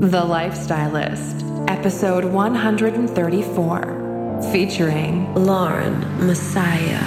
[0.00, 7.00] The Lifestylist, episode 134, featuring Lauren Messiah.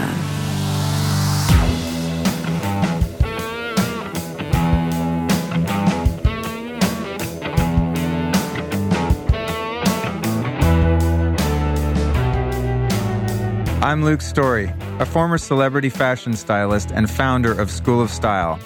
[13.84, 18.60] I'm Luke Story, a former celebrity fashion stylist and founder of School of Style.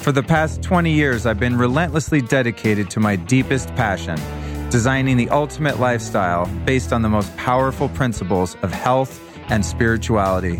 [0.00, 4.18] For the past 20 years, I've been relentlessly dedicated to my deepest passion
[4.70, 10.56] designing the ultimate lifestyle based on the most powerful principles of health and spirituality.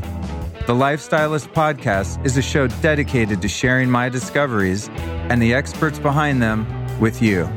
[0.66, 4.90] The Lifestylist Podcast is a show dedicated to sharing my discoveries
[5.30, 6.66] and the experts behind them
[7.00, 7.48] with you.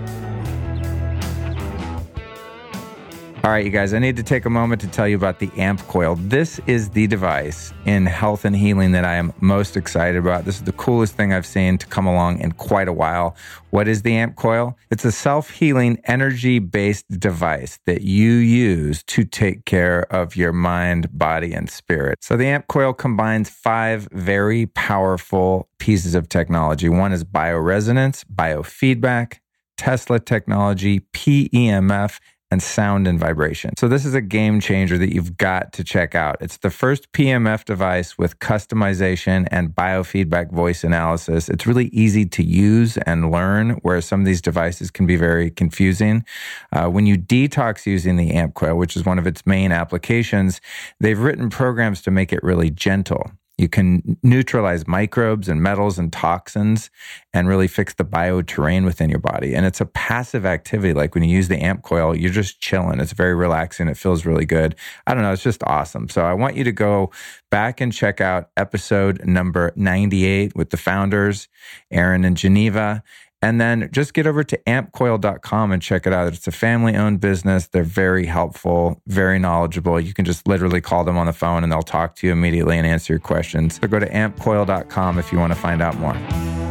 [3.45, 5.51] All right, you guys, I need to take a moment to tell you about the
[5.57, 6.15] AMP coil.
[6.15, 10.45] This is the device in health and healing that I am most excited about.
[10.45, 13.35] This is the coolest thing I've seen to come along in quite a while.
[13.71, 14.77] What is the AMP coil?
[14.91, 20.53] It's a self healing, energy based device that you use to take care of your
[20.53, 22.23] mind, body, and spirit.
[22.23, 26.87] So the AMP coil combines five very powerful pieces of technology.
[26.87, 29.39] One is bioresonance, biofeedback,
[29.75, 32.19] Tesla technology, PEMF,
[32.53, 33.75] and sound and vibration.
[33.77, 36.37] So this is a game changer that you've got to check out.
[36.39, 41.49] It's the first PEMF device with customization and biofeedback voice analysis.
[41.49, 45.49] It's really easy to use and learn, whereas some of these devices can be very
[45.49, 46.23] confusing.
[46.71, 50.61] Uh, when you detox using the AMP coil, which is one of its main applications,
[50.99, 53.31] they've written programs to make it really gentle.
[53.63, 56.89] You can neutralize microbes and metals and toxins
[57.33, 59.55] and really fix the bioterrain within your body.
[59.55, 60.93] And it's a passive activity.
[60.93, 62.99] Like when you use the amp coil, you're just chilling.
[62.99, 63.87] It's very relaxing.
[63.87, 64.75] It feels really good.
[65.07, 65.31] I don't know.
[65.31, 66.09] It's just awesome.
[66.09, 67.09] So I want you to go
[67.49, 71.47] back and check out episode number 98 with the founders,
[71.89, 73.01] Aaron and Geneva.
[73.43, 76.33] And then just get over to ampcoil.com and check it out.
[76.33, 77.67] It's a family owned business.
[77.67, 79.99] They're very helpful, very knowledgeable.
[79.99, 82.77] You can just literally call them on the phone and they'll talk to you immediately
[82.77, 83.79] and answer your questions.
[83.81, 86.62] So go to ampcoil.com if you want to find out more.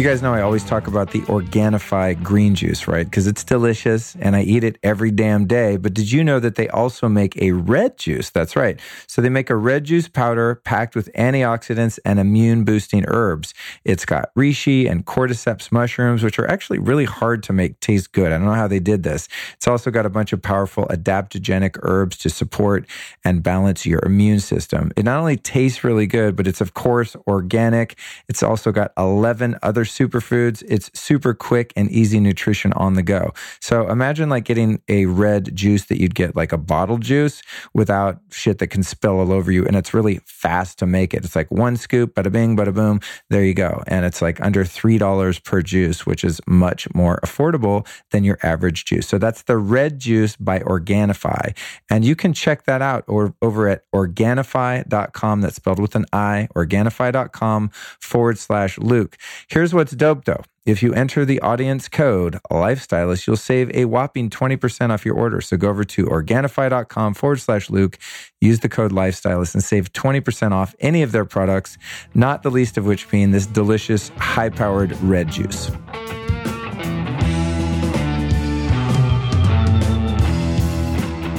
[0.00, 3.04] You guys know I always talk about the Organifi green juice, right?
[3.04, 5.76] Because it's delicious and I eat it every damn day.
[5.76, 8.30] But did you know that they also make a red juice?
[8.30, 8.80] That's right.
[9.06, 13.52] So they make a red juice powder packed with antioxidants and immune boosting herbs.
[13.84, 18.32] It's got reishi and cordyceps mushrooms, which are actually really hard to make taste good.
[18.32, 19.28] I don't know how they did this.
[19.52, 22.86] It's also got a bunch of powerful adaptogenic herbs to support
[23.22, 24.92] and balance your immune system.
[24.96, 27.98] It not only tastes really good, but it's of course organic.
[28.30, 30.62] It's also got 11 other superfoods.
[30.68, 33.32] It's super quick and easy nutrition on the go.
[33.60, 37.42] So imagine like getting a red juice that you'd get like a bottled juice
[37.74, 39.66] without shit that can spill all over you.
[39.66, 41.24] And it's really fast to make it.
[41.24, 43.00] It's like one scoop, bada bing, bada boom.
[43.28, 43.82] There you go.
[43.86, 48.84] And it's like under $3 per juice, which is much more affordable than your average
[48.84, 49.06] juice.
[49.08, 51.56] So that's the red juice by Organifi.
[51.88, 55.40] And you can check that out or over at Organifi.com.
[55.40, 59.16] That's spelled with an I, Organifi.com forward slash Luke.
[59.48, 60.42] Here's what what's dope though.
[60.66, 65.40] If you enter the audience code lifestylist, you'll save a whopping 20% off your order.
[65.40, 67.96] So go over to Organifi.com forward slash Luke,
[68.42, 71.78] use the code lifestylist and save 20% off any of their products,
[72.12, 75.70] not the least of which being this delicious, high powered red juice.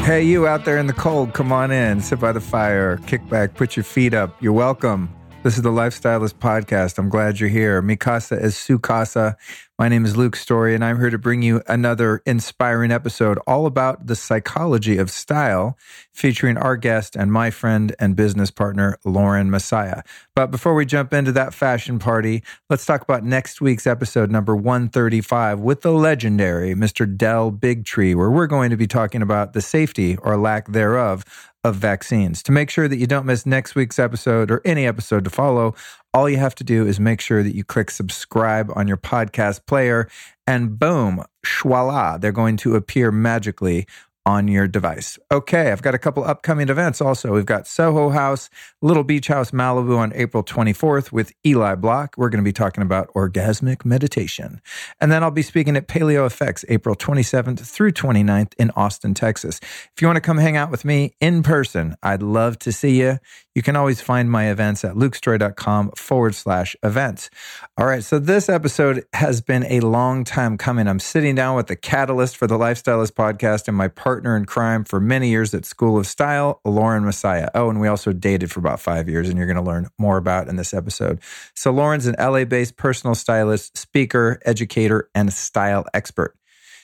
[0.03, 3.29] Hey, you out there in the cold, come on in, sit by the fire, kick
[3.29, 4.41] back, put your feet up.
[4.41, 5.13] You're welcome.
[5.43, 6.99] This is the Lifestylist Podcast.
[6.99, 7.81] I'm glad you're here.
[7.81, 9.35] Mikasa is Sukasa.
[9.79, 13.65] My name is Luke Story, and I'm here to bring you another inspiring episode all
[13.65, 15.75] about the psychology of style,
[16.13, 20.03] featuring our guest and my friend and business partner, Lauren Messiah.
[20.35, 24.55] But before we jump into that fashion party, let's talk about next week's episode, number
[24.55, 27.17] 135, with the legendary Mr.
[27.17, 31.25] Del Bigtree, where we're going to be talking about the safety or lack thereof
[31.63, 32.41] of vaccines.
[32.43, 35.75] To make sure that you don't miss next week's episode or any episode to follow,
[36.13, 39.65] all you have to do is make sure that you click subscribe on your podcast
[39.65, 40.09] player,
[40.47, 43.85] and boom, voila, they're going to appear magically
[44.25, 45.17] on your device.
[45.31, 47.33] Okay, I've got a couple upcoming events also.
[47.33, 48.49] We've got Soho House,
[48.81, 52.13] Little Beach House Malibu on April 24th with Eli Block.
[52.17, 54.61] We're going to be talking about orgasmic meditation.
[54.99, 59.59] And then I'll be speaking at Paleo Effects April 27th through 29th in Austin, Texas.
[59.61, 62.99] If you want to come hang out with me in person, I'd love to see
[62.99, 63.19] you.
[63.53, 67.29] You can always find my events at lukestory.com forward slash events.
[67.77, 70.87] All right, so this episode has been a long time coming.
[70.87, 74.85] I'm sitting down with the catalyst for the Lifestylist podcast and my partner in crime
[74.85, 77.49] for many years at School of Style, Lauren Messiah.
[77.53, 80.17] Oh, and we also dated for about five years, and you're going to learn more
[80.17, 81.19] about in this episode.
[81.53, 86.35] So, Lauren's an LA based personal stylist, speaker, educator, and style expert.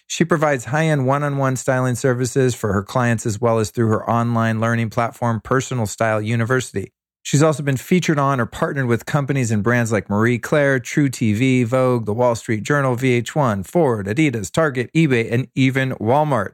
[0.07, 3.69] She provides high end one on one styling services for her clients as well as
[3.69, 6.93] through her online learning platform, Personal Style University.
[7.23, 11.65] She's also been featured on or partnered with companies and brands like Marie Claire, truTV,
[11.65, 16.53] Vogue, The Wall Street Journal, VH1, Ford, Adidas, Target, eBay, and even Walmart.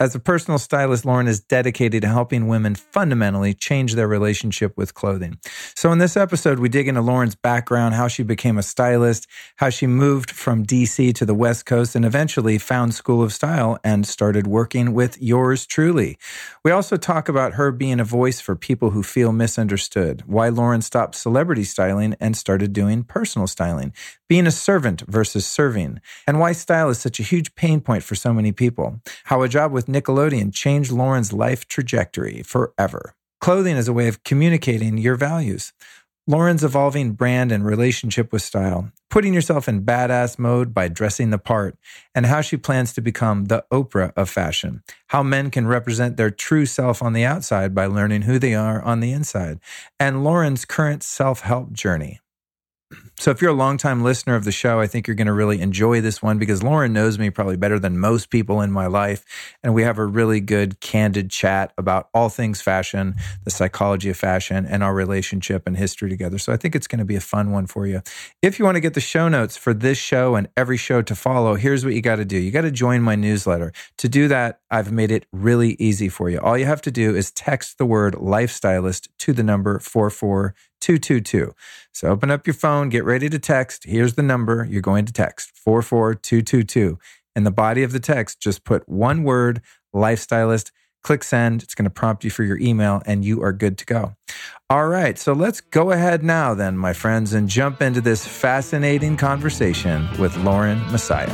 [0.00, 4.94] As a personal stylist, Lauren is dedicated to helping women fundamentally change their relationship with
[4.94, 5.36] clothing.
[5.76, 9.26] So, in this episode, we dig into Lauren's background, how she became a stylist,
[9.56, 13.78] how she moved from DC to the West Coast, and eventually found School of Style
[13.84, 16.16] and started working with yours truly.
[16.64, 20.80] We also talk about her being a voice for people who feel misunderstood, why Lauren
[20.80, 23.92] stopped celebrity styling and started doing personal styling,
[24.30, 28.14] being a servant versus serving, and why style is such a huge pain point for
[28.14, 33.14] so many people, how a job with Nickelodeon changed Lauren's life trajectory forever.
[33.40, 35.72] Clothing is a way of communicating your values.
[36.26, 41.38] Lauren's evolving brand and relationship with style, putting yourself in badass mode by dressing the
[41.38, 41.76] part,
[42.14, 44.82] and how she plans to become the Oprah of fashion.
[45.08, 48.80] How men can represent their true self on the outside by learning who they are
[48.82, 49.58] on the inside,
[49.98, 52.20] and Lauren's current self help journey.
[53.20, 55.60] So, if you're a longtime listener of the show, I think you're going to really
[55.60, 59.24] enjoy this one because Lauren knows me probably better than most people in my life.
[59.62, 64.16] And we have a really good, candid chat about all things fashion, the psychology of
[64.16, 66.38] fashion, and our relationship and history together.
[66.38, 68.00] So, I think it's going to be a fun one for you.
[68.40, 71.14] If you want to get the show notes for this show and every show to
[71.14, 73.72] follow, here's what you got to do you got to join my newsletter.
[73.98, 76.40] To do that, I've made it really easy for you.
[76.40, 81.54] All you have to do is text the word lifestylist to the number 44 222.
[81.92, 83.84] So open up your phone, get ready to text.
[83.84, 86.98] Here's the number you're going to text 44222.
[87.36, 89.62] In the body of the text, just put one word,
[89.94, 90.70] lifestylist.
[91.02, 91.62] Click send.
[91.62, 94.16] It's going to prompt you for your email, and you are good to go.
[94.68, 95.18] All right.
[95.18, 100.36] So let's go ahead now, then, my friends, and jump into this fascinating conversation with
[100.36, 101.28] Lauren Messiah.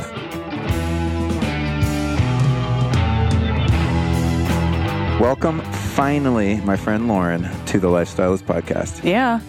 [5.18, 5.62] Welcome,
[5.96, 9.02] finally, my friend Lauren, to the Lifestylist Podcast.
[9.02, 9.40] Yeah,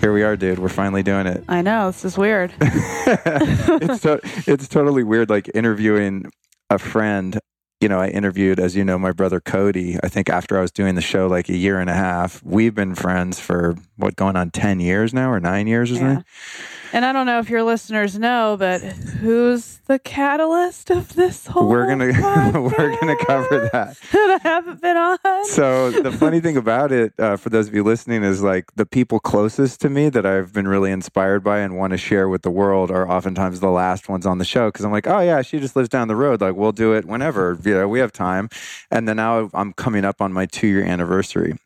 [0.00, 0.58] Here we are, dude.
[0.58, 1.44] We're finally doing it.
[1.48, 1.88] I know.
[1.90, 2.52] This is weird.
[2.60, 6.30] it's to- it's totally weird, like interviewing
[6.70, 7.38] a friend.
[7.80, 9.98] You know, I interviewed, as you know, my brother Cody.
[10.02, 12.42] I think after I was doing the show like a year and a half.
[12.44, 16.20] We've been friends for what going on ten years now, or nine years or Yeah.
[16.92, 21.68] And I don't know if your listeners know, but who's the catalyst of this whole
[21.68, 22.06] We're gonna
[22.60, 23.96] we're gonna cover that.
[24.12, 25.18] that I haven't been on?
[25.46, 28.86] So the funny thing about it, uh, for those of you listening, is like the
[28.86, 32.42] people closest to me that I've been really inspired by and want to share with
[32.42, 35.42] the world are oftentimes the last ones on the show because I'm like, oh yeah,
[35.42, 36.40] she just lives down the road.
[36.40, 37.58] Like we'll do it whenever.
[37.64, 38.48] You know, we have time.
[38.90, 41.56] And then now I'm coming up on my two year anniversary.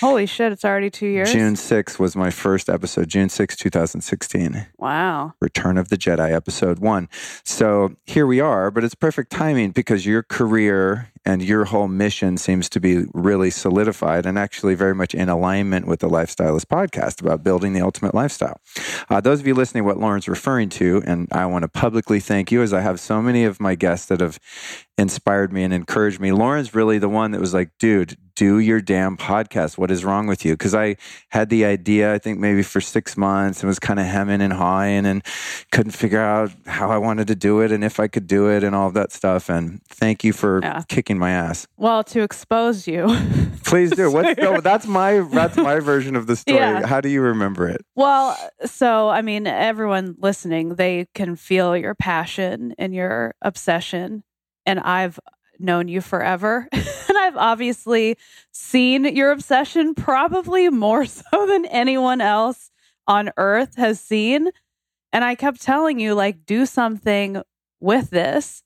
[0.00, 1.32] Holy shit, it's already two years.
[1.32, 3.08] June 6th was my first episode.
[3.08, 4.66] June 6th, 2016.
[4.78, 5.34] Wow.
[5.40, 7.08] Return of the Jedi, episode one.
[7.44, 12.36] So here we are, but it's perfect timing because your career and your whole mission
[12.38, 17.20] seems to be really solidified and actually very much in alignment with the Lifestylist podcast
[17.20, 18.60] about building the ultimate lifestyle.
[19.10, 22.50] Uh, those of you listening, what Lauren's referring to, and I want to publicly thank
[22.50, 24.38] you as I have so many of my guests that have
[24.96, 26.32] inspired me and encouraged me.
[26.32, 29.76] Lauren's really the one that was like, dude, do your damn podcast.
[29.76, 30.54] What is wrong with you?
[30.54, 30.96] Because I
[31.28, 34.50] had the idea, I think maybe for six months and was kind of hemming and
[34.50, 35.22] hawing and
[35.72, 38.64] couldn't figure out how I wanted to do it and if I could do it
[38.64, 39.50] and all of that stuff.
[39.50, 40.80] And thank you for Yeah.
[40.88, 41.66] kicking my ass.
[41.76, 43.14] Well, to expose you.
[43.66, 44.10] Please do.
[44.10, 46.56] What's no, that's my that's my version of the story.
[46.60, 46.86] Yeah.
[46.86, 47.82] How do you remember it?
[47.94, 54.24] well, so I mean, everyone listening, they can feel your passion and your obsession.
[54.64, 55.20] And I've
[55.58, 56.66] known you forever.
[57.30, 58.16] I've obviously
[58.50, 62.72] seen your obsession probably more so than anyone else
[63.06, 64.50] on earth has seen.
[65.12, 67.40] And I kept telling you, like, do something
[67.78, 68.64] with this.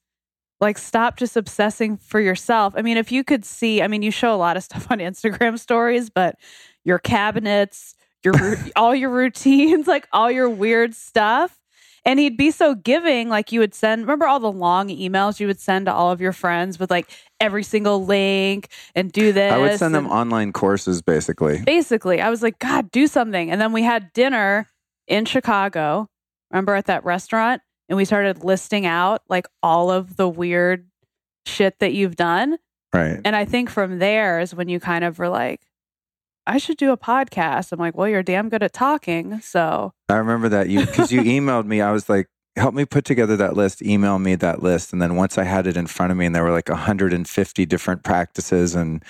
[0.61, 2.73] Like, stop just obsessing for yourself.
[2.75, 4.99] I mean, if you could see, I mean, you show a lot of stuff on
[4.99, 6.37] Instagram stories, but
[6.85, 7.94] your cabinets,
[8.25, 8.35] your
[8.76, 11.59] all your routines, like all your weird stuff.
[12.07, 14.03] And he'd be so giving, like you would send.
[14.03, 17.11] Remember all the long emails you would send to all of your friends with like
[17.41, 19.53] every single link and do this.
[19.53, 21.63] I would send them online courses basically.
[21.63, 24.67] basically i was like god do something and then we had dinner
[25.09, 26.09] in chicago
[26.51, 30.87] remember at that restaurant and we started listing out like all of the weird
[31.47, 32.57] shit that you've done
[32.95, 33.21] Right.
[33.25, 35.61] and i think from there is when you kind of were like
[36.47, 40.17] i should do a podcast i'm like well you're damn good at talking so I
[40.17, 41.81] remember that you because you emailed me.
[41.81, 44.93] I was like, help me put together that list, email me that list.
[44.93, 47.67] And then once I had it in front of me and there were like 150
[47.67, 49.03] different practices and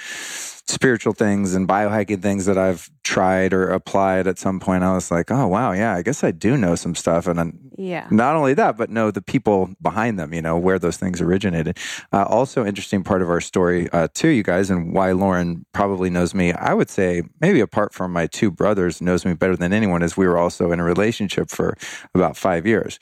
[0.66, 5.10] spiritual things and biohacking things that I've tried or applied at some point, I was
[5.10, 7.26] like, oh, wow, yeah, I guess I do know some stuff.
[7.26, 8.06] And I'm, Yeah.
[8.10, 11.76] not only that, but know the people behind them, you know, where those things originated.
[12.14, 16.08] Uh, also, interesting part of our story, uh, too, you guys, and why Lauren probably
[16.08, 16.52] knows me.
[16.54, 20.16] I would say, maybe apart from my two brothers, knows me better than anyone, is
[20.16, 21.76] we were also in a relationship for
[22.14, 22.98] about five years.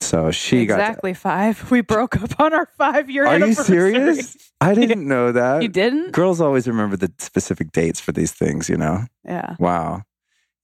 [0.00, 0.78] So she got.
[0.78, 1.70] exactly five.
[1.72, 3.94] We broke up on our five year Are you anniversary.
[3.94, 4.49] serious?
[4.62, 5.62] I didn't know that.
[5.62, 6.12] You didn't?
[6.12, 9.04] Girls always remember the specific dates for these things, you know?
[9.24, 9.56] Yeah.
[9.58, 10.02] Wow.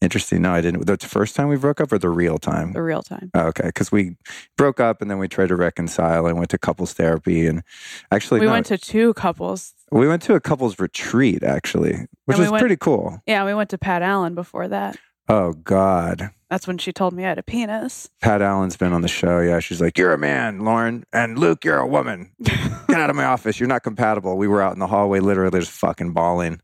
[0.02, 0.42] Interesting.
[0.42, 0.84] No, I didn't.
[0.86, 2.72] That's the first time we broke up or the real time?
[2.72, 3.30] The real time.
[3.32, 4.16] Oh, okay, because we
[4.58, 6.26] broke up and then we tried to reconcile.
[6.26, 7.62] and went to couples therapy and
[8.10, 9.72] actually we no, went to two couples.
[9.90, 13.22] we went to a couples retreat actually, which we went- pretty cool.
[13.26, 14.98] Yeah, we went to Pat Allen before that.
[15.30, 18.08] Oh God, That's when she told me I had a penis.
[18.22, 19.40] Pat Allen's been on the show.
[19.40, 22.32] Yeah, she's like, "You're a man, Lauren, and Luke, you're a woman.
[22.42, 23.58] Get out of my office.
[23.58, 26.60] You're not compatible." We were out in the hallway, literally just fucking bawling.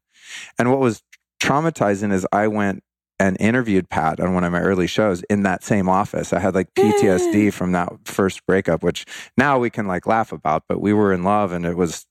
[0.58, 1.02] And what was
[1.42, 2.84] traumatizing is I went
[3.18, 6.32] and interviewed Pat on one of my early shows in that same office.
[6.32, 9.04] I had like PTSD from that first breakup, which
[9.36, 12.06] now we can like laugh about, but we were in love and it was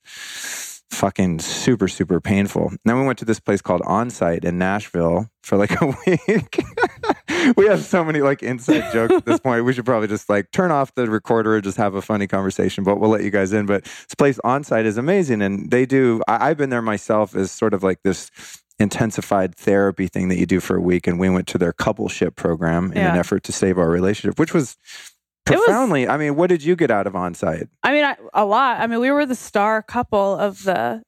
[0.91, 2.73] fucking super, super painful.
[2.85, 6.63] Then we went to this place called Onsite in Nashville for like a week.
[7.55, 9.65] we have so many like inside jokes at this point.
[9.65, 12.83] We should probably just like turn off the recorder and just have a funny conversation,
[12.83, 13.65] but we'll let you guys in.
[13.65, 15.41] But this place Onsite is amazing.
[15.41, 18.29] And they do, I, I've been there myself as sort of like this
[18.79, 21.07] intensified therapy thing that you do for a week.
[21.07, 24.53] And we went to their coupleship program in an effort to save our relationship, which
[24.53, 24.77] was
[25.49, 27.67] It was- profoundly, I mean, what did you get out of Onsite?
[27.83, 28.79] I mean, I, a lot.
[28.79, 31.01] I mean, we were the star couple of the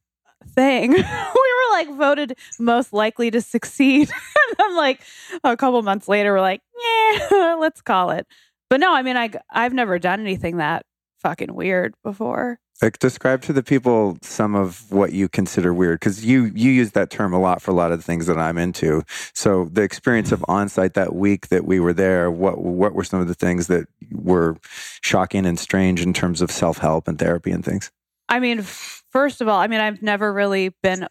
[0.49, 0.91] thing.
[0.91, 4.09] we were like voted most likely to succeed.
[4.49, 5.01] and then, like
[5.43, 8.27] a couple months later, we're like, yeah, let's call it.
[8.69, 10.85] But no, I mean, I I've never done anything that
[11.23, 12.59] fucking weird before.
[12.81, 16.91] Like describe to the people some of what you consider weird because you you use
[16.91, 19.03] that term a lot for a lot of the things that I'm into.
[19.33, 20.67] So the experience of mm-hmm.
[20.67, 23.87] onsite that week that we were there, what what were some of the things that
[24.11, 24.57] were
[25.01, 27.89] shocking and strange in terms of self help and therapy and things?
[28.27, 31.07] I mean, first of all, I mean, I've never really been.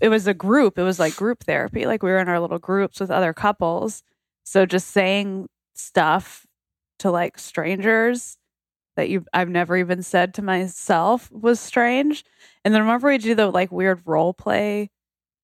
[0.00, 0.78] It was a group.
[0.78, 1.86] It was like group therapy.
[1.86, 4.02] Like we were in our little groups with other couples.
[4.44, 6.46] So just saying stuff
[6.98, 8.37] to like strangers
[8.98, 12.24] that you I've never even said to myself was strange.
[12.64, 14.90] And then remember we do the like weird role play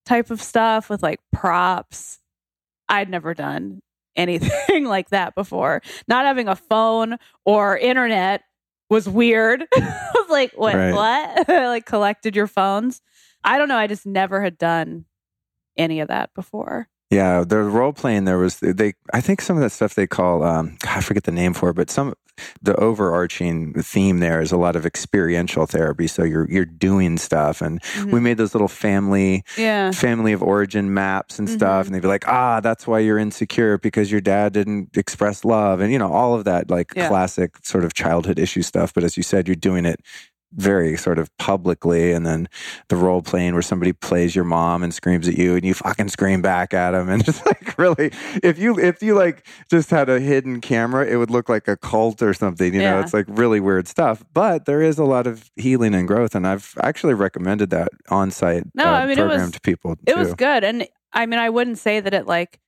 [0.05, 2.19] type of stuff with like props.
[2.89, 3.81] I'd never done
[4.17, 5.83] anything like that before.
[6.09, 8.43] Not having a phone or internet
[8.91, 9.65] was weird.
[9.75, 10.75] I was like, what?
[10.75, 10.93] Right.
[10.93, 11.49] What?
[11.49, 13.01] like collected your phones.
[13.45, 13.77] I don't know.
[13.77, 15.05] I just never had done
[15.77, 16.89] any of that before.
[17.09, 18.95] Yeah, the role playing there was they.
[19.13, 21.71] I think some of that stuff they call um, God, I forget the name for
[21.71, 22.15] it, but some
[22.63, 26.07] the overarching theme there is a lot of experiential therapy.
[26.07, 29.91] So you're you're doing stuff, and we made those little family Yeah.
[29.93, 31.87] family of origin maps and stuff, Mhm.
[31.87, 35.81] and they'd be like, ah, that's why you're insecure because your dad didn't express love,
[35.81, 37.09] and you know all of that like Yeah.
[37.09, 38.93] classic sort of childhood issue stuff.
[38.95, 40.01] But as you said, you're doing it
[40.57, 42.49] very sort of publicly and then
[42.89, 46.09] the role playing where somebody plays your mom and screams at you and you fucking
[46.09, 48.11] scream back at them and just like really
[48.43, 51.77] if you if you like just had a hidden camera it would look like a
[51.77, 55.27] cult or something you know it's like really weird stuff but there is a lot
[55.27, 59.17] of healing and growth and i've actually recommended that on-site No, uh, I mean, it
[59.23, 60.19] program was- to people It too.
[60.19, 60.63] was good.
[60.65, 62.59] And I mean, I wouldn't say that it like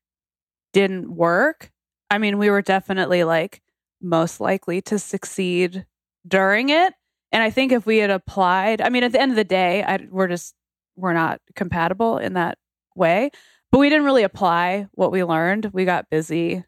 [0.72, 1.70] didn't work.
[2.10, 3.60] I mean, we were definitely like
[4.00, 5.86] most likely to succeed
[6.26, 6.94] during it.
[7.32, 9.82] And I think if we had applied, I mean, at the end of the day,
[9.82, 10.54] I, we're just,
[10.96, 12.58] we're not compatible in that
[12.94, 13.30] way.
[13.72, 15.70] But we didn't really apply what we learned.
[15.72, 16.64] We got busy.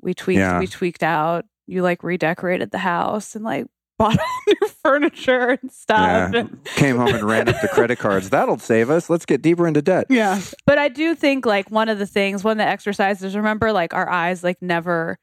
[0.00, 0.58] We tweaked, Yeah.
[0.58, 1.44] we tweaked out.
[1.66, 3.66] You like redecorated the house and like
[3.98, 6.32] bought all new furniture and stuff.
[6.32, 6.44] Yeah.
[6.76, 9.82] came home and ran up the credit cards that'll save us let's get deeper into
[9.82, 10.40] debt Yeah.
[10.66, 13.92] But I do think like one of the things, one of the exercises, remember like
[13.94, 15.18] our eyes like never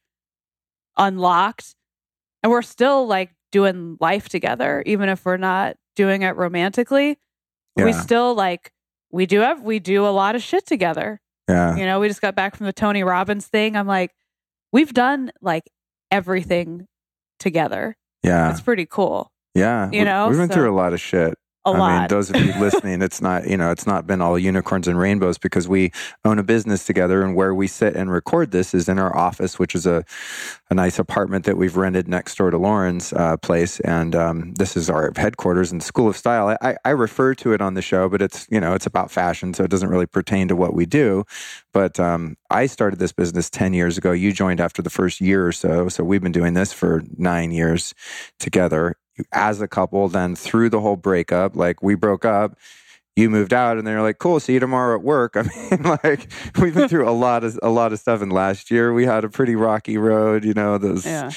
[0.98, 1.76] unlocked
[2.44, 7.18] and we're still like doing life together, even if we're not doing it romantically.
[7.78, 8.74] We still like,
[9.12, 11.22] we do have, we do a lot of shit together.
[11.48, 13.78] yeah You know, we just got back from the Tony Robbins thing.
[13.78, 14.12] I'm like,
[14.74, 15.64] we've done like
[16.12, 16.86] everything
[17.40, 17.96] together.
[18.24, 19.32] yeah It's pretty cool.
[19.54, 21.34] yeah you We- know, we went so- through a lot of shit
[21.66, 22.00] a I lot.
[22.02, 24.98] mean, those of you listening, it's not, you know, it's not been all unicorns and
[25.00, 25.92] rainbows because we
[26.24, 29.60] own a business together and where we sit and record this is in our office,
[29.60, 30.06] which is a,
[30.70, 33.80] a nice apartment that we've rented next door to Lauren's uh, place.
[33.82, 36.58] And um, this is our headquarters and School of Style.
[36.62, 39.54] I, I refer to it on the show, but it's, you know, it's about fashion.
[39.54, 41.26] So it doesn't really pertain to what we do.
[41.74, 44.12] But um, I started this business 10 years ago.
[44.14, 45.90] You joined after the first year or so.
[45.90, 47.94] So we've been doing this for nine years
[48.40, 48.96] together
[49.32, 50.08] as a couple.
[50.08, 52.58] Then through the whole breakup, like we broke up,
[53.16, 56.28] you moved out, and they're like, "Cool, see you tomorrow at work." I mean, like
[56.60, 58.22] we've been through a lot of a lot of stuff.
[58.22, 60.44] And last year we had a pretty rocky road.
[60.46, 61.30] You know, those Yeah.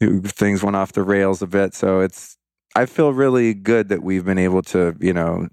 [0.00, 1.74] things went off the rails a bit.
[1.74, 2.36] So it's
[2.76, 5.48] I feel really good that we've been able to, you know,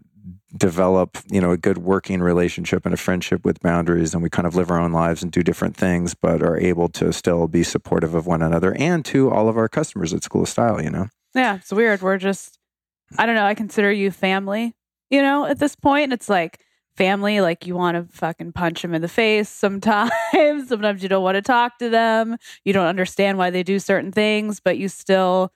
[0.56, 4.48] develop, you know, a good working relationship and a friendship with boundaries and we kind
[4.48, 7.64] of live our own lives and do different things, but are able to still be
[7.64, 10.90] supportive of one another and to all of our customers at School of Style, you
[10.90, 11.08] know.
[11.38, 12.02] Yeah, it's weird.
[12.02, 12.60] We're just,
[13.18, 13.46] I don't know.
[13.46, 14.76] I consider you family,
[15.12, 16.14] you know, at this point.
[16.14, 16.62] It's like
[16.98, 20.12] family, like you want to fucking punch them in the face sometimes.
[20.70, 22.38] sometimes you don't want to talk to them.
[22.66, 25.52] You don't understand why they do certain things, but you still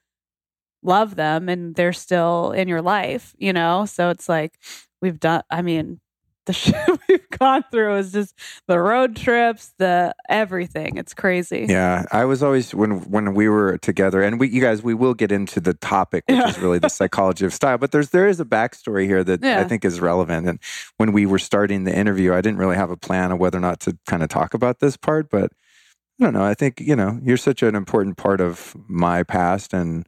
[0.83, 3.85] love them and they're still in your life, you know?
[3.87, 4.55] So it's like
[5.01, 6.00] we've done, I mean,
[6.45, 6.75] the shit
[7.07, 8.33] we've gone through is just
[8.67, 10.97] the road trips, the everything.
[10.97, 11.65] It's crazy.
[11.69, 15.13] Yeah, I was always when when we were together, and we you guys we will
[15.13, 16.49] get into the topic, which Yeah.
[16.49, 17.77] is really the psychology of style.
[17.77, 20.47] But there's there is a backstory here that I think is relevant.
[20.47, 20.59] And
[20.97, 23.61] when we were starting the interview, I didn't really have a plan of whether or
[23.61, 25.51] not to kind of talk about this part, but.
[26.21, 26.43] I don't know.
[26.43, 30.05] I think, you know, you're such an important part of my past and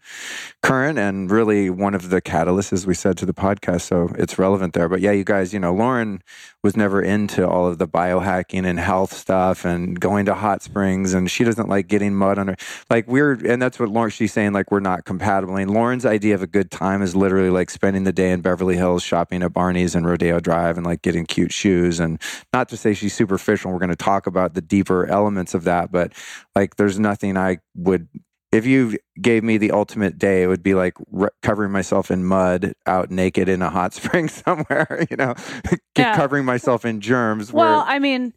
[0.61, 3.81] current and really one of the catalysts, as we said, to the podcast.
[3.81, 4.87] So it's relevant there.
[4.87, 6.21] But yeah, you guys, you know, Lauren
[6.63, 11.13] was never into all of the biohacking and health stuff and going to hot springs
[11.13, 12.55] and she doesn't like getting mud on her
[12.89, 16.33] like we're and that's what Lauren she's saying like we're not compatible and Lauren's idea
[16.33, 19.51] of a good time is literally like spending the day in Beverly Hills shopping at
[19.51, 22.19] Barney's and Rodeo Drive and like getting cute shoes and
[22.53, 25.91] not to say she's superficial we're going to talk about the deeper elements of that
[25.91, 26.02] but
[26.55, 28.07] like there's nothing I would
[28.51, 32.23] if you gave me the ultimate day, it would be like re- covering myself in
[32.23, 35.33] mud out naked in a hot spring somewhere, you know,
[35.97, 36.15] Yeah.
[36.15, 37.51] covering myself in germs.
[37.51, 38.33] Well, where, I mean,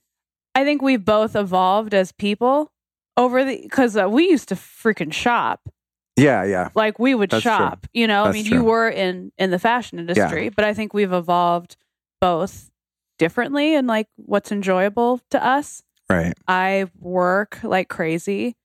[0.54, 2.72] I think we've both evolved as people
[3.18, 5.68] over the because uh, we used to freaking shop.
[6.16, 6.70] yeah, yeah.
[6.74, 7.50] Like we would That's true.
[7.52, 7.86] shop.
[7.92, 8.58] You know, I mean, true.
[8.58, 11.76] you were in in the fashion industry, but I think we've evolved
[12.22, 12.70] both
[13.18, 15.82] differently and like what's enjoyable to us.
[16.08, 16.34] Right.
[16.46, 18.56] I work like crazy.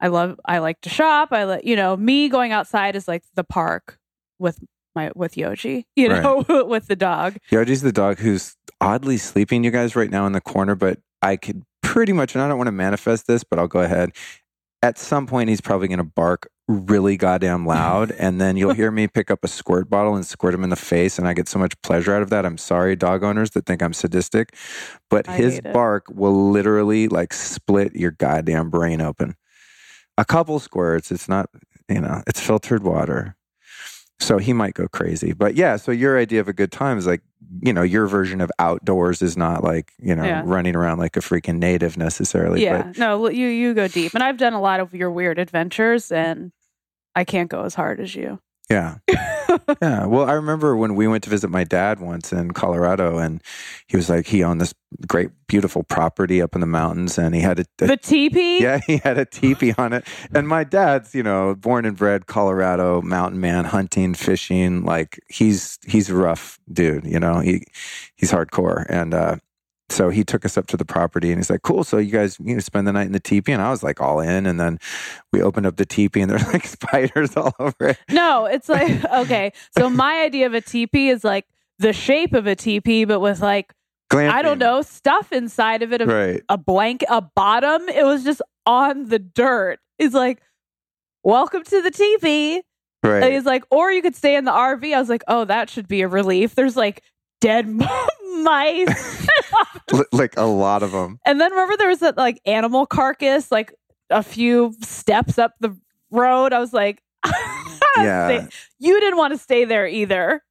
[0.00, 0.38] I love.
[0.44, 1.32] I like to shop.
[1.32, 3.98] I like you know me going outside is like the park
[4.38, 4.58] with
[4.94, 5.84] my with Yoji.
[5.96, 7.36] You know, with the dog.
[7.50, 11.36] Yoji's the dog who's oddly sleeping, you guys, right now in the corner, but I
[11.36, 14.10] could pretty much, and I don't want to manifest this, but I'll go ahead.
[14.82, 18.90] At some point, he's probably going to bark really goddamn loud, and then you'll hear
[18.90, 21.48] me pick up a squirt bottle and squirt him in the face, and I get
[21.48, 22.46] so much pleasure out of that.
[22.46, 24.54] I'm sorry, dog owners that think I'm sadistic,
[25.10, 29.36] but I his bark will literally like split your goddamn brain open.
[30.16, 31.50] A couple squirts, it's not,
[31.88, 33.36] you know, it's filtered water.
[34.20, 35.32] So he might go crazy.
[35.32, 37.20] But yeah, so your idea of a good time is like,
[37.60, 40.42] you know, your version of outdoors is not like, you know, Yeah.
[40.44, 42.62] running around like a freaking native necessarily.
[42.62, 46.10] yeah, no, you you go deep, and I've done a lot of your weird adventures,
[46.12, 46.52] and
[47.14, 48.38] I can't go as hard as you.
[48.70, 48.96] Yeah.
[49.82, 50.06] yeah.
[50.06, 53.42] Well, I remember when we went to visit my dad once in Colorado and
[53.86, 54.74] he was like, he owned this
[55.06, 58.62] great, beautiful property up in the mountains and he had a, a The teepee.
[58.62, 60.06] Yeah, he had a teepee on it.
[60.34, 64.84] And my dad's, you know, born and bred Colorado mountain man, hunting, fishing.
[64.84, 67.40] Like he's he's a rough dude, you know.
[67.40, 67.64] He
[68.16, 68.86] he's hardcore.
[68.88, 69.36] And uh
[69.90, 72.38] so he took us up to the property and he's like, Cool, so you guys
[72.42, 73.52] you know spend the night in the teepee.
[73.52, 74.46] And I was like all in.
[74.46, 74.78] And then
[75.32, 77.98] we opened up the teepee and there's like spiders all over it.
[78.10, 79.52] No, it's like okay.
[79.76, 81.46] So my idea of a teepee is like
[81.78, 83.72] the shape of a teepee, but with like
[84.12, 86.42] I don't know stuff inside of it, a, Right.
[86.48, 87.88] a blank, a bottom.
[87.88, 89.80] It was just on the dirt.
[89.98, 90.40] It's like,
[91.24, 92.62] welcome to the teepee.
[93.02, 93.32] And Right.
[93.32, 94.94] he's like, or you could stay in the RV.
[94.94, 96.54] I was like, oh, that should be a relief.
[96.54, 97.02] There's like
[97.44, 97.68] dead
[98.42, 99.26] mice.
[100.12, 101.18] Like a lot of them.
[101.26, 103.72] and then remember there was that like animal carcass, like
[104.10, 105.76] a few steps up the
[106.10, 106.52] road.
[106.52, 107.02] I was like,
[107.96, 108.48] Yeah.
[108.78, 110.42] you didn't want to stay there either.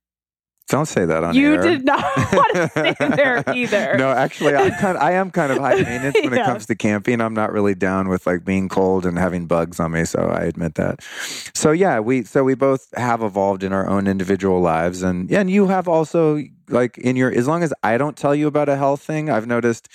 [0.69, 1.61] Don't say that on You air.
[1.61, 2.01] did not
[2.33, 3.97] want to stay there either.
[3.97, 4.95] No, actually, I'm kind.
[4.97, 7.19] of, I am kind of high maintenance when it comes to camping.
[7.19, 10.43] I'm not really down with like being cold and having bugs on me, so I
[10.45, 11.01] admit that.
[11.53, 15.41] So yeah, we so we both have evolved in our own individual lives, and yeah,
[15.41, 16.41] and you have also
[16.73, 19.47] like in your as long as I don't tell you about a health thing, I've
[19.47, 19.87] noticed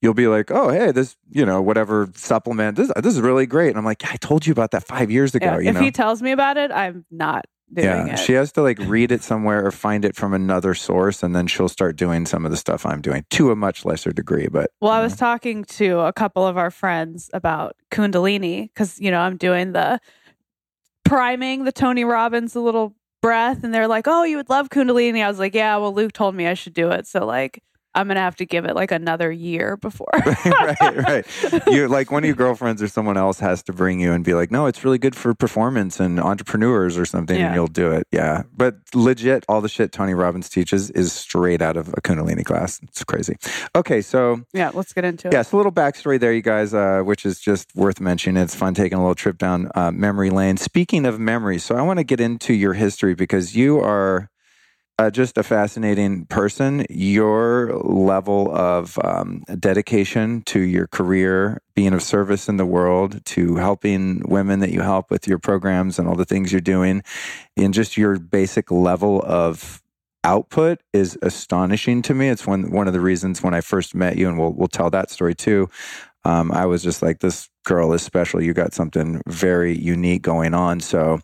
[0.00, 3.68] you'll be like, oh hey, this you know whatever supplement this this is really great,
[3.68, 5.46] and I'm like, I told you about that five years ago.
[5.46, 8.18] Yeah, You if know, he tells me about it, I'm not doing yeah, it.
[8.18, 11.46] she has to like read it somewhere or find it from another source, and then
[11.46, 14.48] she'll start doing some of the stuff I'm doing to a much lesser degree.
[14.48, 15.26] But well, I you was know.
[15.26, 20.00] talking to a couple of our friends about Kundalini because, you know, I'm doing the
[21.04, 25.24] priming the Tony Robbins a little breath, and they're like, oh, you would love Kundalini.
[25.24, 27.06] I was like, yeah, well, Luke told me I should do it.
[27.06, 27.62] So, like,
[27.94, 30.08] I'm going to have to give it like another year before.
[30.14, 31.26] right, right.
[31.66, 34.34] You like one of your girlfriends or someone else has to bring you and be
[34.34, 37.46] like, no, it's really good for performance and entrepreneurs or something, Yeah.
[37.46, 38.06] and you'll do it.
[38.12, 42.44] Yeah, but legit, all the shit Tony Robbins teaches is straight out of a Kundalini
[42.44, 42.80] class.
[42.82, 43.36] It's crazy.
[43.74, 45.32] Okay, so yeah, let's get into it.
[45.34, 48.42] Yes, a little backstory there, you guys, uh, which is just worth mentioning.
[48.42, 50.56] It's fun taking a little trip down uh, memory lane.
[50.56, 54.28] Speaking of memory, so I want to get into your history because you are
[54.98, 56.84] uh, just a fascinating person.
[56.90, 63.56] Your level of um, dedication to your career, being of service in the world, to
[63.56, 67.02] helping women that you help with your programs and all the things you're doing,
[67.56, 69.82] and just your basic level of
[70.24, 72.28] output is astonishing to me.
[72.28, 74.90] It's one one of the reasons when I first met you, and we'll we'll tell
[74.90, 75.68] that story too.
[76.24, 78.42] Um, I was just like, this girl is special.
[78.42, 80.80] You got something very unique going on.
[80.80, 81.20] So,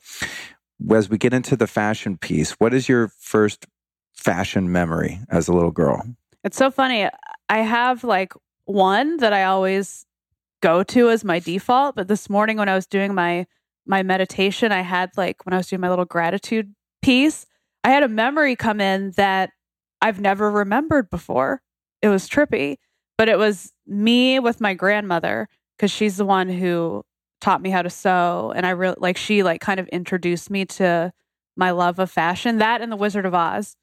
[0.91, 3.67] as we get into the fashion piece, what is your first
[4.14, 6.03] fashion memory as a little girl?
[6.45, 7.09] It's so funny.
[7.49, 8.33] I have like
[8.64, 10.07] one that I always
[10.61, 13.47] go to as my default, but this morning when I was doing my
[13.87, 17.47] my meditation, I had like when I was doing my little gratitude piece,
[17.85, 19.51] I had a memory come in that
[20.03, 21.62] I've never remembered before.
[22.03, 22.77] It was trippy,
[23.17, 27.05] but it was me with my grandmother because she's the one who
[27.40, 30.64] taught me how to sew and I really like she like kind of introduced me
[30.66, 31.12] to
[31.57, 33.77] my love of fashion, that and the Wizard of Oz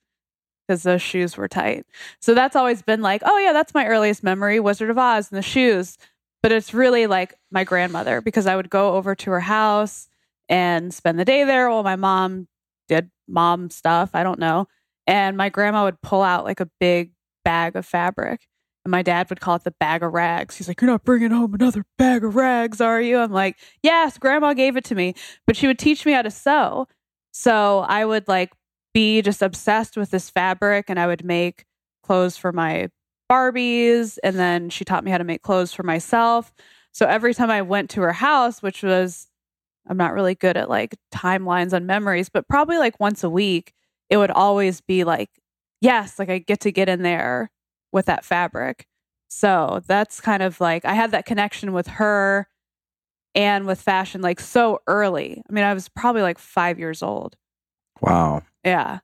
[0.68, 1.86] because those shoes were tight.
[2.20, 5.38] So that's always been like, oh yeah, that's my earliest memory, Wizard of Oz and
[5.38, 5.98] the shoes.
[6.42, 10.10] But it's really like my grandmother because I would go over to her house
[10.48, 12.48] and spend the day there while my mom
[12.88, 14.12] did mom stuff.
[14.14, 14.68] I don't know.
[15.08, 17.12] And my grandma would pull out like a big
[17.44, 18.48] bag of fabric.
[18.86, 20.56] And my dad would call it the bag of rags.
[20.56, 23.18] He's like, You're not bringing home another bag of rags, are you?
[23.18, 25.16] I'm like, Yes, grandma gave it to me.
[25.48, 26.88] But she would teach me how to sew.
[27.32, 28.54] So I would like
[28.94, 31.66] be just obsessed with this fabric and I would make
[32.04, 32.90] clothes for my
[33.30, 34.20] Barbies.
[34.24, 36.54] And then she taught me how to make clothes for myself.
[36.92, 39.28] So every time I went to her house, which was,
[39.90, 43.74] I'm not really good at like timelines on memories, but probably like once a week,
[44.12, 45.32] it would always be like,
[45.82, 47.50] yes, like I get to get in there
[47.96, 48.86] with that fabric.
[49.30, 52.48] So that's kind of like, I had that connection with her
[53.34, 55.42] and with fashion like so early.
[55.50, 57.36] I mean, I was probably like five years old.
[58.02, 58.44] Wow.
[58.64, 59.00] Yeah.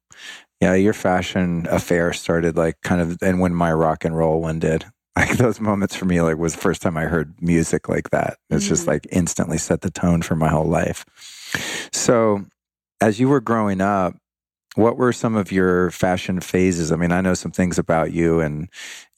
[0.60, 4.60] Yeah, your fashion affair started like kind of, and when my rock and roll one
[4.60, 4.86] did.
[5.18, 8.38] Like those moments for me, like was the first time I heard music like that.
[8.50, 8.88] It's just Mhm.
[8.88, 11.04] like instantly set the tone for my whole life.
[11.92, 12.46] So,
[13.02, 14.16] as you were growing up,
[14.76, 16.92] what were some of your fashion phases?
[16.92, 18.70] I mean, I know some things about you and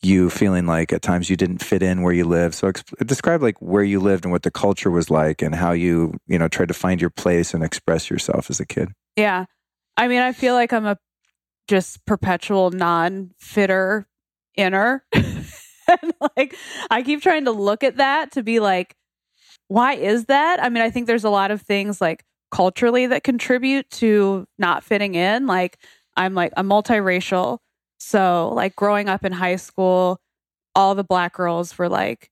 [0.02, 2.56] you feeling like at times you didn't fit in where you live.
[2.56, 5.72] So, exp- describe like where you lived and what the culture was like and how
[5.72, 8.90] you, you know, tried to find your place and express yourself as a kid.
[9.16, 9.46] Yeah.
[9.96, 10.98] I mean, I feel like I'm a
[11.68, 14.08] just perpetual non fitter
[14.56, 15.06] inner.
[15.14, 16.56] and like,
[16.90, 18.96] I keep trying to look at that to be like,
[19.68, 20.62] why is that?
[20.62, 24.84] I mean, I think there's a lot of things like culturally that contribute to not
[24.84, 25.48] fitting in.
[25.48, 25.78] Like,
[26.16, 27.58] I'm like a multiracial.
[28.00, 30.20] So, like, growing up in high school,
[30.76, 32.30] all the black girls were like,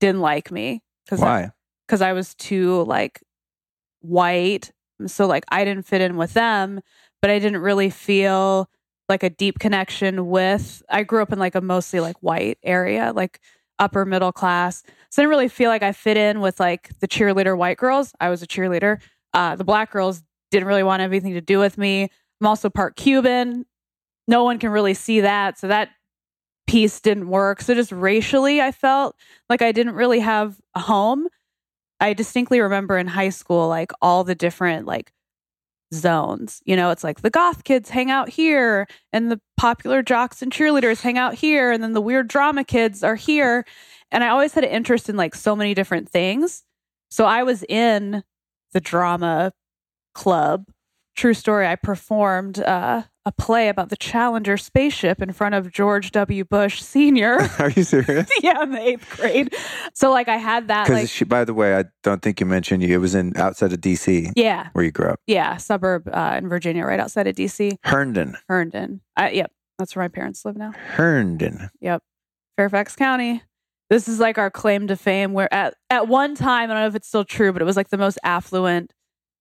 [0.00, 0.82] didn't like me.
[1.08, 1.50] Cause Why?
[1.86, 3.20] because I was too like
[4.00, 4.72] white.
[5.06, 6.80] So like I didn't fit in with them,
[7.20, 8.70] but I didn't really feel
[9.08, 13.12] like a deep connection with I grew up in like a mostly like white area,
[13.14, 13.40] like
[13.78, 14.82] upper middle class.
[15.10, 18.14] So I didn't really feel like I fit in with like the cheerleader white girls.
[18.20, 18.98] I was a cheerleader.
[19.34, 22.08] Uh the black girls didn't really want anything to do with me.
[22.40, 23.64] I'm also part Cuban.
[24.28, 25.58] No one can really see that.
[25.58, 25.90] So that
[26.66, 27.60] piece didn't work.
[27.60, 29.16] So just racially I felt
[29.48, 31.28] like I didn't really have a home.
[32.00, 35.12] I distinctly remember in high school, like all the different like
[35.94, 36.62] zones.
[36.64, 40.52] You know, it's like the goth kids hang out here, and the popular jocks and
[40.52, 43.64] cheerleaders hang out here, and then the weird drama kids are here.
[44.10, 46.64] And I always had an interest in like so many different things.
[47.10, 48.24] So I was in
[48.72, 49.52] the drama
[50.14, 50.66] club.
[51.14, 51.66] True story.
[51.66, 56.44] I performed uh, a play about the Challenger spaceship in front of George W.
[56.44, 57.38] Bush Sr.
[57.58, 58.30] Are you serious?
[58.42, 59.54] yeah, in the eighth grade.
[59.94, 62.82] So like I had that Because like by the way, I don't think you mentioned
[62.82, 62.94] you.
[62.94, 66.48] It was in outside of DC yeah where you grew up, yeah suburb uh, in
[66.48, 68.36] Virginia, right outside of DC, Herndon.
[68.48, 69.02] Herndon.
[69.18, 70.72] Uh, yep, that's where my parents live now.
[70.72, 71.70] Herndon.
[71.80, 72.02] Yep,
[72.56, 73.42] Fairfax County.
[73.90, 75.32] This is like our claim to fame.
[75.32, 77.76] Where at at one time, I don't know if it's still true, but it was
[77.76, 78.92] like the most affluent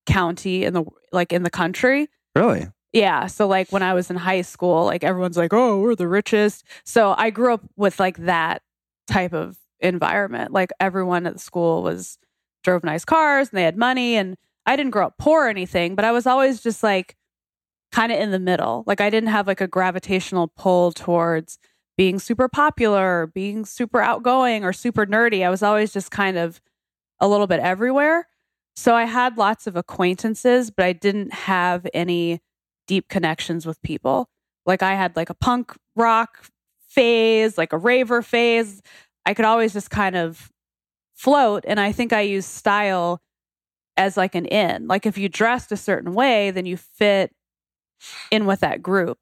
[0.05, 2.09] county in the like in the country.
[2.35, 2.67] Really?
[2.93, 3.27] Yeah.
[3.27, 6.65] So like when I was in high school, like everyone's like, "Oh, we're the richest."
[6.83, 8.61] So I grew up with like that
[9.07, 10.51] type of environment.
[10.51, 12.17] Like everyone at the school was
[12.63, 15.95] drove nice cars and they had money and I didn't grow up poor or anything,
[15.95, 17.15] but I was always just like
[17.91, 18.83] kind of in the middle.
[18.85, 21.57] Like I didn't have like a gravitational pull towards
[21.97, 25.45] being super popular, being super outgoing or super nerdy.
[25.45, 26.61] I was always just kind of
[27.19, 28.27] a little bit everywhere.
[28.75, 32.41] So I had lots of acquaintances, but I didn't have any
[32.87, 34.29] deep connections with people.
[34.65, 36.45] Like I had like a punk rock
[36.87, 38.81] phase, like a raver phase.
[39.25, 40.51] I could always just kind of
[41.13, 41.63] float.
[41.67, 43.21] And I think I use style
[43.97, 44.87] as like an in.
[44.87, 47.31] Like if you dressed a certain way, then you fit
[48.31, 49.19] in with that group.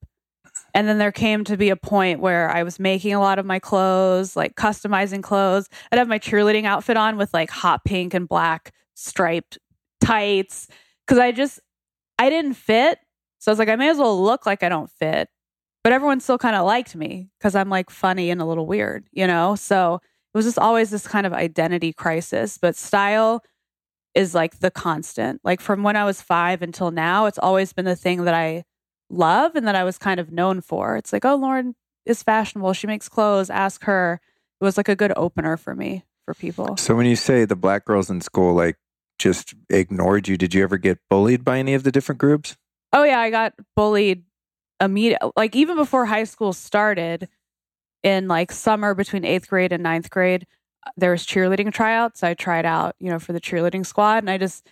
[0.73, 3.45] And then there came to be a point where I was making a lot of
[3.45, 5.67] my clothes, like customizing clothes.
[5.91, 9.57] I'd have my cheerleading outfit on with like hot pink and black striped
[10.01, 10.67] tights
[11.05, 11.59] because I just,
[12.17, 12.99] I didn't fit.
[13.39, 15.29] So I was like, I may as well look like I don't fit.
[15.83, 19.07] But everyone still kind of liked me because I'm like funny and a little weird,
[19.11, 19.55] you know?
[19.55, 22.57] So it was just always this kind of identity crisis.
[22.57, 23.43] But style
[24.13, 25.39] is like the constant.
[25.43, 28.65] Like from when I was five until now, it's always been the thing that I
[29.09, 30.97] love and that I was kind of known for.
[30.97, 32.73] It's like, oh, Lauren is fashionable.
[32.73, 33.49] She makes clothes.
[33.49, 34.21] Ask her.
[34.61, 36.77] It was like a good opener for me for people.
[36.77, 38.77] So when you say the black girls in school like
[39.17, 42.57] just ignored you, did you ever get bullied by any of the different groups?
[42.91, 44.23] Oh yeah, I got bullied
[44.81, 47.27] immediate like even before high school started
[48.01, 50.47] in like summer between 8th grade and ninth grade
[50.85, 52.23] uh, there was cheerleading tryouts.
[52.23, 54.65] I tried out, you know, for the cheerleading squad and I just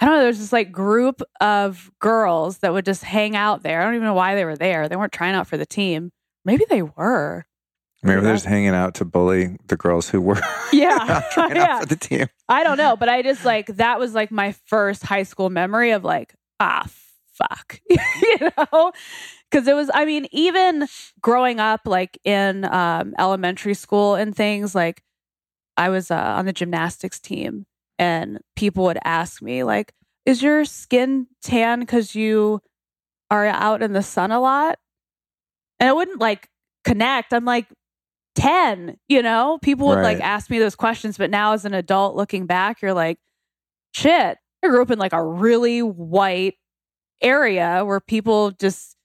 [0.00, 3.80] I don't know, there's this like group of girls that would just hang out there.
[3.80, 4.88] I don't even know why they were there.
[4.88, 6.10] They weren't trying out for the team.
[6.44, 7.44] Maybe they were.
[8.02, 10.40] Maybe they're just hanging out to bully the girls who were
[10.72, 11.64] yeah trying yeah.
[11.64, 12.28] out for the team.
[12.48, 15.90] I don't know, but I just like that was like my first high school memory
[15.90, 16.86] of like ah
[17.40, 18.92] fuck, you know,
[19.50, 19.90] because it was.
[19.92, 20.86] I mean, even
[21.20, 25.02] growing up like in um, elementary school and things like
[25.76, 27.66] I was uh, on the gymnastics team,
[28.00, 29.92] and people would ask me like,
[30.26, 32.60] "Is your skin tan because you
[33.30, 34.78] are out in the sun a lot?"
[35.78, 36.48] And it wouldn't like
[36.84, 37.32] connect.
[37.32, 37.66] I'm like,
[38.36, 39.58] 10, you know?
[39.62, 42.94] People would like ask me those questions, but now as an adult looking back, you're
[42.94, 43.18] like,
[43.92, 46.54] shit, I grew up in like a really white
[47.22, 48.96] area where people just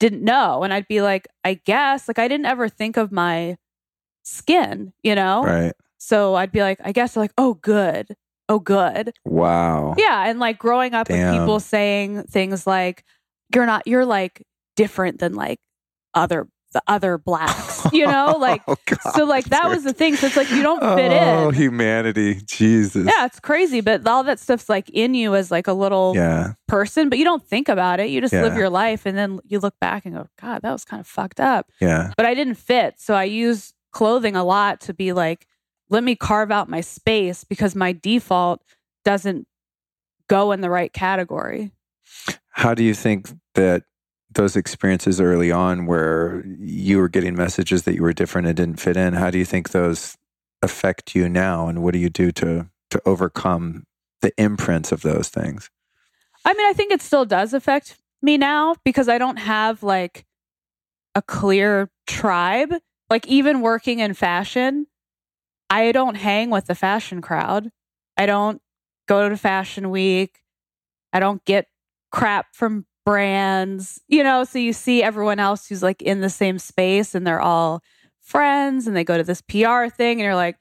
[0.00, 0.62] didn't know.
[0.62, 3.56] And I'd be like, I guess, like, I didn't ever think of my
[4.22, 5.42] skin, you know?
[5.42, 5.72] Right.
[5.98, 8.16] So I'd be like, I guess, like, oh, good.
[8.50, 9.12] Oh, good.
[9.24, 9.94] Wow.
[9.96, 10.24] Yeah.
[10.28, 11.32] And like growing up Damn.
[11.32, 13.04] with people saying things like,
[13.54, 14.42] you're not, you're like
[14.76, 15.58] different than like
[16.14, 18.36] other, the other blacks, you know?
[18.38, 20.16] Like, Oh, God, so like that was the thing.
[20.16, 21.54] So it's like you don't fit Oh, in.
[21.54, 22.40] humanity.
[22.44, 23.06] Jesus.
[23.06, 26.54] Yeah, it's crazy, but all that stuff's like in you as like a little Yeah.
[26.68, 28.10] person, but you don't think about it.
[28.10, 30.84] You just live your life and then you look back and go, God, that was
[30.84, 31.66] kind of fucked up.
[31.80, 32.12] Yeah.
[32.16, 32.94] But I didn't fit.
[32.98, 35.46] So I use clothing a lot to be like,
[35.90, 38.62] let me carve out my space because my default
[39.04, 39.46] doesn't
[40.28, 41.72] go in the right category.
[42.50, 43.82] How do you think that
[44.32, 48.80] those experiences early on where you were getting messages that you were different and didn't
[48.80, 50.16] fit in, how do you think those
[50.62, 51.66] affect you now?
[51.66, 53.84] And what do you do to to overcome
[54.20, 55.70] the imprints of those things?
[56.44, 60.24] I mean, I think it still does affect me now because I don't have like
[61.14, 62.74] a clear tribe.
[63.08, 64.86] Like, even working in fashion,
[65.70, 67.70] I don't hang with the fashion crowd.
[68.16, 68.60] I don't
[69.06, 70.40] go to fashion week.
[71.12, 71.66] I don't get
[72.12, 74.44] crap from brands, you know.
[74.44, 77.82] So you see everyone else who's like in the same space and they're all
[78.20, 80.56] friends and they go to this PR thing and you're like,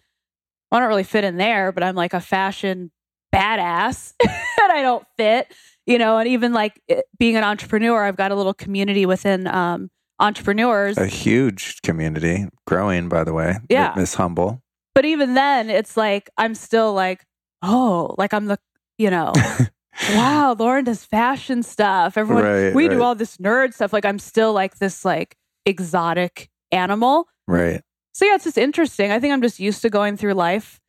[0.72, 2.92] well, I don't really fit in there, but I'm like a fashion
[3.34, 5.52] badass and I don't fit,
[5.86, 9.48] you know, and even like it- being an entrepreneur, I've got a little community within
[9.48, 10.98] um, entrepreneurs.
[10.98, 13.58] A huge community, growing, by the way.
[13.70, 13.94] Yeah.
[13.96, 14.62] Miss Humble.
[15.00, 17.26] But even then, it's like, I'm still like,
[17.62, 18.60] oh, like I'm the,
[18.98, 19.32] you know,
[20.10, 22.18] wow, Lauren does fashion stuff.
[22.18, 23.94] Everyone, Right, we do all this nerd stuff.
[23.94, 27.30] Like I'm still like this like exotic animal.
[27.48, 27.82] Right.
[28.12, 29.10] So yeah, it's just interesting.
[29.10, 30.82] I think I'm just used to going through life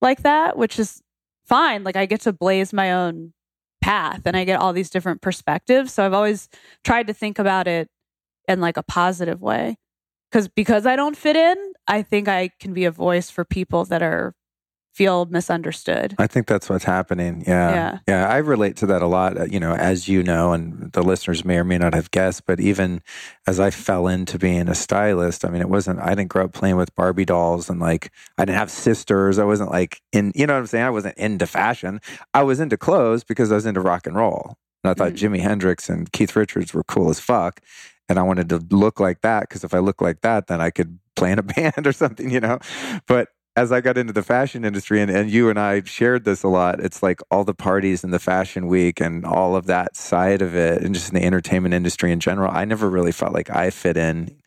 [0.00, 1.02] like that, which is
[1.44, 1.82] fine.
[1.82, 3.32] Like I get to blaze my own
[3.82, 5.92] path and I get all these different perspectives.
[5.92, 6.48] So I've always
[6.84, 7.88] tried to think about it
[8.46, 9.76] in like a positive way.
[10.30, 13.84] Cause because I don't fit in, I think I can be a voice for people
[13.86, 14.34] that are
[14.92, 16.16] feel misunderstood.
[16.18, 17.44] I think that's what's happening.
[17.46, 17.70] Yeah.
[17.70, 17.98] Yeah.
[18.08, 18.28] Yeah.
[18.28, 21.44] I relate to that a lot, uh, you know, as you know, and the listeners
[21.44, 23.00] may or may not have guessed, but even
[23.46, 26.52] as I fell into being a stylist, I mean, it wasn't, I didn't grow up
[26.52, 29.38] playing with Barbie dolls and like, I didn't have sisters.
[29.38, 30.84] I wasn't like in, you know what I'm saying?
[30.84, 32.00] I wasn't into fashion.
[32.34, 34.56] I was into clothes because I was into rock and roll.
[34.82, 35.18] And I thought Mhm.
[35.36, 37.60] Jimi Hendrix and Keith Richards were cool as fuck.
[38.08, 40.70] And I wanted to look like that because if I look like that, then I
[40.70, 42.58] could play in a band or something, you know?
[43.06, 46.42] But as I got into the fashion industry, and, and you and I shared this
[46.42, 49.96] a lot, it's like all the parties in the fashion week and all of that
[49.96, 53.32] side of it, and just in the entertainment industry in general, I never really felt
[53.32, 54.40] like I fit in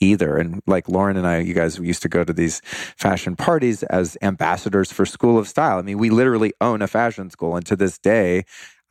[0.00, 0.36] either.
[0.36, 4.16] And like Lauren and I, you guys used to go to these fashion parties as
[4.22, 5.78] ambassadors for School of Style.
[5.78, 7.56] I mean, we literally own a fashion school.
[7.56, 8.44] And to this day,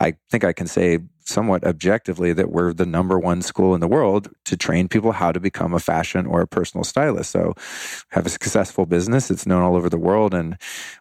[0.03, 3.87] I think I can say somewhat objectively that we're the number one school in the
[3.87, 7.31] world to train people how to become a fashion or a personal stylist.
[7.31, 7.53] So
[8.09, 9.31] have a successful business.
[9.31, 10.33] It's known all over the world.
[10.33, 10.57] And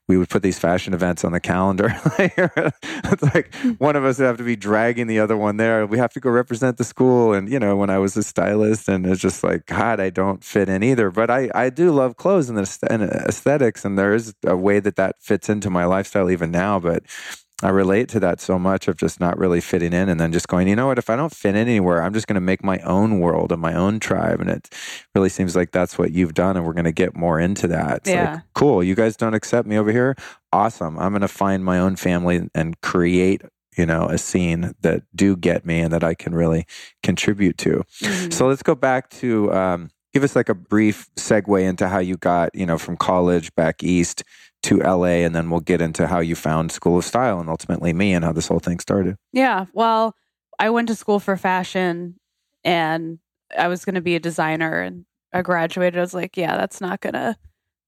[0.07, 1.93] we would put these fashion events on the calendar.
[2.19, 5.85] it's like one of us would have to be dragging the other one there.
[5.87, 7.33] We have to go represent the school.
[7.33, 10.45] And, you know, when I was a stylist and it's just like, God, I don't
[10.45, 11.11] fit in either.
[11.11, 13.85] But I, I do love clothes and, and aesthetics.
[13.85, 16.79] And there is a way that that fits into my lifestyle even now.
[16.79, 17.03] But
[17.63, 20.49] I relate to that so much of just not really fitting in and then just
[20.49, 22.65] going, you know what, if I don't fit in anywhere, I'm just going to make
[22.65, 24.41] my own world and my own tribe.
[24.41, 24.69] And it
[25.15, 26.57] really seems like that's what you've done.
[26.57, 27.99] And we're going to get more into that.
[27.99, 28.35] It's Yeah.
[28.35, 28.83] like, cool.
[28.83, 30.17] You guys don't accept me over here.
[30.53, 30.99] Awesome.
[30.99, 33.43] I'm going to find my own family and create,
[33.77, 36.67] you know, a scene that do get me and that I can really
[37.03, 37.85] contribute to.
[38.03, 38.33] Mhm.
[38.33, 42.17] So let's go back to um, give us like a brief segue into how you
[42.17, 44.25] got, you know, from college back east
[44.63, 47.93] to LA, and then we'll get into how you found School of Style and ultimately
[47.93, 49.17] me and how this whole thing started.
[49.33, 49.67] Yeah.
[49.73, 50.15] Well,
[50.59, 52.19] I went to school for fashion
[52.65, 53.19] and
[53.57, 55.99] I was going to be a designer and I graduated.
[55.99, 57.37] I was like, yeah, that's not going to,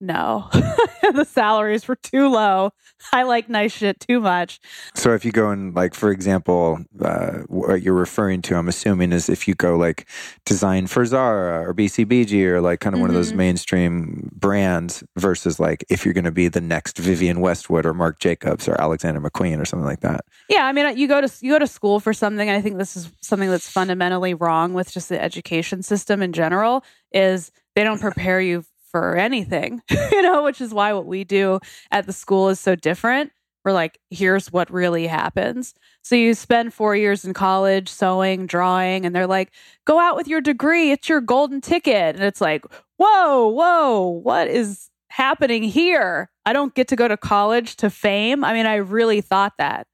[0.07, 0.49] no.
[0.53, 2.71] the salaries were too low.
[3.12, 4.61] I like nice shit too much.
[4.95, 9.12] So if you go and like, for example, uh, what you're referring to, I'm assuming
[9.12, 10.09] is if you go like
[10.47, 13.37] design for Zara or BCBG or like kind of one of those Mhm.
[13.37, 18.19] mainstream brands versus like if you're going to be the next Vivienne Westwood or Marc
[18.21, 20.25] Jacobs or Alexander McQueen or something like that.
[20.49, 22.49] Yeah, I mean, you go to you go to school for something.
[22.49, 26.33] And I think this is something that's fundamentally wrong with just the education system in
[26.33, 26.85] general.
[27.12, 28.64] Is they don't prepare you
[28.95, 31.59] for anything, you know, which is why what we do
[31.91, 33.33] at the school is so different.
[33.65, 35.75] We're like, here's what really happens.
[36.03, 39.53] So you spend four years in college sewing, drawing, and they're like,
[39.85, 40.93] go out with your degree.
[40.93, 42.15] It's your golden ticket.
[42.15, 42.65] And it's like,
[42.97, 46.31] whoa, whoa, what is happening here?
[46.47, 48.45] I don't get to go to college to fame.
[48.45, 49.89] I mean, I really thought that.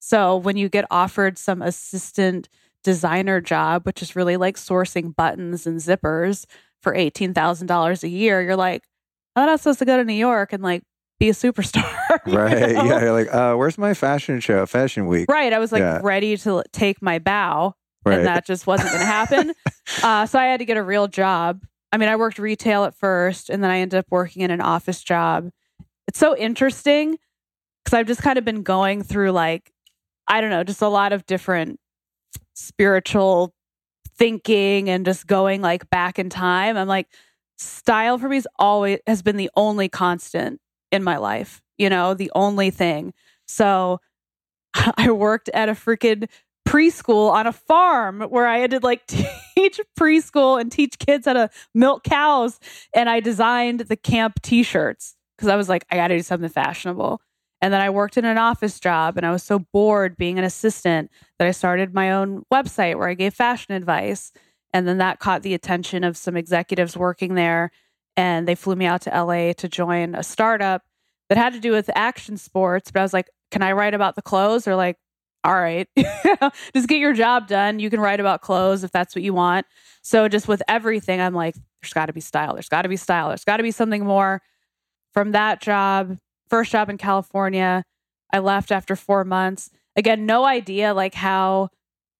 [0.00, 2.48] So when you get offered some assistant
[2.82, 6.44] designer job, which is really like sourcing buttons and zippers
[6.82, 8.82] for $18,000 a year, you're like,
[9.36, 10.82] I'm not supposed to go to New York and like
[11.18, 11.88] be a superstar.
[12.26, 12.72] Right.
[12.72, 12.84] know?
[12.84, 13.00] Yeah.
[13.00, 15.30] You're like, uh, where's my fashion show, fashion week?
[15.30, 15.52] Right.
[15.52, 16.00] I was like Yeah.
[16.02, 18.18] ready to take my bow Right.
[18.18, 19.52] and that just wasn't going to happen.
[20.02, 21.62] uh, so I had to get a real job.
[21.92, 24.60] I mean, I worked retail at first and then I ended up working in an
[24.60, 25.50] office job.
[26.08, 27.16] It's so interesting
[27.84, 29.72] because I've just kind of been going through like,
[30.28, 31.78] I don't know, just a lot of different
[32.54, 33.54] spiritual
[34.16, 36.76] thinking and just going like back in time.
[36.76, 37.08] I'm like,
[37.58, 42.14] style for me is always has been the only constant in my life, you know,
[42.14, 43.14] the only thing.
[43.46, 44.00] So
[44.74, 46.28] I worked at a freaking
[46.66, 49.06] preschool on a farm where I had to like
[49.54, 52.58] teach preschool and teach kids how to milk cows.
[52.94, 56.22] And I designed the camp t shirts because I was like, I got to do
[56.22, 57.20] something fashionable.
[57.62, 60.44] And then I worked in an office job and I was so bored being an
[60.44, 64.32] assistant that I started my own website where I gave fashion advice.
[64.74, 67.70] And then that caught the attention of some executives working there.
[68.16, 70.82] And they flew me out to LA to join a startup
[71.28, 72.90] that had to do with action sports.
[72.90, 74.66] But I was like, can I write about the clothes?
[74.66, 74.96] Or like,
[75.44, 75.88] all right,
[76.74, 77.78] just get your job done.
[77.78, 79.66] You can write about clothes if that's what you want.
[80.02, 82.54] So just with everything, I'm like, there's got to be style.
[82.54, 83.28] There's got to be style.
[83.28, 84.42] There's got to be something more.
[85.14, 86.16] From that job,
[86.52, 87.82] first job in California,
[88.30, 89.70] I left after four months.
[89.96, 91.70] Again, no idea like how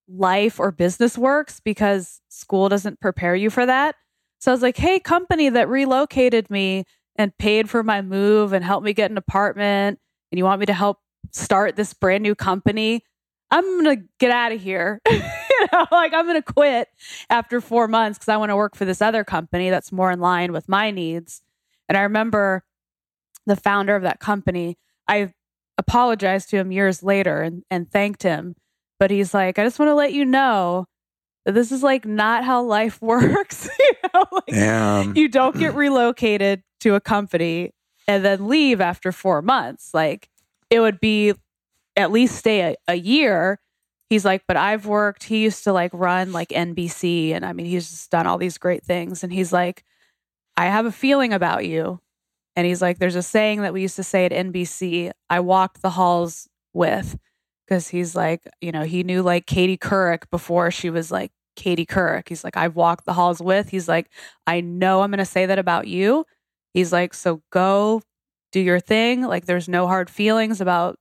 [0.09, 3.95] life or business works because school doesn't prepare you for that.
[4.41, 6.85] So I was like, hey, company that relocated me
[7.17, 10.67] and paid for my move and helped me get an apartment, and you want me
[10.67, 10.97] to help
[11.31, 13.05] start this brand new company,
[13.51, 14.99] I'm going to get out of here.
[15.11, 15.19] you
[15.73, 16.89] know, like I'm going to quit
[17.29, 20.21] after four months because I want to work for this other company that's more in
[20.21, 21.43] line with my needs.
[21.87, 22.65] And I remember
[23.47, 24.79] the founder of that company,
[25.09, 25.33] I
[25.79, 28.55] apologized to him years later and, and thanked him.
[28.99, 30.87] But he's like, I just want to let you know
[31.45, 33.69] that this is like not how life works.
[33.79, 35.17] you know, like, Damn.
[35.17, 37.73] you don't get relocated to a company
[38.07, 39.91] and then leave after four months.
[39.93, 40.29] Like
[40.71, 41.35] it would be
[41.97, 43.59] at least stay a, a year.
[44.09, 45.25] He's like, but I've worked.
[45.25, 48.59] He used to like run like NBC, and I mean, he's just done all these
[48.59, 49.25] great things.
[49.25, 49.85] And he's like,
[50.57, 51.99] I have a feeling about you.
[52.57, 55.83] And he's like, there's a saying that we used to say at NBC I walked
[55.83, 57.17] the halls with,
[57.67, 61.87] because he's like, you know, he knew like Katie Couric before she was like Katie
[61.87, 62.29] Couric.
[62.29, 63.71] He's like, I've walked the halls with.
[63.71, 64.11] He's like,
[64.47, 66.25] I know I'm going to say that about you.
[66.75, 68.03] He's like, so go
[68.51, 69.23] do your thing.
[69.23, 70.99] Like, there's no hard feelings about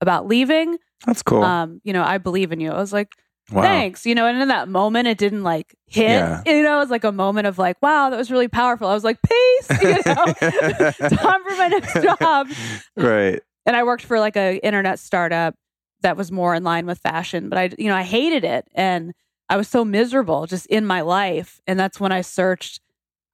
[0.00, 0.78] about leaving.
[1.06, 1.42] That's cool.
[1.42, 2.70] Um, you know, I believe in you.
[2.70, 3.12] I was like,
[3.50, 3.62] wow.
[3.62, 4.06] thanks.
[4.06, 6.08] You know, and in that moment, it didn't like hit.
[6.08, 6.42] Yeah.
[6.46, 8.88] You know, it was like a moment of like, wow, that was really powerful.
[8.88, 9.82] I was like, peace.
[9.82, 10.24] You know,
[11.08, 12.48] time for my next job.
[12.96, 13.40] right.
[13.64, 15.54] And I worked for like a internet startup
[16.02, 19.12] that was more in line with fashion, but I, you know, I hated it and
[19.48, 21.60] I was so miserable just in my life.
[21.66, 22.80] And that's when I searched,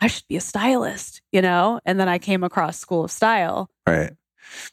[0.00, 3.68] I should be a stylist, you know, and then I came across School of Style.
[3.86, 4.12] Right.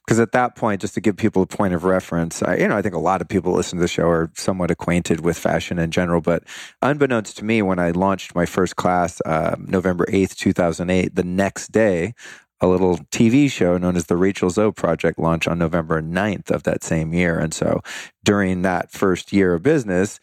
[0.05, 2.77] Because at that point, just to give people a point of reference, I, you know,
[2.77, 5.79] I think a lot of people listen to the show are somewhat acquainted with fashion
[5.79, 6.21] in general.
[6.21, 6.43] But
[6.81, 11.71] unbeknownst to me, when I launched my first class, uh, November 8th, 2008, the next
[11.71, 12.13] day,
[12.61, 16.63] a little TV show known as the Rachel Zoe Project launched on November 9th of
[16.63, 17.39] that same year.
[17.39, 17.81] And so
[18.23, 20.19] during that first year of business,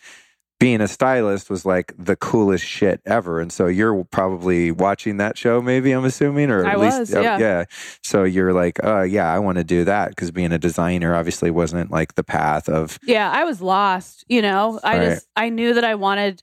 [0.58, 3.40] being a stylist was like the coolest shit ever.
[3.40, 7.14] And so you're probably watching that show, maybe I'm assuming, or at I least, was,
[7.14, 7.38] uh, yeah.
[7.38, 7.64] yeah.
[8.02, 11.50] So you're like, oh, yeah, I want to do that because being a designer obviously
[11.50, 14.80] wasn't like the path of, Yeah, I was lost, you know.
[14.82, 16.42] I just I knew that I wanted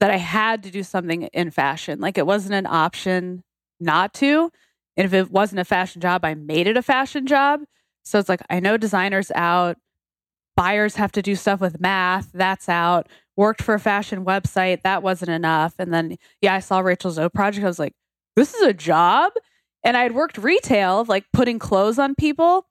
[0.00, 2.00] that I had to do something in fashion.
[2.00, 3.44] Like it wasn't an option
[3.78, 4.50] not to.
[4.96, 7.60] And if it wasn't a fashion job, I made it a fashion job.
[8.02, 9.76] So it's like I know designers out,
[10.60, 13.08] buyers have to do stuff with math, that's out.
[13.34, 15.72] Worked for a fashion website, that wasn't enough.
[15.78, 17.64] And then yeah, I saw Rachel Zoe project.
[17.64, 17.94] I was like,
[18.36, 19.32] this is a job.
[19.82, 22.66] And I had worked retail, like putting clothes on people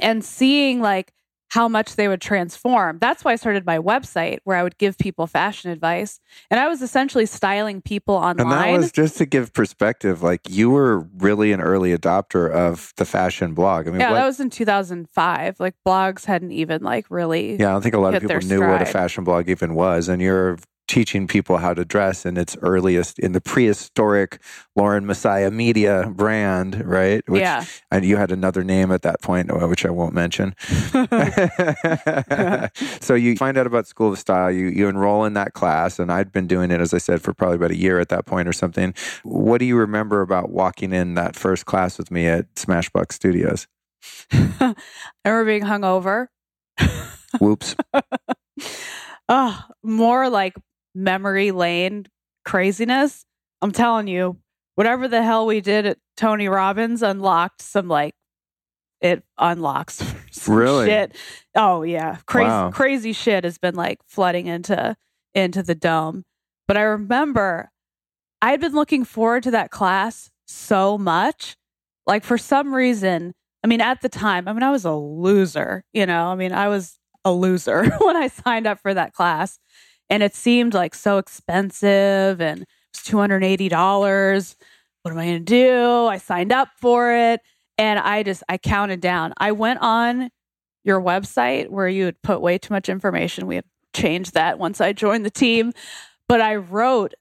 [0.00, 1.12] and seeing like
[1.50, 2.98] how much they would transform.
[3.00, 6.20] That's why I started my website where I would give people fashion advice.
[6.48, 8.40] And I was essentially styling people online.
[8.40, 10.22] and that was just to give perspective.
[10.22, 13.88] Like you were really an early adopter of the fashion blog.
[13.88, 15.58] I mean, yeah, what, that was in 2005.
[15.58, 17.56] Like blogs hadn't even like really.
[17.56, 20.08] Yeah, I don't think a lot of people knew what a fashion blog even was.
[20.08, 20.56] And you're
[20.90, 24.42] teaching people how to dress in its earliest, in the prehistoric
[24.74, 27.22] Lauren Messiah media brand, right?
[27.28, 27.64] Which, Yeah.
[27.92, 30.56] And you had another name at that point, uh, which I won't mention.
[33.00, 36.00] so you find out about School of Style, you, you enroll in that class.
[36.00, 38.26] And I'd been doing it, as I said, for probably about a year at that
[38.26, 38.92] point or something.
[39.22, 43.68] What do you remember about walking in that first class with me at Smashbox Studios?
[44.32, 44.74] I
[45.24, 46.26] remember being hungover.
[47.38, 47.76] Whoops.
[49.28, 50.54] Oh, more like
[50.94, 52.06] memory lane
[52.44, 53.24] craziness.
[53.62, 54.38] I'm telling you,
[54.74, 58.14] whatever the hell we did at Tony Robbins unlocked some like
[59.00, 60.86] it unlocks some Really?
[60.86, 61.16] shit.
[61.56, 62.70] Oh yeah, crazy Wow.
[62.70, 64.96] crazy shit has been like flooding into
[65.34, 66.24] into the dome.
[66.66, 67.70] But I remember
[68.42, 71.56] I had been looking forward to that class so much.
[72.06, 75.84] Like for some reason, I mean, at the time, I mean, I was a loser.
[75.92, 79.58] You know, I mean, I was a loser when I signed up for that class.
[80.10, 84.56] And it seemed like so expensive and it was $280.
[85.02, 86.06] What am I going to do?
[86.06, 87.40] I signed up for it.
[87.78, 89.32] And I just, I counted down.
[89.38, 90.30] I went on
[90.84, 93.46] your website where you had put way too much information.
[93.46, 95.72] We had changed that once I joined the team.
[96.28, 97.14] But I wrote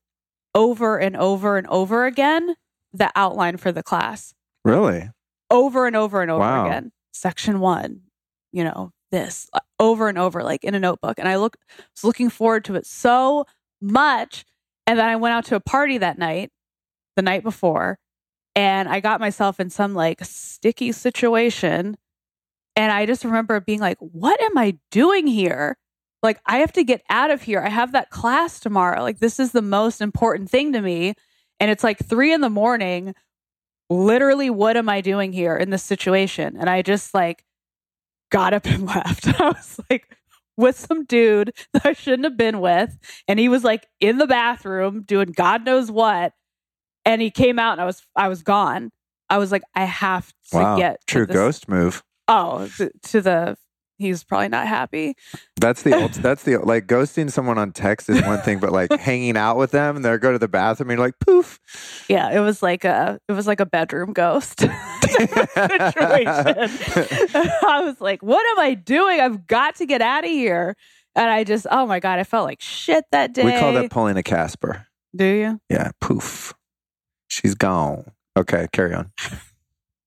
[0.55, 2.55] over and over and over again
[2.91, 4.33] the outline for the class
[4.65, 5.09] Really?
[5.51, 6.65] over and over and over Wow.
[6.65, 6.91] again.
[7.13, 8.01] Section one,
[8.51, 9.47] you know, this
[9.79, 11.19] over and over, like in a notebook.
[11.19, 11.57] And I look
[11.95, 13.45] was looking forward to it so
[13.81, 14.45] much.
[14.85, 16.51] And then I went out to a party that night,
[17.15, 17.99] the night before,
[18.55, 21.97] and I got myself in some like sticky situation.
[22.75, 25.77] And I just remember being like, what am I doing here?
[26.21, 27.61] Like, I have to get out of here.
[27.61, 29.01] I have that class tomorrow.
[29.01, 31.13] Like, this is the most important thing to me.
[31.59, 33.13] And it's like three in the morning
[33.89, 37.43] literally what am i doing here in this situation and i just like
[38.29, 40.05] got up and left i was like
[40.57, 44.27] with some dude that i shouldn't have been with and he was like in the
[44.27, 46.33] bathroom doing god knows what
[47.05, 48.91] and he came out and i was i was gone
[49.29, 50.77] i was like i have to Wow.
[50.77, 52.03] get to True this- ghost move.
[52.27, 53.57] oh th- to the
[53.99, 55.15] he's probably not happy
[55.57, 55.91] That's the
[56.21, 59.69] that's the like ghosting someone on text is one thing, but like hanging out with
[59.71, 61.59] them and they go to the bathroom and you're like poof.
[62.09, 64.61] yeah it was like a it was like a bedroom ghost
[65.59, 70.75] situation i was like what am i doing i've got to get out of here
[71.15, 73.89] and i just oh my god i felt like shit that day We call that
[73.91, 74.87] pulling a Casper.
[75.15, 76.53] do you Yeah, poof.
[77.27, 78.11] She's gone.
[78.35, 79.11] Okay, carry on.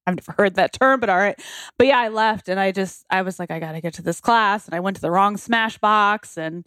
[0.07, 1.41] I've never heard that term, but all right.
[1.79, 4.03] But yeah, I left and I just, I was like, I got to get to
[4.03, 4.67] this class.
[4.67, 6.67] And I went to the wrong Smashbox and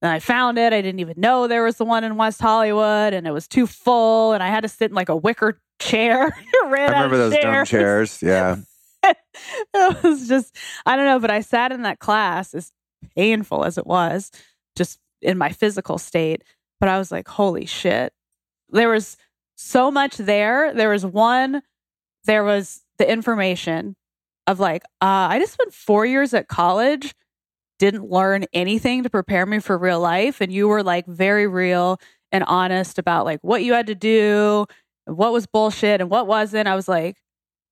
[0.00, 0.72] then I found it.
[0.72, 3.66] I didn't even know there was the one in West Hollywood and it was too
[3.66, 4.32] full.
[4.32, 6.32] And I had to sit in like a wicker chair.
[6.64, 7.42] I remember those chairs.
[7.42, 8.22] dumb chairs.
[8.22, 8.56] Yeah.
[9.02, 12.72] it was just, I don't know, but I sat in that class as
[13.14, 14.30] painful as it was,
[14.76, 16.42] just in my physical state.
[16.80, 18.12] But I was like, holy shit.
[18.70, 19.16] There was
[19.56, 20.72] so much there.
[20.72, 21.62] There was one
[22.24, 23.96] there was the information
[24.46, 27.14] of like, uh, I just spent four years at college,
[27.78, 30.40] didn't learn anything to prepare me for real life.
[30.40, 31.98] And you were like very real
[32.30, 34.66] and honest about like what you had to do,
[35.06, 36.68] what was bullshit and what wasn't.
[36.68, 37.16] I was like,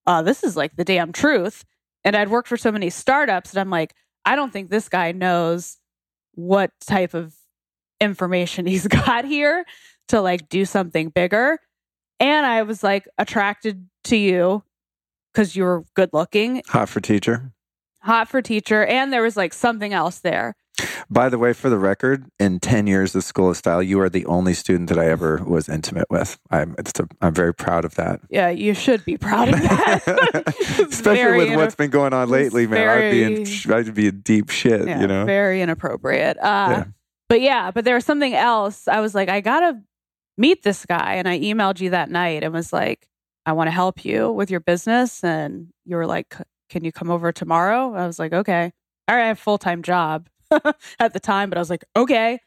[0.06, 1.64] oh, this is like the damn truth.
[2.04, 3.94] And I'd worked for so many startups and I'm like,
[4.24, 5.78] I don't think this guy knows
[6.34, 7.34] what type of
[8.00, 9.64] information he's got here
[10.08, 11.58] to like do something bigger.
[12.20, 14.62] And I was like attracted to you
[15.32, 16.62] because you were good looking.
[16.68, 17.52] Hot for teacher.
[18.02, 18.84] Hot for teacher.
[18.84, 20.56] And there was like something else there.
[21.10, 24.08] By the way, for the record, in 10 years of School of Style, you are
[24.08, 26.38] the only student that I ever was intimate with.
[26.50, 26.84] I'm, a,
[27.20, 28.20] I'm very proud of that.
[28.30, 30.54] Yeah, you should be proud of that.
[30.90, 32.78] Especially with what's been going on lately, man.
[32.78, 35.26] Very, I'd, be in, I'd be in deep shit, yeah, you know?
[35.26, 36.38] Very inappropriate.
[36.38, 36.84] Uh, yeah.
[37.28, 38.88] But yeah, but there was something else.
[38.88, 39.78] I was like, I got to
[40.36, 41.14] meet this guy.
[41.14, 43.06] And I emailed you that night and was like,
[43.44, 45.22] I want to help you with your business.
[45.24, 46.34] And you were like,
[46.70, 47.94] Can you come over tomorrow?
[47.94, 48.72] I was like, Okay.
[49.08, 50.28] All right, I have a full time job
[50.98, 52.38] at the time, but I was like, Okay.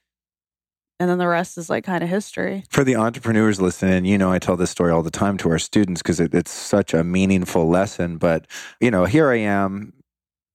[0.98, 2.64] And then the rest is like kind of history.
[2.70, 5.60] For the entrepreneurs listening, you know, I tell this story all the time to our
[5.60, 8.18] students because it, it's such a meaningful lesson.
[8.18, 8.48] But,
[8.80, 9.92] you know, here I am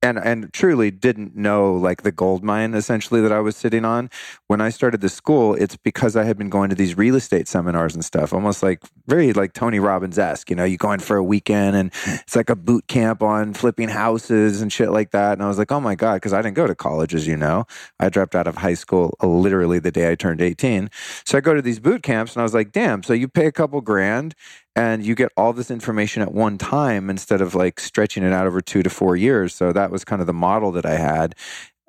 [0.02, 4.10] and and truly didn't know like the gold mine essentially that I was sitting on.
[4.46, 7.48] When I started the school it's because I had been going to these real estate
[7.48, 11.00] seminars and stuff almost like very like Tony Robbins esque you know you go in
[11.00, 15.10] for a weekend and it's like a boot camp on flipping houses and shit like
[15.10, 15.34] that.
[15.34, 17.36] And I was like oh my god because I didn't go to college as you
[17.36, 17.66] know.
[17.98, 20.90] I dropped out of high school uh, literally the day I turned 18
[21.24, 23.46] so I go to these boot camps and I was like damn so you pay
[23.46, 24.34] a couple grand
[24.76, 28.46] and you get all this information at one time instead of like stretching it out
[28.46, 29.54] over two to four years.
[29.54, 31.34] So that was kind of the model that I had.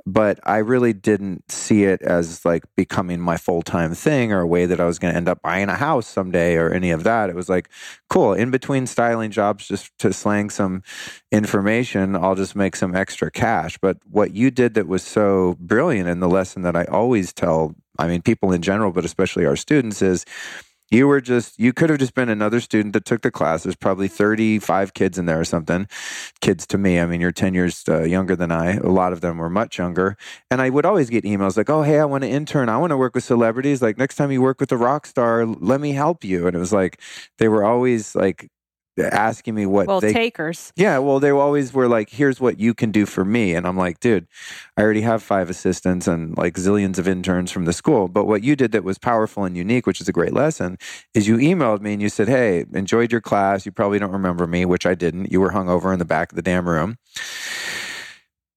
[0.03, 4.47] But I really didn't see it as like becoming my full time thing or a
[4.47, 7.03] way that I was going to end up buying a house someday or any of
[7.03, 7.29] that.
[7.29, 7.69] It was like,
[8.09, 10.81] cool, in between styling jobs, just to slang some
[11.31, 13.77] information, I'll just make some extra cash.
[13.77, 17.75] But what you did that was so brilliant and the lesson that I always tell,
[17.99, 20.25] I mean, people in general, but especially our students is,
[20.91, 23.63] you were just, you could have just been another student that took the class.
[23.63, 25.87] There's probably 35 kids in there or something.
[26.41, 28.73] Kids to me, I mean, you're 10 years uh, younger than I.
[28.75, 30.17] A lot of them were much younger.
[30.51, 32.67] And I would always get emails like, oh, hey, I want to intern.
[32.67, 33.81] I want to work with celebrities.
[33.81, 36.45] Like, next time you work with a rock star, let me help you.
[36.45, 36.99] And it was like,
[37.37, 38.49] they were always like,
[38.99, 40.73] asking me what well they takers.
[40.75, 43.53] Yeah well they always were like here's what you can do for me.
[43.53, 44.27] And i'm like dude
[44.77, 48.43] i already have five assistants and like zillions of interns from the school but what
[48.43, 50.77] you did that was powerful and unique which is a great lesson
[51.13, 53.65] is you emailed me and you said hey enjoyed your class.
[53.65, 55.31] You probably don't remember me which i didn't.
[55.31, 56.97] You were hung over in the back of the damn room.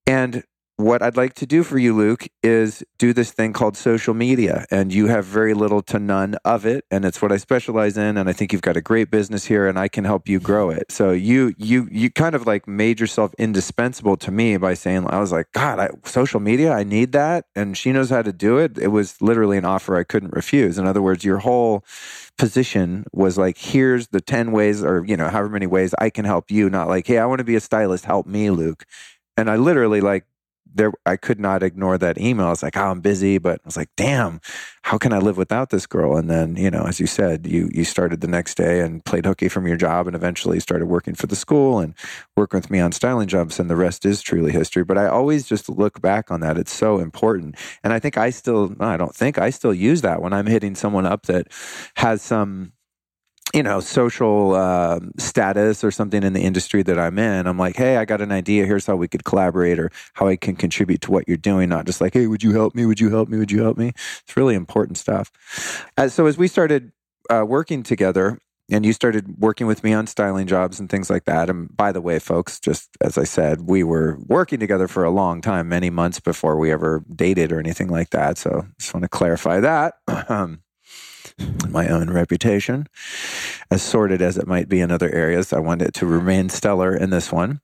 [0.07, 0.45] And
[0.77, 4.66] what I'd like to do for you, Luke, is do this thing called social media.
[4.70, 6.85] And you have very little to none of it.
[6.91, 8.16] And it's what I specialize in.
[8.16, 10.70] And I think you've got a great business here and I can help you grow
[10.70, 10.91] it.
[10.91, 15.20] So you you you kind of like made yourself indispensable to me by saying, I
[15.20, 17.47] was like, God, I, social media, I need that.
[17.55, 18.77] And she knows how to do it.
[18.77, 20.77] It was literally an offer I couldn't refuse.
[20.77, 21.85] In other words, your whole
[22.37, 26.25] position was like, here's the 10 ways or, you know, however many ways I can
[26.25, 28.85] help you, not like, hey, I want to be a stylist, help me, Luke.
[29.37, 30.25] And I literally like
[30.75, 32.47] there I could not ignore that email.
[32.47, 34.41] I was like, oh, I'm busy, but I was like, damn,
[34.83, 36.16] how can I live without this girl?
[36.16, 39.27] And then, you know, as you said, you you started the next day and played
[39.27, 41.95] hooky from your job and eventually started working for the school and
[42.37, 44.85] working with me on styling jobs and the rest is truly history.
[44.85, 46.59] But I always just look back on that.
[46.59, 47.57] It's so important.
[47.83, 50.75] And I think I still I don't think I still use that when I'm hitting
[50.75, 51.49] someone up that
[51.97, 52.72] has some
[53.55, 57.77] you know, social uh, status or something in the industry that I'm in, I'm like,
[57.77, 58.67] hey, I got an idea.
[58.67, 61.69] Here's how we could collaborate or how I can contribute to what you're doing.
[61.69, 62.85] Not just like, hey, would you help me?
[62.85, 63.39] Would you help me?
[63.39, 63.93] Would you help me?
[63.95, 65.31] It's really important stuff.
[65.97, 66.91] Uh, so as we started
[67.31, 68.39] uh, working together,
[68.71, 71.51] and you started working with me on styling jobs and things like that.
[71.51, 75.11] And by the way, folks, just as I said, we were working together for a
[75.11, 78.39] long time, many months before we ever dated or anything like that.
[78.39, 79.97] So just want to clarify that.
[81.68, 82.87] my own reputation,
[83.70, 85.53] as sordid as it might be in other areas.
[85.53, 87.61] I wanted it to remain stellar in this one.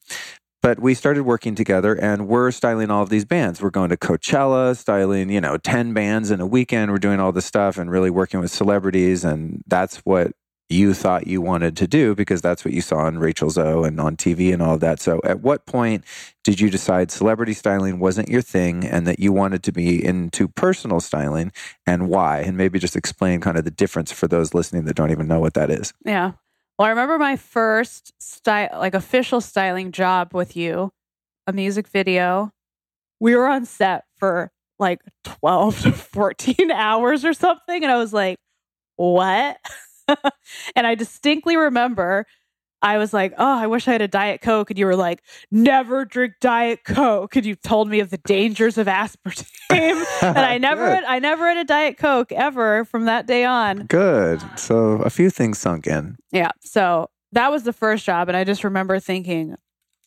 [0.62, 3.62] But we started working together and we're styling all of these bands.
[3.62, 6.90] We're going to Coachella, styling, you know, 10 bands in a weekend.
[6.90, 9.24] We're doing all this stuff and really working with celebrities.
[9.24, 10.32] And that's what
[10.70, 14.00] you thought you wanted to do because that's what you saw on Rachel Zoe and
[14.00, 15.00] on TV and all of that.
[15.00, 16.04] So, at what point
[16.44, 20.48] did you decide celebrity styling wasn't your thing and that you wanted to be into
[20.48, 21.52] personal styling
[21.86, 22.38] and why?
[22.38, 25.40] And maybe just explain kind of the difference for those listening that don't even know
[25.40, 25.92] what that is.
[26.04, 26.32] Yeah.
[26.78, 30.92] Well, I remember my first style, like official styling job with you,
[31.46, 32.52] a music video.
[33.18, 37.82] We were on set for like 12 to 14 hours or something.
[37.82, 38.38] And I was like,
[38.96, 39.58] what?
[40.76, 42.26] and I distinctly remember
[42.82, 44.70] I was like, oh, I wish I had a Diet Coke.
[44.70, 47.36] And you were like, never drink Diet Coke.
[47.36, 49.44] And you told me of the dangers of aspartame.
[50.22, 53.86] and I never, had, I never had a Diet Coke ever from that day on.
[53.86, 54.42] Good.
[54.58, 56.16] So a few things sunk in.
[56.32, 56.52] Yeah.
[56.60, 58.28] So that was the first job.
[58.28, 59.56] And I just remember thinking,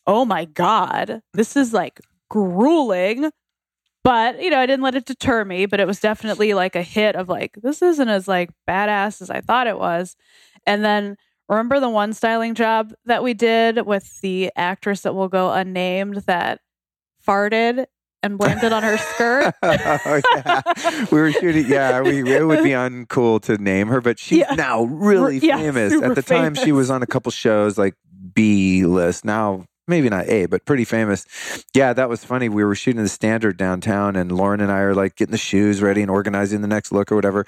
[0.07, 3.29] oh my God, this is like grueling.
[4.03, 6.81] But, you know, I didn't let it deter me, but it was definitely like a
[6.81, 10.15] hit of like, this isn't as like badass as I thought it was.
[10.65, 11.15] And then
[11.47, 16.17] remember the one styling job that we did with the actress that will go unnamed
[16.27, 16.59] that
[17.25, 17.85] farted
[18.21, 19.53] and blamed it on her skirt.
[19.63, 20.61] oh, yeah.
[21.11, 21.65] We were shooting.
[21.67, 24.55] Yeah, we, it would be uncool to name her, but she's Yeah.
[24.55, 25.93] now really Yeah, famous.
[25.93, 27.95] At the time, she was on a couple shows like
[28.33, 29.25] B list.
[29.25, 31.25] Now, maybe not A, but pretty famous.
[31.73, 32.49] Yeah, that was funny.
[32.49, 35.81] We were shooting the standard downtown, and Lauren and I are like getting the shoes
[35.81, 37.45] ready and organizing the next look or whatever.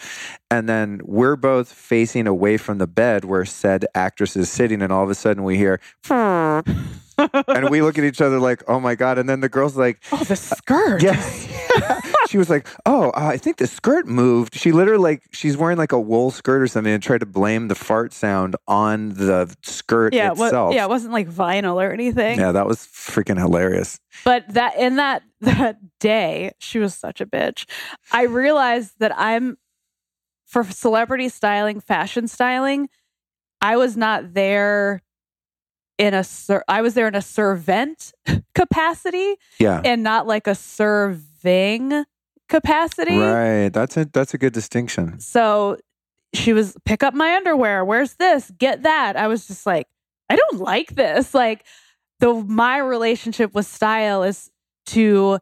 [0.50, 4.92] And then we're both facing away from the bed where said actress is sitting, and
[4.92, 5.80] all of a sudden we hear,
[6.10, 9.18] and we look at each other like, oh my God.
[9.18, 11.02] And then the girl's like, oh, the skirt.
[11.02, 11.48] Yes.
[12.36, 15.78] she was like, "Oh, uh, I think the skirt moved." She literally like she's wearing
[15.78, 19.56] like a wool skirt or something and tried to blame the fart sound on the
[19.64, 20.76] skirt Yeah, itself.
[20.76, 22.38] yeah, it wasn't like vinyl or anything.
[22.38, 24.02] Yeah, that was freaking hilarious.
[24.26, 27.64] But that in that that day, she was such a bitch.
[28.12, 29.58] I realized that I'm
[30.46, 32.90] for celebrity styling, fashion styling,
[33.62, 35.02] I was not there
[35.98, 38.12] in a ser- I was there in a servant
[38.56, 39.82] capacity Yeah.
[39.86, 42.04] and not like a serving
[42.50, 43.18] capacity.
[43.18, 43.70] Right.
[43.70, 45.20] That's a that's a good distinction.
[45.20, 45.78] So
[46.34, 47.84] she was pick up my underwear.
[47.86, 48.52] Where's this?
[48.58, 49.16] Get that.
[49.16, 49.88] I was just like,
[50.30, 51.34] I don't like this.
[51.34, 51.66] Like
[52.20, 54.52] the my relationship with style is
[54.88, 55.40] to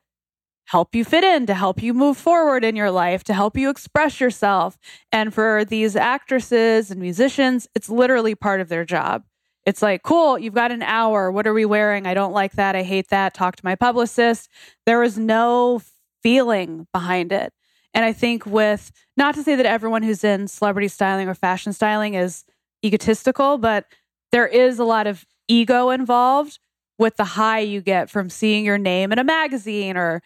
[0.66, 3.70] help you fit in, to help you move forward in your life, to help you
[3.70, 4.78] express yourself.
[5.12, 9.24] And for these actresses and musicians, it's literally part of their job.
[9.66, 11.32] It's like, cool, you've got an hour.
[11.32, 12.06] What are we wearing?
[12.06, 12.76] I don't like that.
[12.76, 13.34] I hate that.
[13.34, 14.50] Talk to my publicist.
[14.86, 15.82] There was no
[16.24, 17.54] feeling behind it.
[17.94, 21.74] And I think with not to say that everyone who's in celebrity styling or fashion
[21.74, 22.44] styling is
[22.84, 23.86] egotistical, but
[24.32, 26.60] there is a lot of ego involved
[26.98, 30.22] with the high you get from seeing your name in a magazine or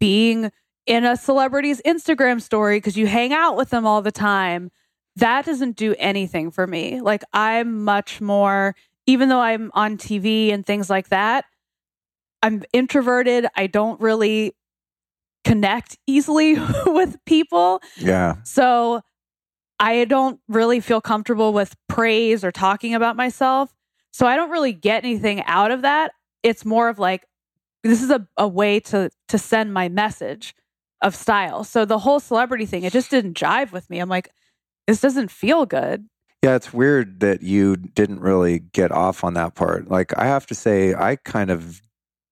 [0.00, 0.50] being
[0.86, 4.70] in a celebrity's Instagram story because you hang out with them all the time.
[5.16, 7.00] That doesn't do anything for me.
[7.00, 8.74] Like, I'm much more,
[9.06, 11.44] even though I'm on TV and things like that,
[12.42, 13.46] I'm introverted.
[13.56, 14.54] I don't really
[15.44, 17.80] connect easily with people.
[17.96, 18.36] Yeah.
[18.44, 19.02] So
[19.78, 23.74] I don't really feel comfortable with praise or talking about myself.
[24.12, 26.12] So I don't really get anything out of that.
[26.42, 27.24] It's more of like,
[27.82, 30.54] this is a, a way to to send my message
[31.02, 31.64] of style.
[31.64, 33.98] So the whole celebrity thing, it just didn't jive with me.
[33.98, 34.30] I'm like,
[34.86, 36.06] this doesn't feel good.
[36.42, 39.88] Yeah, it's weird that you didn't really get off on that part.
[39.88, 41.82] Like I have to say I kind of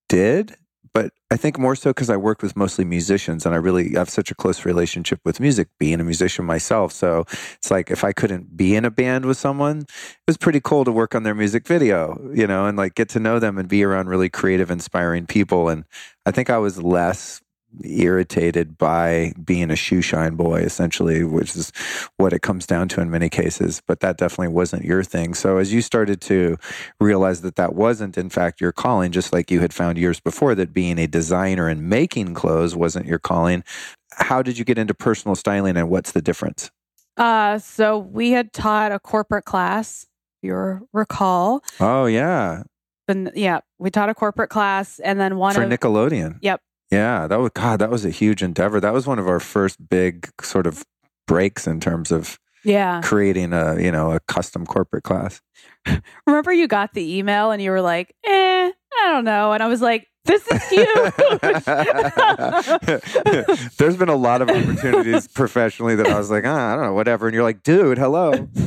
[0.09, 0.55] did,
[0.95, 4.11] but I think more so because I worked with mostly musicians and I really have
[4.11, 6.93] such a close relationship with music, being a musician myself.
[6.93, 7.25] So
[7.55, 10.85] it's like if I couldn't be in a band with someone, it was pretty cool
[10.85, 13.69] to work on their music video, you know, and like get to know them and
[13.69, 15.69] be around really creative, inspiring people.
[15.69, 15.85] And
[16.27, 17.41] I think I was less
[17.83, 21.73] irritated by being a shoe shine boy essentially which is
[22.19, 25.57] what it comes down to in many cases but that definitely wasn't your thing so
[25.57, 26.57] as you started to
[27.01, 30.55] realize that that wasn't in fact your calling just like you had found years before
[30.55, 33.65] that being a designer and making clothes wasn't your calling
[34.13, 36.71] how did you get into personal styling and what's the difference
[37.17, 40.07] Uh, so we had taught a corporate class,
[40.43, 41.63] you recall.
[41.81, 42.63] oh yeah
[43.09, 46.61] Then yeah, we taught a corporate class, and then one for of nickelodeon Yep.
[46.93, 49.89] Yeah that was god that was a huge endeavor that was one of our first
[49.89, 50.85] big sort of
[51.27, 53.01] breaks in terms of yeah.
[53.03, 55.41] creating a you know a custom corporate class
[56.27, 59.67] Remember you got the email and you were like, eh, I don't know, and I
[59.67, 60.89] was like, this is huge.
[63.77, 66.93] There's been a lot of opportunities professionally that I was like, ah, I don't know,
[66.93, 67.27] whatever.
[67.27, 68.49] And you're like, dude, hello.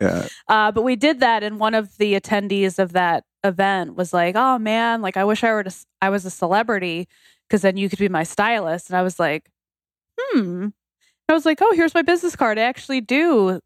[0.00, 0.26] Yeah.
[0.48, 4.34] Uh, but we did that, and one of the attendees of that event was like,
[4.34, 7.06] "Oh man, like I wish I were to, I was a celebrity
[7.48, 9.50] because then you could be my stylist." And I was like,
[10.18, 10.68] "Hmm."
[11.28, 12.58] I was like, "Oh, here's my business card.
[12.58, 13.60] I actually do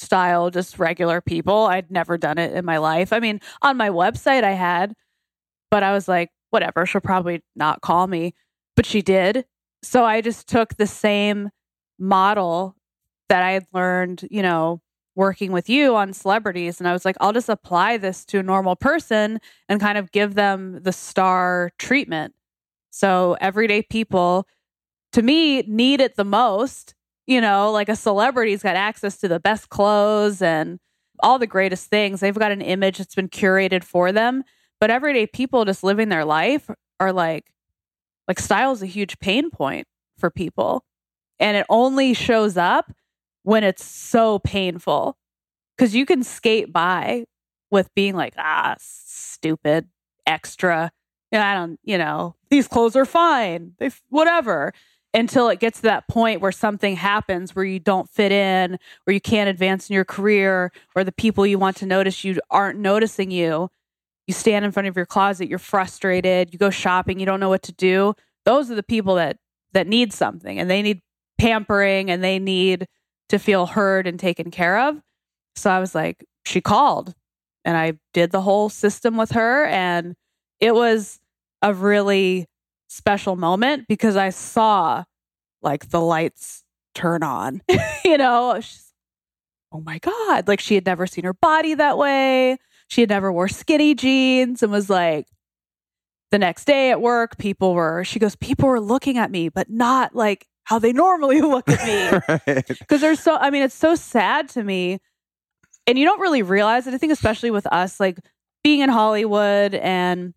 [0.00, 1.66] style just regular people.
[1.66, 3.12] I'd never done it in my life.
[3.12, 4.94] I mean, on my website I had,
[5.70, 8.34] but I was like, whatever, she'll probably not call me.
[8.76, 9.44] But she did.
[9.82, 11.50] So I just took the same
[11.98, 12.76] model
[13.28, 14.80] that I had learned, you know,
[15.14, 16.80] working with you on celebrities.
[16.80, 20.12] And I was like, I'll just apply this to a normal person and kind of
[20.12, 22.34] give them the star treatment.
[22.90, 24.46] So everyday people,
[25.12, 26.94] to me, need it the most.
[27.26, 30.80] You know, like a celebrity's got access to the best clothes and
[31.22, 32.20] all the greatest things.
[32.20, 34.42] They've got an image that's been curated for them.
[34.80, 36.68] But everyday people just living their life
[36.98, 37.52] are like,
[38.26, 39.86] like style is a huge pain point
[40.18, 40.84] for people.
[41.38, 42.92] And it only shows up
[43.42, 45.16] when it's so painful
[45.76, 47.24] because you can skate by
[47.70, 49.88] with being like, ah, stupid,
[50.26, 50.90] extra.
[51.32, 53.72] I don't, you know, these clothes are fine.
[53.78, 54.72] They, whatever.
[55.12, 59.14] Until it gets to that point where something happens where you don't fit in, where
[59.14, 62.78] you can't advance in your career, or the people you want to notice you aren't
[62.78, 63.70] noticing you.
[64.28, 67.48] You stand in front of your closet, you're frustrated, you go shopping, you don't know
[67.48, 68.14] what to do.
[68.44, 69.38] Those are the people that
[69.72, 71.00] that need something and they need
[71.38, 72.86] pampering and they need
[73.28, 75.00] to feel heard and taken care of.
[75.56, 77.14] So I was like, she called
[77.64, 79.64] and I did the whole system with her.
[79.66, 80.14] And
[80.58, 81.19] it was
[81.62, 82.46] a really
[82.88, 85.04] special moment because I saw
[85.62, 87.62] like the lights turn on,
[88.04, 88.92] you know, She's,
[89.72, 90.48] oh my God.
[90.48, 92.56] Like she had never seen her body that way.
[92.88, 95.26] She had never wore skinny jeans and was like,
[96.30, 99.68] the next day at work, people were, she goes, people were looking at me, but
[99.68, 102.36] not like how they normally look at me.
[102.46, 103.00] Because right.
[103.00, 104.98] there's so, I mean, it's so sad to me.
[105.86, 106.94] And you don't really realize it.
[106.94, 108.18] I think, especially with us, like
[108.62, 110.34] being in Hollywood and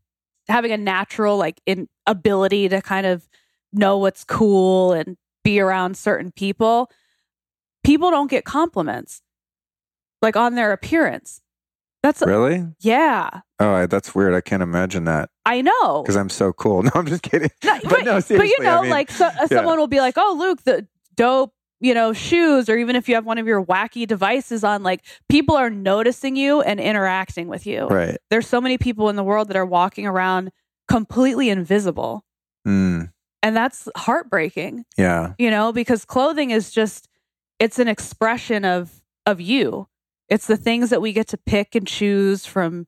[0.48, 3.28] having a natural, like, in ability to kind of
[3.72, 6.90] know what's cool and be around certain people,
[7.84, 9.22] people don't get compliments
[10.22, 11.42] like on their appearance.
[12.02, 13.30] That's really, yeah.
[13.60, 14.34] Oh, that's weird.
[14.34, 15.30] I can't imagine that.
[15.46, 16.84] I know because I'm so cool.
[16.84, 17.50] No, I'm just kidding.
[17.64, 19.48] No, but, but, no, seriously, but you know, I mean, like so, uh, yeah.
[19.48, 20.86] someone will be like, "Oh, Luke, the
[21.16, 21.54] dope."
[21.84, 25.04] You know, shoes, or even if you have one of your wacky devices on, like
[25.30, 27.88] people are noticing you and interacting with you.
[27.88, 28.18] Right.
[28.30, 30.52] There's so many people in the world that are walking around
[30.88, 32.24] completely invisible.
[32.66, 33.12] Mm.
[33.44, 34.86] And that's heartbreaking.
[34.98, 35.34] Yeah.
[35.38, 37.10] You know, because clothing is just,
[37.60, 39.88] it's an expression of, of you
[40.30, 42.88] it's the things that we get to pick and choose from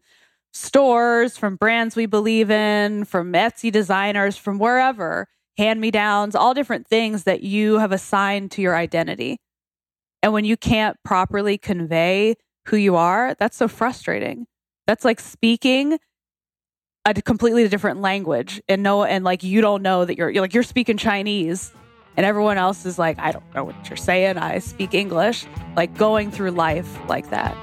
[0.52, 5.28] stores, from brands we believe in, from Etsy designers, from wherever,
[5.58, 9.38] hand me downs, all different things that you have assigned to your identity.
[10.22, 12.36] And when you can't properly convey
[12.68, 14.47] who you are, that's so frustrating.
[14.88, 15.99] That's like speaking
[17.06, 20.56] a completely different language and no and like you don't know that you're, you're like
[20.56, 21.72] you're speaking Chinese
[22.18, 24.38] and everyone else is like, I don't know what you're saying.
[24.38, 25.45] I speak English.
[25.76, 27.56] Like going through life like that.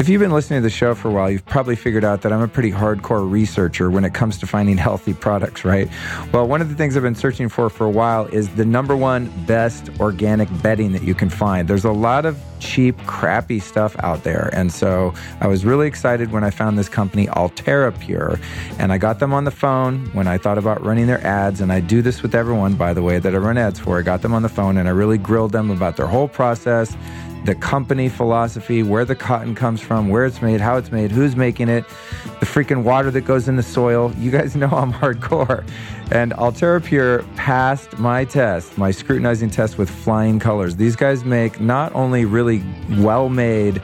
[0.00, 2.32] If you've been listening to the show for a while, you've probably figured out that
[2.32, 5.90] I'm a pretty hardcore researcher when it comes to finding healthy products, right?
[6.32, 8.96] Well, one of the things I've been searching for for a while is the number
[8.96, 11.68] one best organic bedding that you can find.
[11.68, 14.48] There's a lot of cheap, crappy stuff out there.
[14.54, 18.40] And so I was really excited when I found this company, Altera Pure,
[18.78, 21.60] and I got them on the phone when I thought about running their ads.
[21.60, 23.98] And I do this with everyone, by the way, that I run ads for.
[23.98, 26.96] I got them on the phone and I really grilled them about their whole process
[27.44, 31.36] the company philosophy, where the cotton comes from, where it's made, how it's made, who's
[31.36, 31.84] making it,
[32.38, 34.12] the freaking water that goes in the soil.
[34.18, 35.66] You guys know I'm hardcore.
[36.10, 40.76] And Altera Pure passed my test, my scrutinizing test with flying colors.
[40.76, 42.62] These guys make not only really
[42.98, 43.80] well made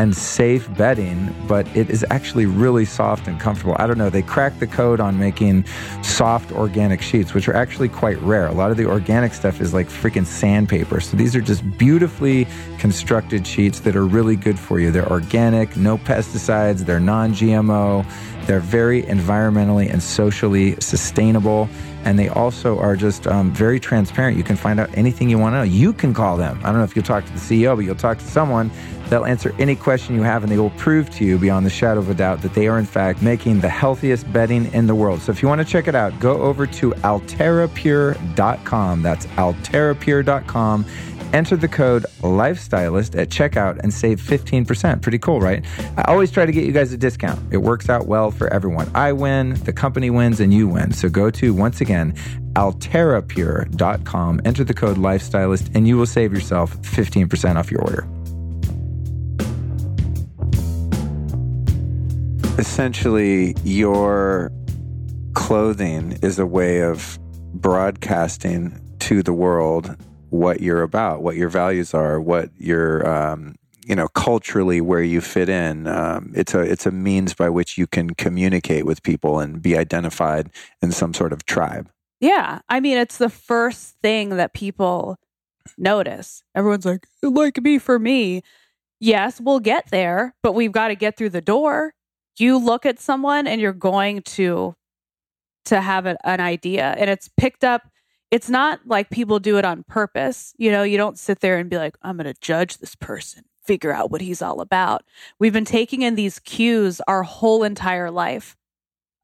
[0.00, 3.76] and safe bedding, but it is actually really soft and comfortable.
[3.78, 5.66] I don't know, they cracked the code on making
[6.02, 8.46] soft organic sheets, which are actually quite rare.
[8.46, 11.00] A lot of the organic stuff is like freaking sandpaper.
[11.00, 12.46] So these are just beautifully
[12.78, 14.90] constructed sheets that are really good for you.
[14.90, 18.06] They're organic, no pesticides, they're non GMO,
[18.46, 21.68] they're very environmentally and socially sustainable
[22.04, 24.36] and they also are just um, very transparent.
[24.36, 25.62] You can find out anything you want to know.
[25.62, 26.58] You can call them.
[26.62, 28.70] I don't know if you'll talk to the CEO, but you'll talk to someone
[29.10, 31.98] They'll answer any question you have and they will prove to you beyond the shadow
[31.98, 35.20] of a doubt that they are, in fact, making the healthiest bedding in the world.
[35.20, 39.02] So if you want to check it out, go over to alterapure.com.
[39.02, 40.86] That's alterapure.com.
[41.32, 45.02] Enter the code lifestylist at checkout and save 15%.
[45.02, 45.64] Pretty cool, right?
[45.96, 47.40] I always try to get you guys a discount.
[47.52, 48.90] It works out well for everyone.
[48.94, 50.92] I win, the company wins, and you win.
[50.92, 52.14] So go to, once again,
[52.54, 58.08] alterapure.com, enter the code lifestylist, and you will save yourself 15% off your order.
[62.60, 64.52] essentially your
[65.32, 67.18] clothing is a way of
[67.54, 69.96] broadcasting to the world
[70.30, 75.20] what you're about, what your values are, what your um, you know culturally where you
[75.20, 75.86] fit in.
[75.86, 79.76] Um, it's a it's a means by which you can communicate with people and be
[79.76, 80.50] identified
[80.82, 81.90] in some sort of tribe.
[82.20, 82.60] Yeah.
[82.68, 85.16] I mean, it's the first thing that people
[85.78, 86.42] notice.
[86.54, 88.42] Everyone's like, like me for me.
[89.00, 91.94] Yes, we'll get there, but we've got to get through the door.
[92.38, 94.74] You look at someone and you're going to
[95.66, 97.89] to have an idea and it's picked up
[98.30, 100.54] it's not like people do it on purpose.
[100.56, 103.44] You know, you don't sit there and be like, I'm going to judge this person,
[103.64, 105.02] figure out what he's all about.
[105.38, 108.56] We've been taking in these cues our whole entire life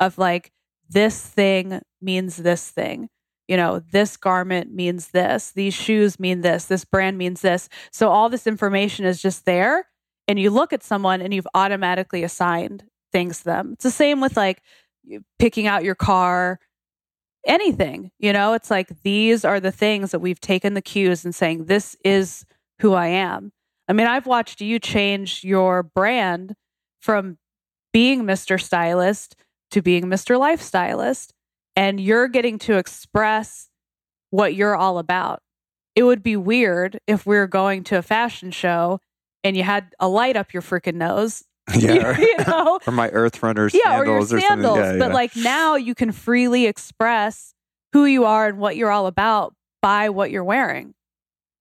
[0.01, 0.53] of like,
[0.89, 3.09] this thing means this thing.
[3.49, 5.53] You know, this garment means this.
[5.53, 6.65] These shoes mean this.
[6.65, 7.69] This brand means this.
[7.93, 9.87] So all this information is just there.
[10.29, 13.73] And you look at someone and you've automatically assigned things to them.
[13.75, 14.63] It's the same with like
[15.39, 16.59] picking out your car,
[17.47, 18.11] anything.
[18.19, 21.67] You know, it's like these are the things that we've taken the cues and saying,
[21.67, 22.45] this is
[22.81, 23.53] who I am.
[23.89, 26.55] I mean, I've watched you change your brand
[27.01, 27.39] from
[27.93, 28.61] being Mr.
[28.61, 29.37] Stylist
[29.71, 30.39] to being Mr.
[30.39, 31.31] Lifestylist,
[31.75, 33.69] and you're getting to express
[34.31, 35.41] what you're all about.
[35.95, 39.01] It would be weird if we were going to a fashion show
[39.43, 41.45] and you had a light up your freaking nose.
[41.77, 44.77] Yeah, you know, or my Earth Runners yeah, or your sandals or, something.
[44.77, 45.15] Yeah, but yeah.
[45.15, 47.55] like now, you can freely express
[47.93, 50.95] who you are and what you're all about by what you're wearing.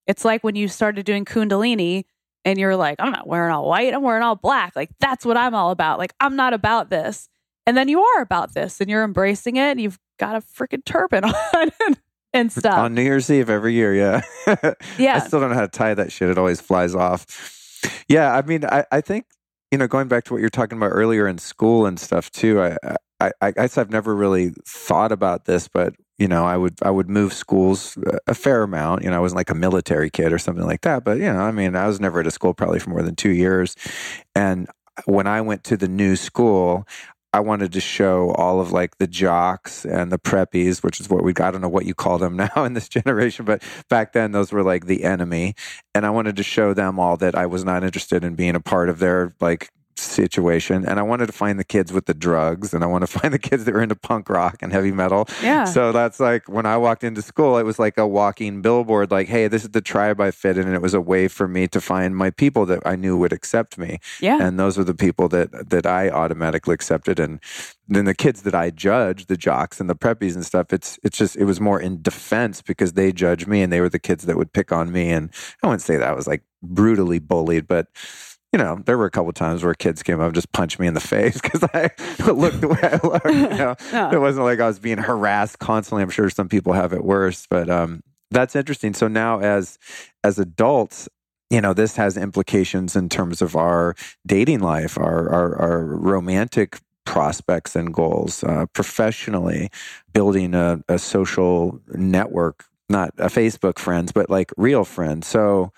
[0.08, 2.04] It's like when you started doing Kundalini
[2.44, 4.76] and you're like, I'm not wearing all white, I'm wearing all black.
[4.76, 5.98] Like, that's what I'm all about.
[5.98, 7.28] Like, I'm not about this.
[7.66, 10.86] And then you are about this and you're embracing it and you've got a freaking
[10.86, 12.00] turban on and,
[12.32, 12.78] and stuff.
[12.78, 13.96] on New Year's Eve every year.
[13.96, 14.22] Yeah,
[15.00, 15.16] Yeah.
[15.16, 16.30] I still don't know how to tie that shit.
[16.30, 17.26] It always flies off.
[18.08, 19.26] Yeah, I mean, I, I think
[19.76, 22.62] you know, going back to what you're talking about earlier in school and stuff too.
[22.62, 22.78] I,
[23.20, 26.90] I, I guess I've never really thought about this, but you know, I would I
[26.92, 29.04] would move schools a fair amount.
[29.04, 31.42] You know, I wasn't like a military kid or something like that, but you know,
[31.42, 33.76] I mean, I was never at a school probably for more than two years,
[34.34, 34.70] and
[35.08, 36.88] when I went to the new school,
[37.36, 41.22] I wanted to show all of like the jocks and the preppies, which is what
[41.22, 41.34] we.
[41.38, 44.54] I don't know what you call them now in this generation, but back then those
[44.54, 45.54] were like the enemy.
[45.94, 48.62] And I wanted to show them all that I was not interested in being a
[48.62, 50.86] part of their like situation.
[50.86, 53.34] And I wanted to find the kids with the drugs and I want to find
[53.34, 55.28] the kids that were into punk rock and heavy metal.
[55.42, 55.66] Yeah.
[55.66, 59.28] So that's like when I walked into school, it was like a walking billboard, like,
[59.28, 60.66] hey, this is the tribe I fit in.
[60.66, 63.34] And it was a way for me to find my people that I knew would
[63.34, 64.00] accept me.
[64.20, 64.42] yeah.
[64.42, 67.20] And those were the people that that I automatically accepted.
[67.20, 67.40] And
[67.88, 71.18] then the kids that I judged, the jocks and the preppies and stuff, it's it's
[71.18, 74.26] just it was more in defense because they judged me and they were the kids
[74.26, 75.12] that would pick on me.
[75.12, 75.30] And
[75.64, 77.88] I wouldn't say that I was like brutally bullied, but
[78.56, 80.88] you know, there were a couple times where kids came up and just punched me
[80.88, 81.90] in the face because I
[82.32, 83.26] looked the way I looked.
[83.26, 84.14] You know, Yeah.
[84.14, 86.04] it wasn't like I was being harassed constantly.
[86.04, 88.02] I'm sure some people have it worse, but um,
[88.32, 88.94] that's interesting.
[88.94, 89.78] So now, as
[90.24, 91.10] as adults,
[91.50, 93.94] you know, this has implications in terms of our
[94.26, 99.70] dating life, our our, our romantic prospects and goals, uh, professionally,
[100.14, 105.28] building a, a social network, not a Facebook friends, but like real friends.
[105.28, 105.74] So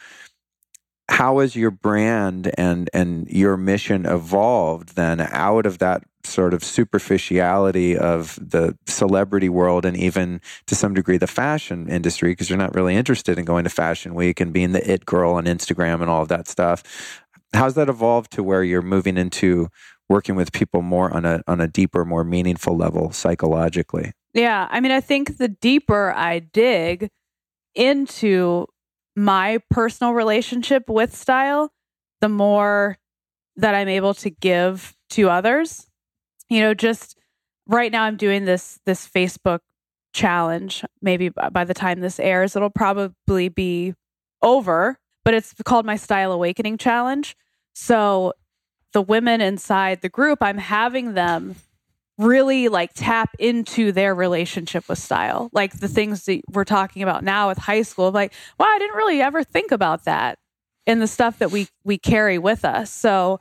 [1.10, 6.64] how has your brand and and your mission evolved then out of that sort of
[6.64, 12.32] superficiality of the celebrity world and even to some degree the fashion industry?
[12.32, 15.34] Because you're not really interested in going to fashion week and being the it girl
[15.34, 16.84] on Instagram and all of that stuff.
[17.53, 19.70] How's that evolved to where you're moving into
[20.10, 24.12] working with people more on a on a deeper more meaningful level psychologically?
[24.34, 27.10] Yeah, I mean, I think the deeper I dig
[27.74, 28.68] into
[29.18, 31.74] my personal relationship with style,
[32.22, 32.97] the more
[33.55, 35.88] that I'm able to give to others.
[36.49, 37.18] You know, just
[37.68, 39.59] right now I'm doing this this Facebook
[40.13, 40.86] challenge.
[41.01, 43.95] Maybe by the time this airs, it'll probably be
[44.43, 47.36] over, but it's called my Style Awakening Challenge.
[47.74, 48.34] So
[48.93, 51.55] the women inside the group, I'm having them
[52.18, 55.49] really like tap into their relationship with style.
[55.53, 58.95] Like the things that we're talking about now with high school, like, wow, I didn't
[58.95, 60.39] really ever think about that
[60.86, 62.91] in the stuff that we we carry with us.
[62.91, 63.39] So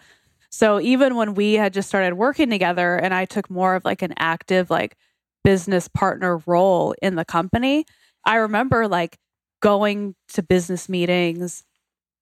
[0.51, 4.03] so even when we had just started working together and I took more of like
[4.03, 4.97] an active like
[5.45, 7.85] business partner role in the company,
[8.24, 9.16] I remember like
[9.61, 11.64] going to business meetings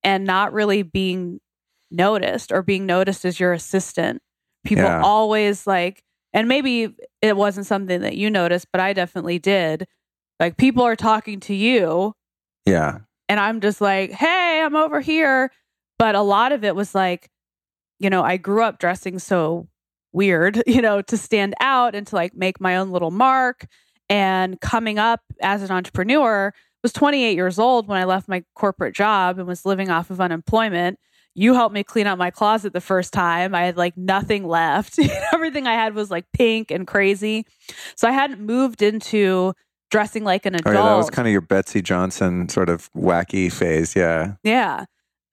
[0.03, 1.41] and not really being
[1.91, 4.23] noticed or being noticed as your assistant.
[4.65, 5.01] People Yeah.
[5.03, 6.03] always like,
[6.35, 9.87] and maybe it wasn't something that you noticed, but I definitely did.
[10.39, 12.13] Like people are talking to you
[12.67, 15.51] yeah and I'm just like, hey, I'm over here.
[15.99, 17.31] But a lot of it was like,
[17.99, 19.69] you know, I grew up dressing so
[20.13, 23.67] weird, you know, to stand out and to like make my own little mark.
[24.11, 28.95] And coming up as an entrepreneur, was 28 years old when I left my corporate
[28.95, 30.99] job and was living off of unemployment.
[31.35, 33.55] You helped me clean out my closet the first time.
[33.55, 34.99] I had like nothing left.
[35.33, 37.45] Everything I had was like pink and crazy.
[37.97, 39.53] So I hadn't moved into
[39.91, 40.75] dressing like an Oh, adult.
[40.77, 43.97] yeah, that was kind of your Betsey Johnson sort of wacky phase.
[43.97, 44.35] Yeah.
[44.45, 44.85] Yeah.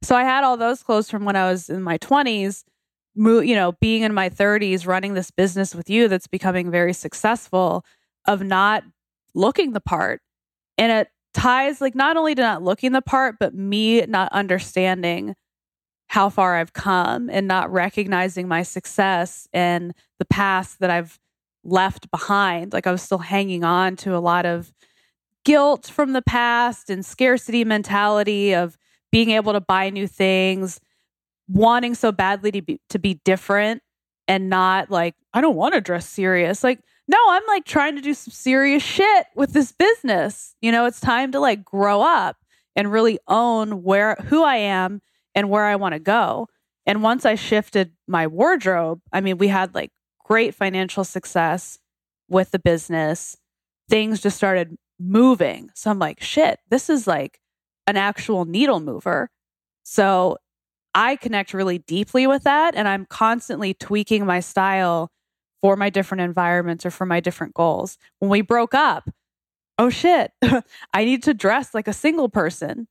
[0.03, 2.63] So I had all those clothes from when I was in my 20s,
[3.15, 6.93] mo- you know, being in my 30s, running this business with you that's becoming very
[6.93, 7.85] successful,
[8.27, 8.83] of not
[9.35, 10.21] looking the part.
[10.79, 15.35] And it ties like not only to not looking the part, but me not understanding
[16.11, 21.17] how far I've come and not recognizing my success and the past that I've
[21.63, 22.73] left behind.
[22.73, 24.73] Like I was still hanging on to a lot of
[25.45, 28.77] guilt from the past and scarcity mentality of
[29.09, 30.81] being able to buy new things,
[31.47, 33.81] wanting so badly to be to be different
[34.27, 36.61] and not like I don't want to dress serious.
[36.61, 40.57] Like no, I'm like trying to do some serious shit with this business.
[40.61, 42.35] You know, it's time to like grow up
[42.75, 45.01] and really own where who I am
[45.35, 46.47] and where I want to go.
[46.85, 49.91] And once I shifted my wardrobe, I mean, we had like
[50.23, 51.79] great financial success
[52.27, 53.37] with the business.
[53.89, 55.69] Things just started moving.
[55.75, 57.39] So I'm like, shit, this is like
[57.87, 59.29] an actual needle mover.
[59.83, 60.37] So
[60.93, 62.75] I connect really deeply with that.
[62.75, 65.11] And I'm constantly tweaking my style
[65.61, 67.97] for my different environments or for my different goals.
[68.19, 69.09] When we broke up,
[69.77, 70.31] oh shit,
[70.93, 72.87] I need to dress like a single person.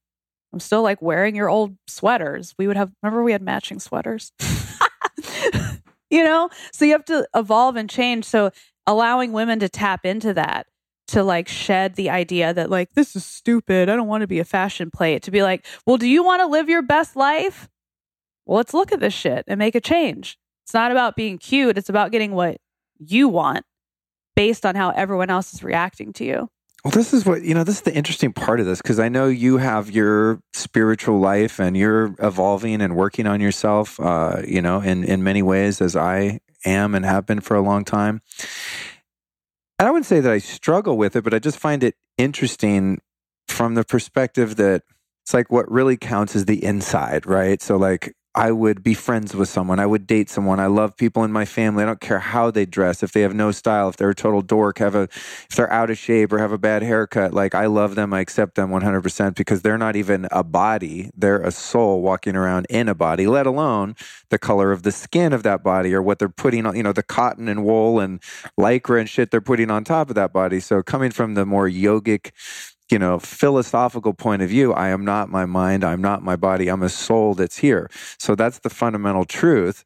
[0.53, 2.55] I'm still like wearing your old sweaters.
[2.59, 4.32] We would have, remember we had matching sweaters?
[6.11, 6.51] you know?
[6.72, 8.24] So you have to evolve and change.
[8.24, 8.51] So
[8.86, 10.66] allowing women to tap into that,
[11.09, 13.88] to like shed the idea that like, this is stupid.
[13.88, 15.22] I don't want to be a fashion plate.
[15.24, 17.68] To be like, well, do you want to live your best life?
[18.46, 20.36] Well, let's look at this shit and make a change.
[20.64, 21.78] It's not about being cute.
[21.78, 22.59] It's about getting what
[22.98, 23.64] you want
[24.36, 26.48] based on how everyone else is reacting to you.
[26.85, 29.11] Well, this is what, you know, this is the interesting part of this because I
[29.11, 34.62] know you have your spiritual life and you're evolving and working on yourself, uh, you
[34.62, 38.22] know, in, in many ways as I am and have been for a long time.
[39.78, 43.01] And I wouldn't say that I struggle with it, but I just find it interesting
[43.47, 44.83] from the perspective that
[45.22, 47.61] it's like what really counts is the inside, right?
[47.61, 49.81] So, like, I would be friends with someone.
[49.81, 50.61] I would date someone.
[50.61, 51.83] I love people in my family.
[51.83, 53.03] I don't care how they dress.
[53.03, 55.91] If they have no style, if they're a total dork, have a, if they're out
[55.91, 58.14] of shape or have a bad haircut, like I love them.
[58.14, 61.11] I accept them 100% because they're not even a body.
[61.16, 63.97] They're a soul walking around in a body, let alone
[64.31, 66.95] the color of the skin of that body or what they're putting on, you know,
[66.95, 68.22] the cotton and wool and
[68.59, 70.61] lycra and shit they're putting on top of that body.
[70.61, 72.31] So coming from the more yogic,
[72.91, 76.68] you know, philosophical point of view, I am not my mind, I'm not my body,
[76.68, 77.91] I'm a soul that's here.
[78.18, 79.84] So that's the fundamental truth.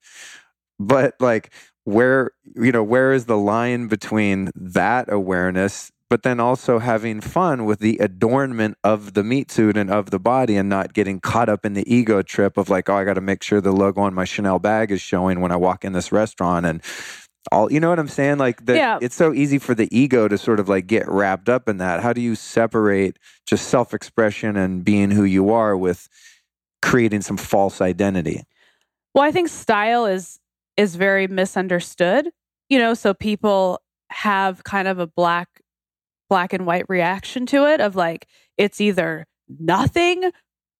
[0.79, 1.53] But like
[1.85, 7.65] where, you know, where is the line between that awareness but then also having fun
[7.65, 11.49] with the adornment of the meat suit and of the body and not getting caught
[11.49, 14.03] up in the ego trip of like, oh, I got to make sure the logo
[14.03, 16.83] on my Chanel bag is showing when I walk in this restaurant and
[17.53, 18.39] all you know what I'm saying?
[18.39, 18.99] Like that Yeah.
[19.03, 22.03] it's so easy for the ego to sort of like get wrapped up in that.
[22.03, 26.09] How do you separate just self-expression and being who you are with
[26.83, 28.45] creating some false identity?
[29.15, 30.39] Well, I think style is
[30.77, 32.31] is very misunderstood.
[32.69, 33.81] You know, so people
[34.11, 35.49] have kind of a black
[36.31, 38.27] black and white reaction to it of like
[38.57, 39.27] it's either
[39.61, 40.31] nothing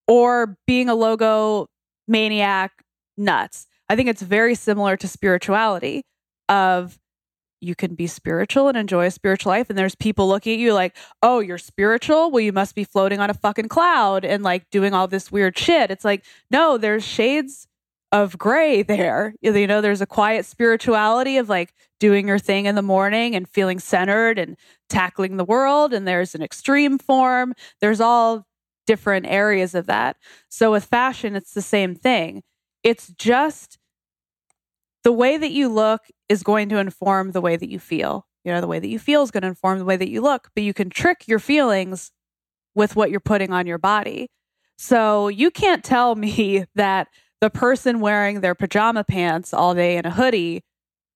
[0.09, 1.67] or being a logo
[2.09, 2.73] maniac
[3.17, 3.67] nuts.
[3.89, 6.05] I think it's very similar to spirituality
[6.49, 6.99] of
[7.61, 10.75] you can be spiritual and enjoy a spiritual life and there's people looking at you
[10.75, 12.31] like, "Oh, you're spiritual?
[12.31, 15.57] Well, you must be floating on a fucking cloud and like doing all this weird
[15.59, 17.67] shit." It's like, "No, there's shades
[18.15, 19.35] of gray there.
[19.43, 23.49] You know, there's a quiet spirituality of like doing your thing in the morning and
[23.49, 24.57] feeling centered and
[24.89, 25.93] tackling the world.
[25.93, 27.55] And there's an extreme form.
[27.81, 28.47] There's all
[28.87, 30.17] different areas of that.
[30.49, 32.45] So with fashion, it's the same thing.
[32.85, 33.79] It's just
[35.05, 38.27] the way that you look is going to inform the way that you feel.
[38.45, 40.21] You know, the way that you feel is going to inform the way that you
[40.21, 42.11] look, but you can trick your feelings
[42.75, 44.31] with what you're putting on your body.
[44.77, 47.09] So you can't tell me that
[47.41, 50.65] the person wearing their pajama pants all day in a hoodie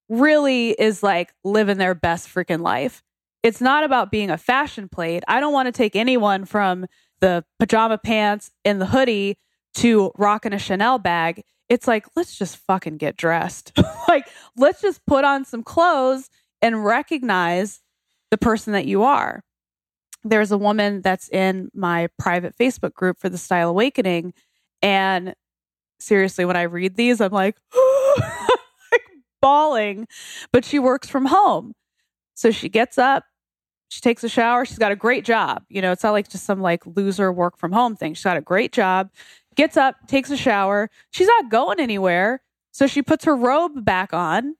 [0.08, 3.02] really is like living their best freaking life.
[3.42, 5.22] It's not about being a fashion plate.
[5.28, 6.86] I don't want to take anyone from
[7.20, 9.38] the pajama pants and the hoodie
[9.76, 11.44] to rocking a Chanel bag.
[11.68, 13.72] It's like, let's just fucking get dressed.
[14.08, 16.30] like, let's just put on some clothes
[16.62, 17.80] and recognize
[18.30, 19.42] the person that you are.
[20.24, 24.34] There's a woman that's in my private Facebook group for the Style Awakening.
[24.82, 25.34] And
[26.00, 27.56] seriously, when I read these, I'm like,
[28.92, 29.02] like
[29.40, 30.08] bawling.
[30.52, 31.74] But she works from home.
[32.34, 33.24] So she gets up
[33.88, 34.64] she takes a shower.
[34.64, 35.64] She's got a great job.
[35.68, 38.14] You know, it's not like just some like loser work from home thing.
[38.14, 39.10] She's got a great job,
[39.58, 40.88] gets up, takes a shower.
[41.10, 42.40] She's not going anywhere.
[42.70, 44.54] So she puts her robe back on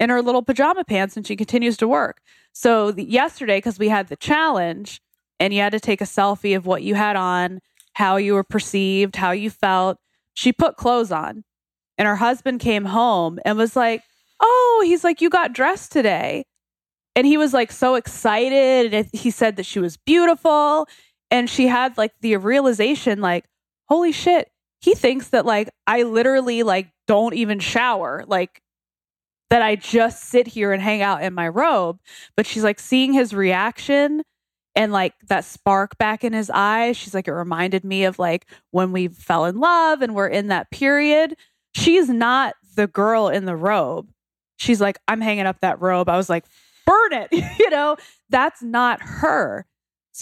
[0.00, 2.20] in her little pajama pants and she continues to work.
[2.52, 5.02] So the, yesterday, because we had the challenge
[5.38, 7.60] and you had to take a selfie of what you had on,
[7.92, 9.98] how you were perceived, how you felt,
[10.32, 11.44] she put clothes on.
[11.98, 14.02] And her husband came home and was like,
[14.40, 16.44] Oh, he's like, You got dressed today.
[17.14, 18.94] And he was like so excited.
[18.94, 20.88] And he said that she was beautiful.
[21.30, 23.44] And she had like the realization, like,
[23.92, 28.24] holy shit, he thinks that like I literally like don't even shower.
[28.26, 28.62] Like
[29.50, 31.98] that I just sit here and hang out in my robe.
[32.34, 34.22] But she's like seeing his reaction
[34.74, 36.96] and like that spark back in his eyes.
[36.96, 40.46] She's like, it reminded me of like when we fell in love and we're in
[40.46, 41.36] that period.
[41.74, 44.08] She's not the girl in the robe.
[44.56, 46.08] She's like, I'm hanging up that robe.
[46.08, 46.46] I was like,
[46.86, 47.28] burn it.
[47.58, 47.98] you know,
[48.30, 49.66] that's not her.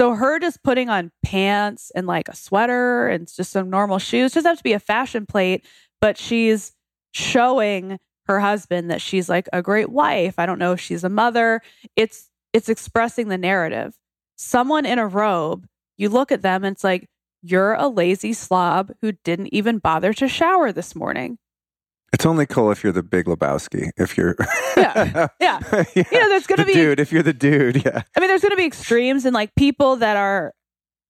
[0.01, 4.33] So her just putting on pants and like a sweater and just some normal shoes
[4.33, 5.67] doesn't have to be a fashion plate,
[6.01, 6.73] but she's
[7.13, 10.39] showing her husband that she's like a great wife.
[10.39, 11.61] I don't know if she's a mother.
[11.97, 13.95] It's it's expressing the narrative.
[14.39, 15.67] Someone in a robe,
[15.99, 17.07] you look at them and it's like
[17.43, 21.37] you're a lazy slob who didn't even bother to shower this morning.
[22.13, 23.91] It's only cool if you're the Big Lebowski.
[23.97, 24.35] If you're,
[24.77, 25.85] yeah, yeah, yeah.
[25.95, 27.01] You know, there's gonna the be dude.
[27.01, 28.03] If you're the dude, yeah.
[28.17, 30.53] I mean, there's gonna be extremes and like people that are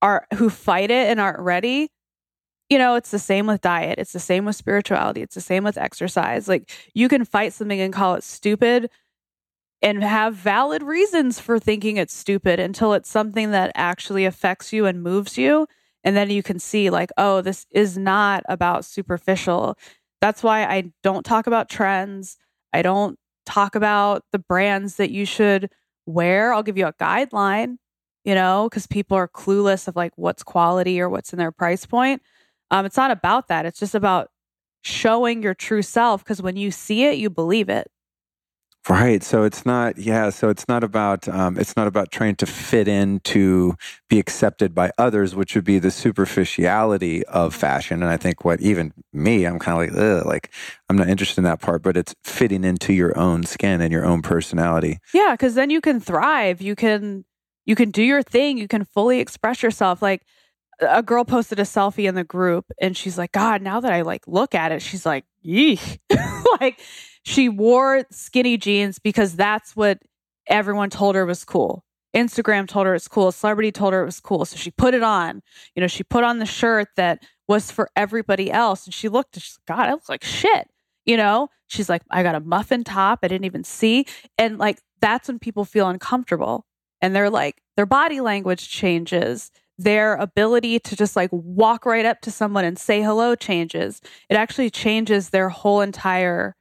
[0.03, 1.91] are who fight it and aren't ready
[2.71, 3.99] you know, it's the same with diet.
[3.99, 5.23] It's the same with spirituality.
[5.23, 6.47] It's the same with exercise.
[6.49, 8.89] Like you can fight something and call it stupid
[9.83, 14.87] and have valid reasons for thinking it's stupid until it's something that actually affects you
[14.87, 15.67] and moves you.
[16.05, 19.77] And then you can see, like, oh, this is not about superficial.
[20.21, 22.37] That's why I don't talk about trends.
[22.73, 25.71] I don't talk about the brands that you should
[26.07, 26.53] wear.
[26.53, 27.77] I'll give you a guideline,
[28.25, 31.87] you know, because people are clueless of like what's quality or what's in their price
[31.87, 32.23] point.
[32.71, 33.67] Um, it's not about that.
[33.67, 34.31] It's just about
[34.83, 37.91] showing your true self because when you see it, you believe it.
[38.89, 39.23] Right.
[39.23, 40.31] So it's not, yeah.
[40.31, 43.75] So it's not about, um, it's not about trying to fit in to
[44.09, 48.03] be accepted by others, which would be the superficiality of fashion.
[48.03, 50.51] And I think what even me, I'm kind of like, like
[50.89, 54.05] I'm not interested in that part, but it's fitting into your own skin and your
[54.07, 54.99] own personality.
[55.13, 55.37] Yeah.
[55.37, 56.63] Cause then you can thrive.
[56.63, 57.27] You can,
[57.67, 58.57] you can do your thing.
[58.57, 60.01] You can fully express yourself.
[60.01, 60.23] Like
[60.81, 64.01] a girl posted a selfie in the group and she's like, God, now that I
[64.03, 65.99] like look at it, she's like, yeesh.
[66.61, 66.81] like
[67.25, 70.01] she wore skinny jeans because that's what
[70.47, 71.85] everyone told her was cool.
[72.15, 73.29] Instagram told her it's cool.
[73.29, 74.45] A Celebrity told her it was cool.
[74.45, 75.43] So she put it on.
[75.75, 78.85] You know, she put on the shirt that was for everybody else.
[78.85, 80.69] And she looked, she's like, God, I look like shit.
[81.05, 83.21] You know, she's like, I got a muffin top.
[83.23, 84.07] I didn't even see.
[84.39, 86.67] And like, that's when people feel uncomfortable.
[87.01, 92.21] And they're like, their body language changes their ability to just like walk right up
[92.21, 94.03] to someone and say hello changes.
[94.29, 96.55] It actually changes their whole entire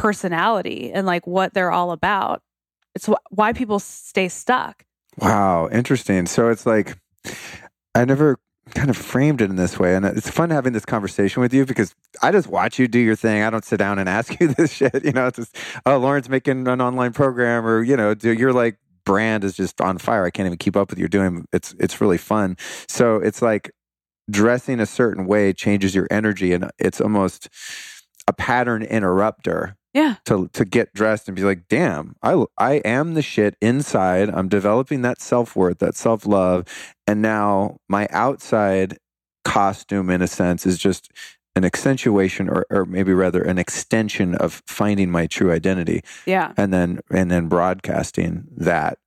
[0.00, 2.42] personality and like what they're all about.
[2.94, 4.84] It's wh- why people stay stuck.
[5.18, 6.26] Wow, interesting.
[6.26, 6.96] So it's like
[7.94, 8.38] I never
[8.74, 9.94] kind of framed it in this way.
[9.94, 13.16] And it's fun having this conversation with you because I just watch you do your
[13.16, 13.42] thing.
[13.42, 15.04] I don't sit down and ask you this shit.
[15.04, 18.78] You know, it's just, oh, Lauren's making an online program or, you know, you're like
[19.04, 20.24] brand is just on fire.
[20.24, 21.46] I can't even keep up with you're doing.
[21.52, 22.56] It's it's really fun.
[22.88, 23.72] So it's like
[24.30, 27.48] dressing a certain way changes your energy, and it's almost
[28.28, 29.76] a pattern interrupter.
[29.92, 30.16] Yeah.
[30.26, 34.30] To to get dressed and be like, damn, I I am the shit inside.
[34.30, 36.64] I'm developing that self worth, that self love,
[37.06, 38.98] and now my outside
[39.44, 41.10] costume, in a sense, is just
[41.56, 46.72] an accentuation or, or maybe rather an extension of finding my true identity yeah and
[46.72, 48.98] then and then broadcasting that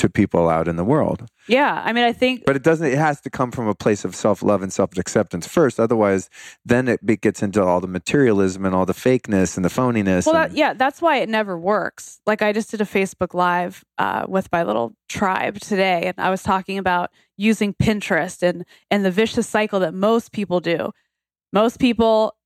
[0.00, 1.26] to people out in the world.
[1.48, 4.04] Yeah i mean i think but it doesn't it has to come from a place
[4.04, 5.80] of self-love and self-acceptance first.
[5.80, 6.28] Otherwise
[6.64, 10.36] then it gets into all the materialism and all the fakeness and the phoniness well
[10.36, 12.20] and, that, yeah that's why it never works.
[12.26, 16.30] Like i just did a facebook live uh, with my little tribe today and i
[16.30, 20.92] was talking about using pinterest and and the vicious cycle that most people do.
[21.52, 22.36] Most people,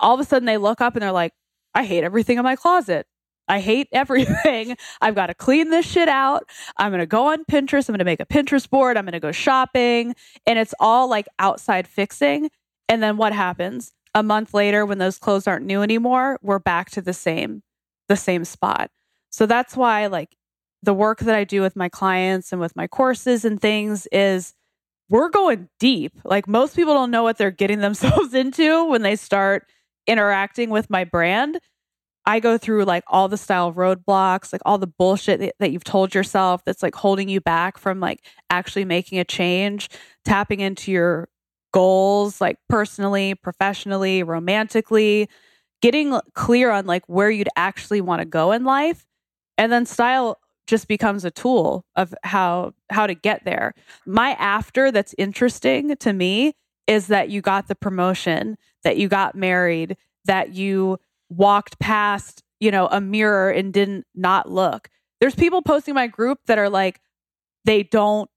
[0.00, 1.32] all of a sudden, they look up and they're like,
[1.74, 3.06] I hate everything in my closet.
[3.48, 4.76] I hate everything.
[5.00, 6.48] I've got to clean this shit out.
[6.76, 7.88] I'm going to go on Pinterest.
[7.88, 8.96] I'm going to make a Pinterest board.
[8.96, 10.14] I'm going to go shopping.
[10.46, 12.50] And it's all like outside fixing.
[12.88, 13.92] And then what happens?
[14.14, 17.62] A month later, when those clothes aren't new anymore, we're back to the same,
[18.08, 18.90] the same spot.
[19.30, 20.36] So that's why like
[20.84, 24.54] the work that I do with my clients and with my courses and things is
[25.08, 26.12] we're going deep.
[26.24, 29.66] Like most people don't know what they're getting themselves into when they start
[30.06, 31.58] interacting with my brand.
[32.26, 36.14] I go through like all the style roadblocks, like all the bullshit that, you've told
[36.14, 39.90] yourself that's like holding you back from like actually making a change,
[40.24, 41.28] tapping into your
[41.72, 45.28] goals, like personally, professionally, romantically,
[45.82, 49.04] getting clear on like where you'd actually want to go in life.
[49.58, 53.74] And then style just becomes a tool of how how to get there.
[54.06, 56.54] My after that's interesting to me
[56.86, 60.98] is that you got the promotion, that you got married, that you
[61.36, 64.88] walked past, you know, a mirror and didn't not look.
[65.20, 67.00] There's people posting my group that are like
[67.64, 68.28] they don't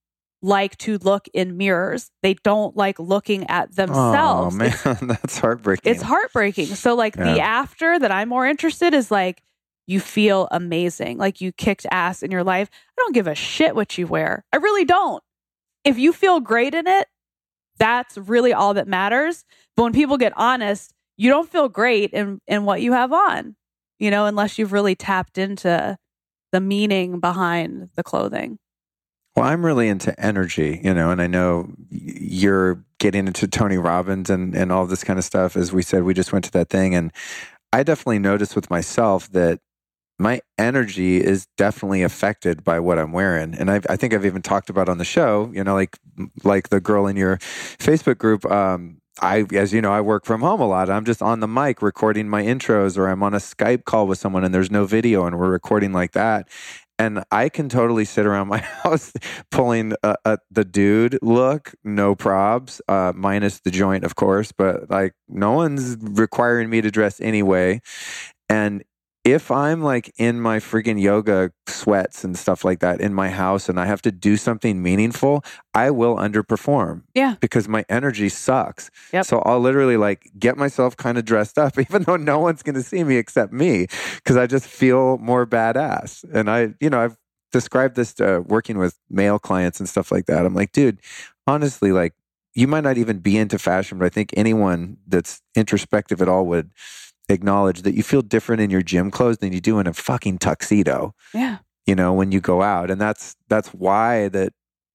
[0.41, 2.11] like to look in mirrors.
[2.21, 4.55] They don't like looking at themselves.
[4.55, 5.91] Oh man, that's heartbreaking.
[5.91, 6.67] It's heartbreaking.
[6.67, 7.33] So like yeah.
[7.33, 9.43] the after that I'm more interested is like
[9.87, 12.69] you feel amazing, like you kicked ass in your life.
[12.71, 14.45] I don't give a shit what you wear.
[14.53, 15.23] I really don't.
[15.83, 17.07] If you feel great in it,
[17.77, 19.45] that's really all that matters.
[19.75, 23.55] But when people get honest, you don't feel great in in what you have on.
[23.99, 25.97] You know, unless you've really tapped into
[26.51, 28.59] the meaning behind the clothing.
[29.35, 34.31] Well, I'm really into energy, you know, and I know you're getting into Tony Robbins
[34.31, 35.55] and, and all this kind of stuff.
[35.55, 36.95] As we said, we just went to that thing.
[36.95, 37.11] And
[37.71, 39.59] I definitely noticed with myself that
[40.17, 43.53] my energy is definitely affected by what I'm wearing.
[43.53, 45.99] And I've, i think I've even talked about on the show, you know, like,
[46.43, 50.41] like the girl in your Facebook group, um, I, as you know, I work from
[50.41, 50.89] home a lot.
[50.89, 54.19] I'm just on the mic recording my intros, or I'm on a Skype call with
[54.19, 56.47] someone and there's no video and we're recording like that
[56.99, 59.13] and I can totally sit around my house
[59.51, 64.51] pulling a, a, the dude look, no probs, uh, minus the joint, of course.
[64.51, 67.81] But like, no one's requiring me to dress anyway.
[68.49, 68.83] And
[69.27, 73.67] if I'm like in my freaking yoga sweats and stuff like that in my house
[73.67, 75.43] and I have to do something meaningful,
[75.73, 77.03] I will underperform.
[77.13, 77.35] Yeah.
[77.41, 78.89] Because my energy sucks.
[79.11, 79.25] Yep.
[79.25, 82.75] So I'll literally like get myself kind of dressed up, even though no one's going
[82.75, 86.23] to see me except me, because I just feel more badass.
[86.33, 87.17] And I, you know, I've
[87.51, 90.45] described this to working with male clients and stuff like that.
[90.45, 91.01] I'm like, dude,
[91.45, 92.13] honestly, like,
[92.55, 96.47] you might not even be into fashion, but I think anyone that's introspective at all
[96.47, 96.71] would
[97.29, 100.37] acknowledge that you feel different in your gym clothes than you do in a fucking
[100.37, 101.13] tuxedo.
[101.33, 101.59] Yeah.
[101.85, 102.91] You know, when you go out.
[102.91, 104.53] And that's that's why that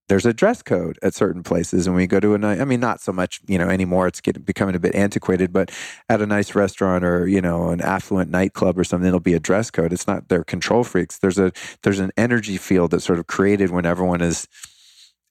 [0.09, 2.81] there's a dress code at certain places and we go to a night I mean
[2.81, 5.71] not so much, you know, anymore it's getting becoming a bit antiquated, but
[6.09, 9.41] at a nice restaurant or, you know, an affluent nightclub or something, it'll be a
[9.41, 9.93] dress code.
[9.93, 11.19] It's not they're control freaks.
[11.19, 11.53] There's a
[11.83, 14.49] there's an energy field that's sort of created when everyone is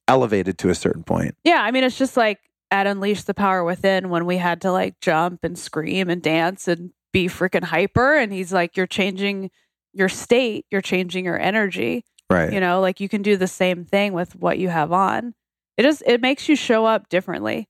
[0.08, 1.36] elevated to a certain point.
[1.44, 2.40] Yeah, I mean it's just like
[2.72, 6.68] at Unleash the Power Within when we had to like jump and scream and dance
[6.68, 8.16] and be freaking hyper.
[8.16, 9.52] And he's like, you're changing
[9.94, 12.06] your state, you're changing your energy.
[12.30, 12.52] Right.
[12.54, 15.34] You know, like you can do the same thing with what you have on.
[15.78, 17.68] It just, it makes you show up differently.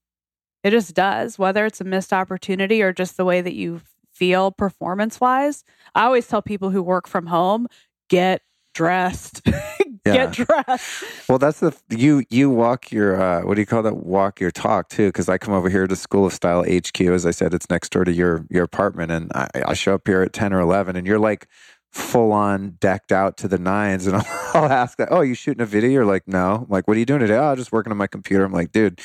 [0.64, 3.82] It just does, whether it's a missed opportunity or just the way that you
[4.14, 5.64] feel performance wise.
[5.96, 7.68] I always tell people who work from home,
[8.10, 8.44] get
[8.76, 9.42] dressed.
[10.04, 11.04] Get dressed.
[11.30, 13.98] Well, that's the you you walk your uh, what do you call that?
[13.98, 17.00] Walk your talk too, because I come over here to School of Style HQ.
[17.02, 20.08] As I said, it's next door to your your apartment, and I, I show up
[20.08, 21.48] here at ten or eleven, and you're like
[21.92, 24.16] full on decked out to the nines, and
[24.54, 25.10] I'll, ask that.
[25.12, 25.90] Oh, you shooting a video?
[25.90, 26.56] You're like, no.
[26.64, 27.36] I'm like, what are you doing today?
[27.36, 28.44] Oh, I'm just working on my computer.
[28.44, 29.00] I'm like, dude,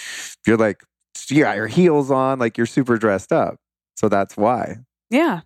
[0.47, 0.82] you're like,
[1.28, 3.56] you got your heels on, like you're super dressed up.
[3.97, 4.77] So that's why.
[5.10, 5.40] Yeah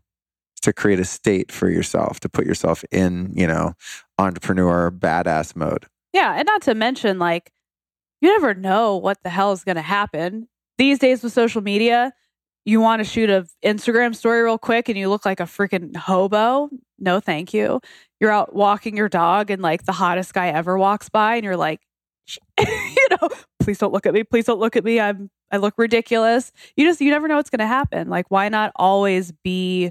[0.63, 3.75] to create a state for yourself, to put yourself in, you know,
[4.19, 5.87] entrepreneur badass mode.
[6.13, 6.35] Yeah.
[6.37, 7.51] And not to mention, like,
[8.21, 10.49] you never know what the hell is going to happen.
[10.79, 12.13] These days with social media,
[12.65, 15.97] you want to shoot a Instagram story real quick and you look like a freaking
[15.97, 16.69] hobo.
[16.99, 17.81] No, thank you.
[18.21, 21.57] You're out walking your dog and like the hottest guy ever walks by and you're
[21.57, 21.81] like,
[22.61, 23.29] you know,
[23.61, 24.23] please don't look at me.
[24.25, 25.01] Please don't look at me.
[25.01, 26.53] I'm I look ridiculous.
[26.77, 28.09] You just you never know what's going to happen.
[28.09, 29.91] Like why not always be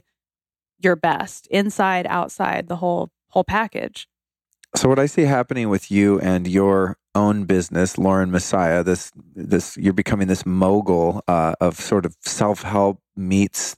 [0.79, 4.07] your best inside, outside, the whole whole package.
[4.75, 9.77] So what I see happening with you and your own business, Lauren Messiah, this this
[9.77, 13.75] you're becoming this mogul uh, of sort of self help meets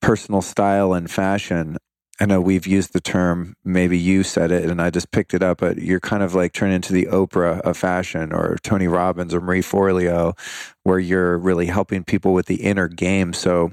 [0.00, 1.78] personal style and fashion.
[2.22, 5.42] I know we've used the term, maybe you said it and I just picked it
[5.42, 9.32] up, but you're kind of like turning into the Oprah of fashion or Tony Robbins
[9.32, 10.38] or Marie Forleo,
[10.82, 13.32] where you're really helping people with the inner game.
[13.32, 13.72] So,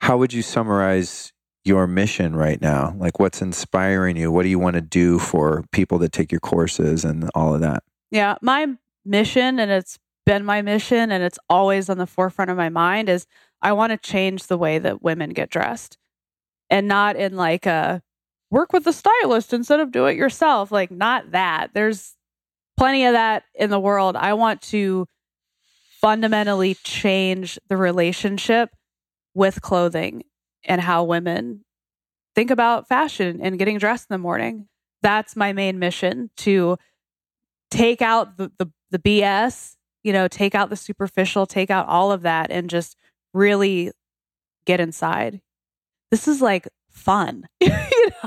[0.00, 1.32] how would you summarize
[1.64, 2.94] your mission right now?
[2.98, 4.32] Like, what's inspiring you?
[4.32, 7.60] What do you want to do for people that take your courses and all of
[7.60, 7.84] that?
[8.10, 8.66] Yeah, my
[9.04, 13.08] mission, and it's been my mission, and it's always on the forefront of my mind,
[13.08, 13.26] is
[13.60, 15.98] I want to change the way that women get dressed
[16.68, 18.02] and not in like a
[18.50, 20.70] work with a stylist instead of do it yourself.
[20.72, 21.70] Like, not that.
[21.74, 22.16] There's
[22.76, 24.16] plenty of that in the world.
[24.16, 25.06] I want to
[26.00, 28.70] fundamentally change the relationship
[29.34, 30.22] with clothing
[30.64, 31.64] and how women
[32.34, 34.68] think about fashion and getting dressed in the morning.
[35.02, 36.76] That's my main mission to
[37.70, 42.12] take out the, the, the BS, you know, take out the superficial, take out all
[42.12, 42.96] of that and just
[43.34, 43.90] really
[44.64, 45.40] get inside.
[46.10, 47.46] This is like fun.
[47.60, 47.70] you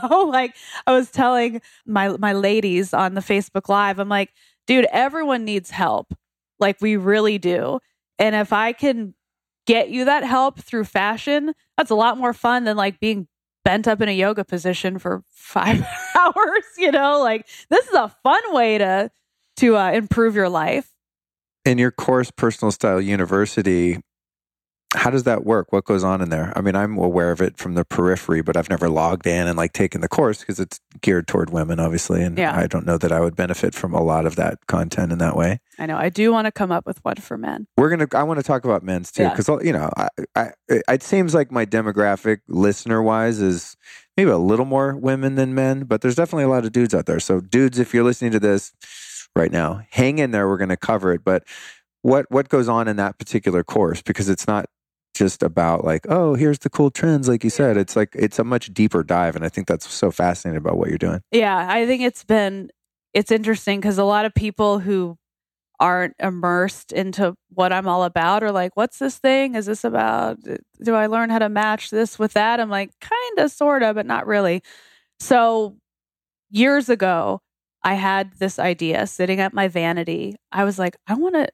[0.02, 0.56] know, like
[0.86, 4.32] I was telling my my ladies on the Facebook live, I'm like,
[4.68, 6.14] dude, everyone needs help.
[6.60, 7.80] Like we really do.
[8.18, 9.14] And if I can
[9.66, 13.28] get you that help through fashion, that's a lot more fun than like being
[13.64, 15.86] bent up in a yoga position for 5
[16.20, 17.20] hours, you know?
[17.20, 19.12] Like this is a fun way to
[19.58, 20.90] to uh, improve your life.
[21.64, 24.00] In your course Personal Style University,
[24.96, 25.72] how does that work?
[25.72, 26.52] What goes on in there?
[26.56, 29.58] I mean, I'm aware of it from the periphery, but I've never logged in and
[29.58, 32.24] like taken the course because it's geared toward women, obviously.
[32.24, 32.58] And Yeah.
[32.58, 35.36] I don't know that I would benefit from a lot of that content in that
[35.36, 35.60] way.
[35.78, 35.98] I know.
[35.98, 37.68] I do want to come up with one for men.
[37.78, 38.08] We're gonna.
[38.14, 39.34] I want to talk about men's too Yeah.
[39.36, 43.76] because you know, I, I, it seems like my demographic, listener wise, is
[44.18, 47.06] maybe a little more women than men, but there's definitely a lot of dudes out
[47.06, 47.20] there.
[47.20, 48.72] So, dudes, if you're listening to this
[49.36, 50.48] right now, hang in there.
[50.48, 51.26] We're going to cover it.
[51.26, 51.44] But
[52.02, 54.02] what what goes on in that particular course?
[54.02, 54.68] Because it's not
[55.16, 57.78] just about like, oh, here's the cool trends, like you said.
[57.78, 60.90] It's like it's a much deeper dive, and I think that's so fascinating about what
[60.90, 61.22] you're doing.
[61.32, 62.70] Yeah, I think it's been
[63.14, 65.18] it's interesting because a lot of people who
[65.80, 69.56] aren't immersed into what I'm all about are like, "What's this thing?
[69.56, 70.38] Is this about?
[70.84, 73.96] Do I learn how to match this with that?" I'm like, kind of, sort of,
[73.96, 74.62] but not really.
[75.20, 75.78] So
[76.50, 77.42] years ago,
[77.84, 80.36] I had this idea sitting at my vanity.
[80.52, 81.48] I was like, I want to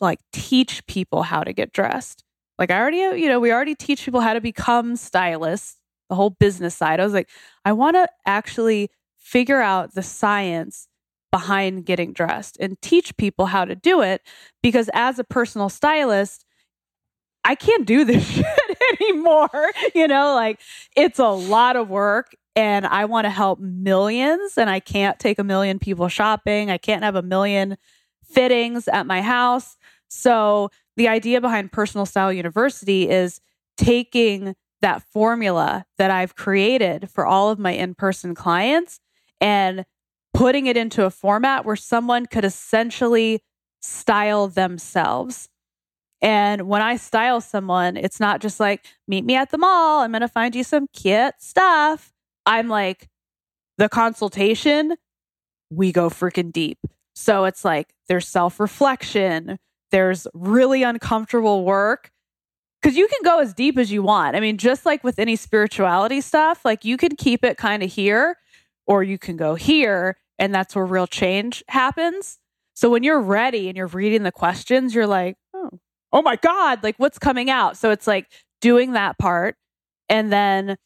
[0.00, 2.24] like teach people how to get dressed.
[2.58, 5.76] Like I already, you know, we already teach people how to become stylists,
[6.08, 7.00] the whole business side.
[7.00, 7.28] I was like,
[7.64, 10.88] I want to actually figure out the science
[11.30, 14.22] behind getting dressed and teach people how to do it
[14.62, 16.44] because as a personal stylist,
[17.44, 19.72] I can't do this shit anymore.
[19.94, 20.60] You know, like
[20.96, 25.38] it's a lot of work and I want to help millions and I can't take
[25.38, 26.70] a million people shopping.
[26.70, 27.76] I can't have a million
[28.24, 29.76] fittings at my house.
[30.08, 33.40] So the idea behind Personal Style University is
[33.76, 39.00] taking that formula that I've created for all of my in person clients
[39.40, 39.84] and
[40.34, 43.42] putting it into a format where someone could essentially
[43.80, 45.48] style themselves.
[46.22, 50.00] And when I style someone, it's not just like, meet me at the mall.
[50.00, 52.12] I'm going to find you some cute stuff.
[52.44, 53.08] I'm like,
[53.78, 54.96] the consultation,
[55.70, 56.78] we go freaking deep.
[57.14, 59.58] So it's like there's self reflection,
[59.90, 62.10] there's really uncomfortable work.
[62.82, 64.36] Cause you can go as deep as you want.
[64.36, 67.92] I mean, just like with any spirituality stuff, like you can keep it kind of
[67.92, 68.36] here
[68.86, 70.16] or you can go here.
[70.38, 72.38] And that's where real change happens.
[72.74, 75.70] So when you're ready and you're reading the questions, you're like, oh,
[76.12, 77.76] oh my God, like what's coming out?
[77.76, 78.30] So it's like
[78.60, 79.56] doing that part
[80.08, 80.76] and then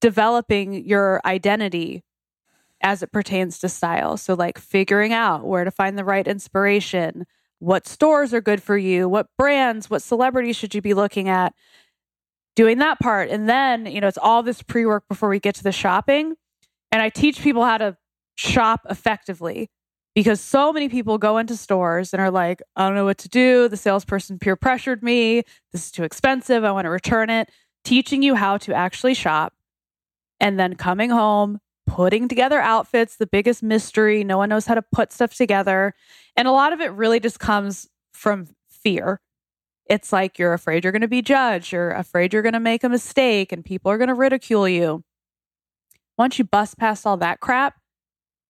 [0.00, 2.02] developing your identity
[2.80, 4.16] as it pertains to style.
[4.16, 7.26] So, like figuring out where to find the right inspiration,
[7.58, 11.54] what stores are good for you, what brands, what celebrities should you be looking at,
[12.54, 13.30] doing that part.
[13.30, 16.34] And then, you know, it's all this pre work before we get to the shopping.
[16.92, 17.96] And I teach people how to
[18.36, 19.70] shop effectively
[20.14, 23.28] because so many people go into stores and are like, I don't know what to
[23.28, 23.68] do.
[23.68, 25.42] The salesperson peer pressured me.
[25.72, 26.64] This is too expensive.
[26.64, 27.50] I want to return it.
[27.84, 29.52] Teaching you how to actually shop
[30.40, 34.24] and then coming home, putting together outfits, the biggest mystery.
[34.24, 35.94] No one knows how to put stuff together.
[36.36, 39.20] And a lot of it really just comes from fear.
[39.88, 42.82] It's like you're afraid you're going to be judged, you're afraid you're going to make
[42.82, 45.04] a mistake, and people are going to ridicule you.
[46.18, 47.74] Once you bust past all that crap,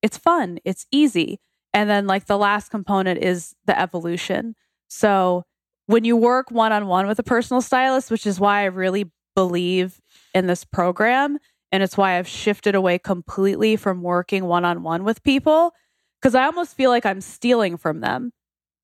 [0.02, 1.40] it's fun, it's easy.
[1.74, 4.54] And then, like, the last component is the evolution.
[4.88, 5.44] So,
[5.86, 9.10] when you work one on one with a personal stylist, which is why I really
[9.34, 10.00] believe
[10.34, 11.38] in this program,
[11.72, 15.72] and it's why I've shifted away completely from working one on one with people
[16.20, 18.32] because I almost feel like I'm stealing from them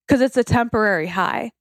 [0.07, 1.53] because it's a temporary high.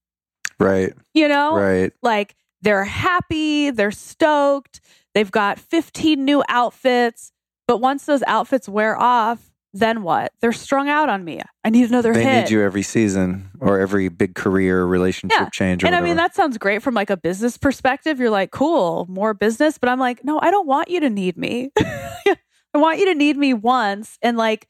[0.60, 0.94] Right.
[1.14, 1.94] You know, Right.
[2.02, 4.82] like they're happy, they're stoked,
[5.14, 7.32] they've got 15 new outfits.
[7.68, 10.34] But once those outfits wear off, then what?
[10.42, 11.42] They're strung out on me.
[11.64, 12.44] I need another They hit.
[12.44, 15.50] need you every season or every big career relationship Yeah.
[15.50, 15.84] change.
[15.84, 18.20] Or and I mean, that sounds great from like a business perspective.
[18.20, 19.78] You're like, cool, more business.
[19.78, 21.72] But I'm like, no, I don't want you to need me.
[21.80, 24.68] I want you to need me once and like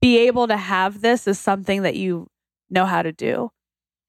[0.00, 2.28] be able to have this as something that you
[2.70, 3.50] know how to do.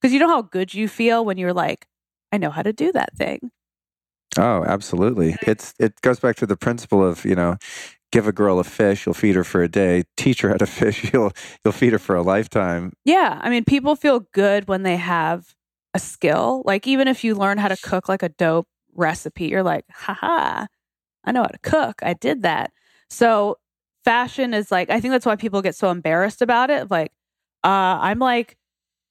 [0.02, 1.88] Because you know how good you feel when you're like,
[2.32, 3.50] I know how to do that thing.
[4.38, 5.36] Oh, absolutely.
[5.44, 7.56] It's it goes back to the principle of, you know,
[8.12, 10.04] give a girl a fish, you'll feed her for a day.
[10.18, 11.32] Teach her how to fish, you'll
[11.64, 12.94] you'll feed her for a lifetime.
[13.04, 13.40] Yeah.
[13.42, 15.56] I mean, people feel good when they have
[15.94, 16.62] a skill.
[16.66, 20.66] Like, even if you learn how to cook like a dope recipe, you're like, haha,
[21.24, 22.02] I know how to cook.
[22.04, 22.72] I did that.
[23.10, 23.58] So
[24.04, 26.92] fashion is like, I think that's why people get so embarrassed about it.
[26.92, 27.12] Like,
[27.64, 28.58] uh, I'm like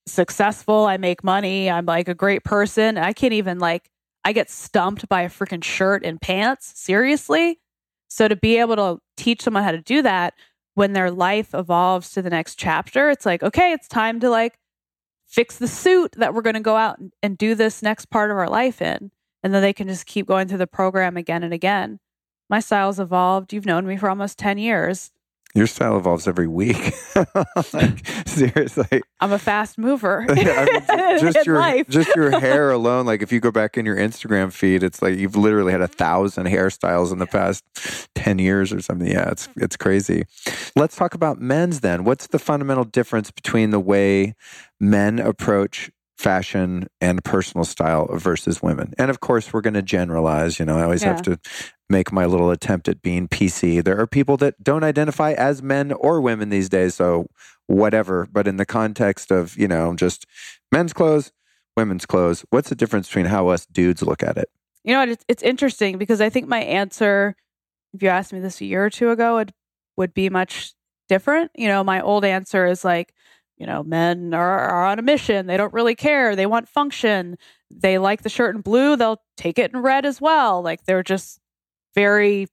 [0.07, 0.87] successful.
[0.87, 1.71] I make money.
[1.71, 2.97] I'm like a great person.
[2.99, 3.91] I can't even like,
[4.25, 6.73] I get stumped by a freaking shirt and pants.
[6.77, 7.59] Seriously.
[8.15, 10.35] So to be able to teach someone how to do that
[10.75, 14.57] when their life evolves to the next chapter, it's like, okay, it's time to like
[15.27, 18.37] fix the suit that we're going to go out and, do this next part of
[18.37, 19.11] our life in.
[19.43, 21.99] And then they can just keep going through the program again and again.
[22.49, 23.53] My style's evolved.
[23.53, 25.11] You've known me for almost 10 years.
[25.55, 26.95] Your style evolves every week.
[27.73, 29.03] like, seriously.
[29.21, 30.27] I'm a fast mover.
[30.29, 30.45] I mean,
[31.21, 31.89] just your life.
[31.89, 33.07] just your hair alone.
[33.07, 35.87] Like if you go back in your Instagram feed, it's like you've literally had a
[35.87, 37.63] thousand hairstyles in the past
[38.17, 39.07] ten years or something.
[39.07, 40.25] Yeah, it's it's crazy.
[40.75, 42.03] Let's talk about men's then.
[42.03, 44.35] What's the fundamental difference between the way
[44.81, 48.93] men approach fashion and personal style versus women?
[48.99, 50.59] And of course, we're going to generalize.
[50.59, 51.39] You know, I always have to
[51.89, 53.83] make my little attempt at being PC.
[53.85, 57.27] There are people that don't identify as men or women these days, so
[57.67, 58.29] whatever.
[58.31, 60.27] But in the context of, you know, just
[60.73, 61.33] men's clothes,
[61.77, 64.49] women's clothes, what's the difference between how us dudes look at it?
[64.83, 65.03] You know?
[65.03, 67.37] It's, it's interesting because I think my answer,
[67.93, 69.53] if you asked me this a year or two ago, it
[69.97, 70.73] would be much
[71.09, 71.51] different.
[71.55, 73.13] You know, my old answer is like,
[73.57, 75.47] you know, men are, are on a mission.
[75.47, 76.35] They don't really care.
[76.35, 77.39] They want function.
[77.71, 78.97] They like the shirt in blue.
[78.97, 80.61] They'll take it in red as well.
[80.61, 81.41] Like they're just
[81.95, 82.47] very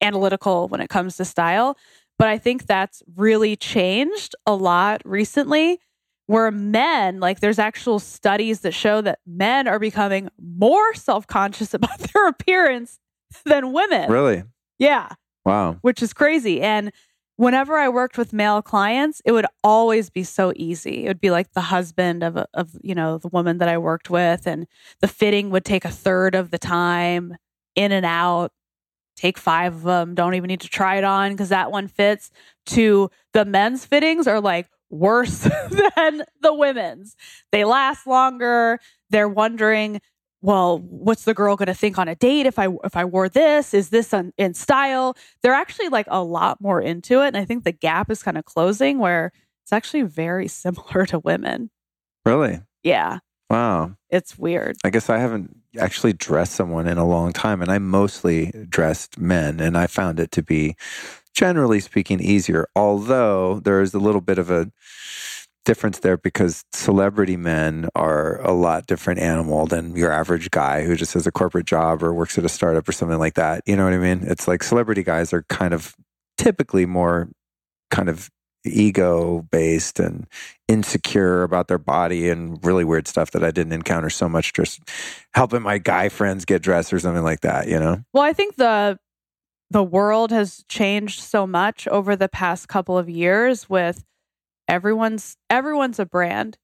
[0.00, 1.76] analytical when it comes to style.
[2.18, 5.80] But I think that's really changed a lot recently
[6.26, 11.74] where men, like there's actual studies that show that men are becoming more self conscious
[11.74, 12.98] about their appearance
[13.44, 14.10] than women.
[14.10, 14.44] Really?
[14.78, 15.08] Yeah,
[15.44, 15.78] Wow.
[15.82, 16.60] which is crazy.
[16.60, 16.92] And
[17.36, 21.04] whenever I worked with male clients, it would always be so easy.
[21.04, 24.10] It would be like the husband of, of you know, the woman that I worked
[24.10, 24.66] with, and
[25.00, 27.36] the fitting would take a third of the time
[27.74, 28.52] in and out.
[29.16, 30.14] Take five of them.
[30.14, 32.30] Don't even need to try it on because that one fits.
[32.66, 35.38] To the men's fittings are like worse
[35.96, 37.16] than the women's.
[37.50, 38.78] They last longer.
[39.10, 40.00] They're wondering,
[40.42, 43.28] well, what's the girl going to think on a date if I if I wore
[43.28, 43.72] this?
[43.74, 45.16] Is this on, in style?
[45.42, 48.36] They're actually like a lot more into it, and I think the gap is kind
[48.36, 49.32] of closing where
[49.62, 51.70] it's actually very similar to women.
[52.24, 52.60] Really?
[52.82, 53.20] Yeah,
[53.52, 53.96] Wow.
[54.08, 54.76] it's weird.
[54.82, 59.18] I guess I haven't actually dressed someone in a long time, and I mostly dressed
[59.18, 60.74] men, and I found it to be,
[61.34, 62.66] generally speaking, easier.
[62.74, 64.70] Although there is a little bit of a
[65.64, 70.96] difference there because celebrity men are a lot different animal than your average guy who
[70.96, 73.62] just has a corporate job or works at a startup or something like that.
[73.66, 74.22] You know what I mean?
[74.22, 75.94] It's like celebrity guys are kind of
[76.36, 77.28] typically more
[77.90, 78.30] kind of
[78.64, 80.26] ego based and
[80.68, 84.80] insecure about their body and really weird stuff that I didn't encounter so much just
[85.34, 88.02] helping my guy friends get dressed or something like that, you know?
[88.12, 88.98] Well, I think the
[89.70, 94.04] the world has changed so much over the past couple of years with
[94.68, 96.58] everyone's everyone's a brand.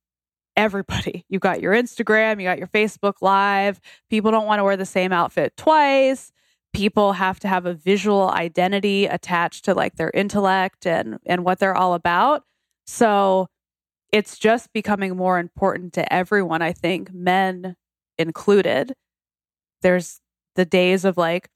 [0.56, 1.24] Everybody.
[1.30, 3.80] You got your Instagram, you got your Facebook live.
[4.10, 6.32] People don't want to wear the same outfit twice.
[6.73, 11.59] People have to have a visual identity attached to like their intellect and and what
[11.59, 12.45] they're all about.
[12.86, 13.49] So
[14.12, 17.77] it's just becoming more important to everyone, I think, men
[18.19, 18.95] included.
[19.82, 20.20] There's
[20.57, 21.49] the days of like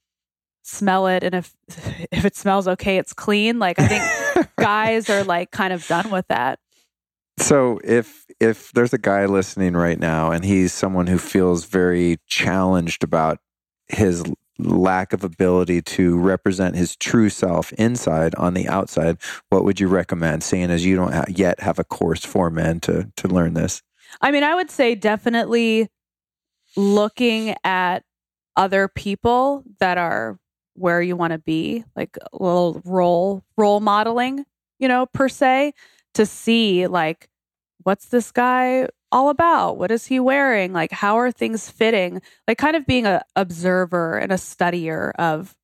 [0.65, 1.53] smell it and if
[2.13, 6.09] if it smells okay it's clean like i think guys are like kind of done
[6.11, 6.61] with that
[7.39, 12.19] So if if there's a guy listening right now and he's someone who feels very
[12.29, 13.39] challenged about
[13.89, 14.23] his
[14.59, 19.17] lack of ability to represent his true self inside on the outside,
[19.49, 20.43] what would you recommend?
[20.43, 23.83] Seeing as you don't ha- yet have a course for men to to learn this.
[24.21, 25.89] i mean i would say definitely
[26.77, 28.05] looking at
[28.57, 30.39] other people that are
[30.75, 34.45] where you want to be like a little role role modeling
[34.79, 35.73] you know per se
[36.15, 37.29] to see like
[37.85, 42.59] what's this guy all about what is he wearing like how are things fitting like
[42.59, 45.55] kind of being a observer and a studier of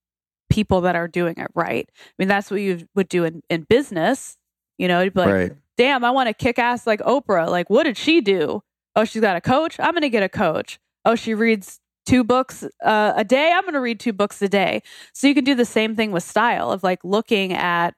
[0.51, 3.63] people that are doing it right i mean that's what you would do in, in
[3.63, 4.37] business
[4.79, 5.53] you know you'd be like right.
[5.79, 7.49] damn, I want to kick ass like Oprah.
[7.49, 8.63] Like, what did she do?
[8.97, 9.79] Oh, she's got a coach.
[9.81, 10.79] I'm going to get a coach.
[11.05, 13.53] Oh, she reads two books uh, a day.
[13.53, 14.83] I'm going to read two books a day.
[15.13, 17.95] So you can do the same thing with style of like looking at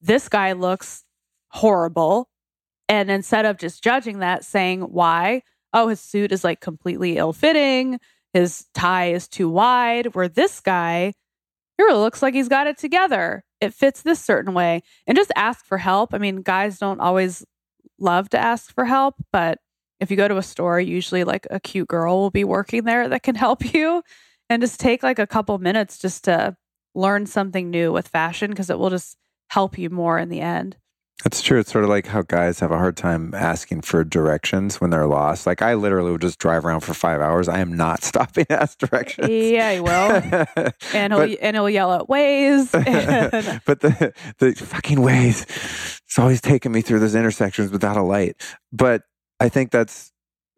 [0.00, 1.04] this guy looks
[1.48, 2.28] horrible.
[2.92, 7.32] And instead of just judging that, saying why, oh, his suit is like completely ill
[7.32, 7.98] fitting.
[8.34, 10.14] His tie is too wide.
[10.14, 11.14] Where this guy,
[11.78, 13.44] he really looks like he's got it together.
[13.62, 14.82] It fits this certain way.
[15.06, 16.12] And just ask for help.
[16.12, 17.46] I mean, guys don't always
[17.98, 19.56] love to ask for help, but
[19.98, 23.08] if you go to a store, usually like a cute girl will be working there
[23.08, 24.02] that can help you.
[24.50, 26.58] And just take like a couple minutes just to
[26.94, 29.16] learn something new with fashion because it will just
[29.48, 30.76] help you more in the end.
[31.24, 31.60] That's true.
[31.60, 35.06] It's sort of like how guys have a hard time asking for directions when they're
[35.06, 35.46] lost.
[35.46, 37.48] Like I literally would just drive around for five hours.
[37.48, 39.28] I am not stopping to ask directions.
[39.28, 39.90] Yeah, he will.
[40.92, 42.72] and he'll But- and he'll yell at Waze.
[43.42, 45.42] And, but the the fucking Waze
[46.06, 48.36] it's always taking me through those intersections without a light.
[48.72, 49.02] But
[49.40, 50.11] I think that's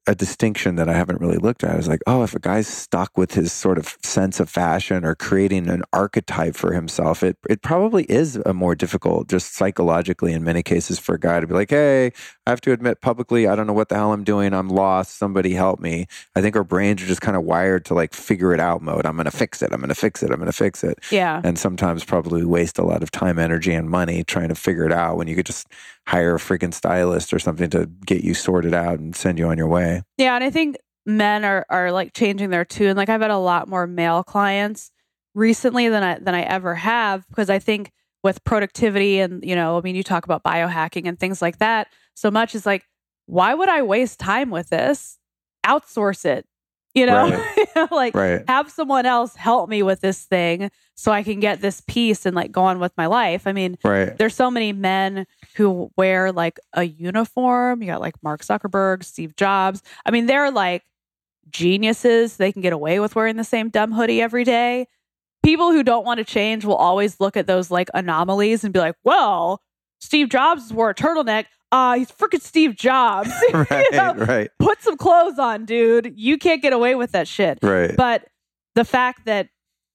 [0.06, 1.70] a distinction that I haven't really looked at.
[1.70, 5.04] I was like, oh, if a guy's stuck with his sort of sense of fashion
[5.04, 10.32] or creating an archetype for himself, it it probably is a more difficult, just psychologically
[10.32, 12.12] in many cases, for a guy to be like, hey,
[12.46, 14.52] I have to admit publicly, I don't know what the hell I'm doing.
[14.52, 15.16] I'm lost.
[15.16, 16.06] Somebody help me.
[16.36, 19.06] I think our brains are just kind of wired to like figure it out mode.
[19.06, 19.72] I'm gonna fix it.
[19.72, 20.30] I'm gonna fix it.
[20.30, 21.40] I'm gonna fix it yeah.
[21.42, 24.92] and sometimes probably waste a lot of time, energy, and money trying to figure it
[24.92, 25.68] out when you could just
[26.06, 29.56] hire a freaking stylist or something to get you sorted out and send you on
[29.56, 30.02] your way.
[30.18, 30.76] Yeah, and I think
[31.06, 32.96] men are are like changing their tune.
[32.96, 34.90] Like I've had a lot more male clients
[35.34, 37.90] recently than I than I ever have because I think
[38.22, 41.88] with productivity and you know, I mean, you talk about biohacking and things like that.
[42.14, 42.84] So much is like,
[43.26, 45.18] why would I waste time with this?
[45.66, 46.46] Outsource it.
[46.96, 47.44] You know,
[47.90, 48.44] like Right.
[48.46, 52.36] have someone else help me with this thing so I can get this piece and
[52.36, 53.48] like go on with my life.
[53.48, 54.16] I mean, Right.
[54.16, 55.26] there's so many men
[55.56, 57.82] who wear like a uniform.
[57.82, 59.82] You got like Mark Zuckerberg, Steve Jobs.
[60.06, 60.84] I mean, they're like
[61.50, 62.36] geniuses.
[62.36, 64.86] They can get away with wearing the same dumb hoodie every day.
[65.42, 68.78] People who don't want to change will always look at those like anomalies and be
[68.78, 69.60] like, well,
[70.00, 71.46] Steve Jobs wore a turtleneck.
[71.74, 73.30] Uh, he's freaking Steve Jobs.
[73.52, 73.92] You Right.
[73.92, 74.14] know?
[74.14, 74.50] Right.
[74.60, 76.14] Put some clothes on, dude.
[76.16, 77.58] You can't get away with that shit.
[77.62, 77.94] Right.
[77.96, 78.28] But
[78.76, 79.48] the fact that,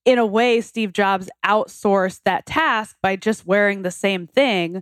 [0.06, 4.81] in a way, Steve Jobs outsourced that task by just wearing the same thing,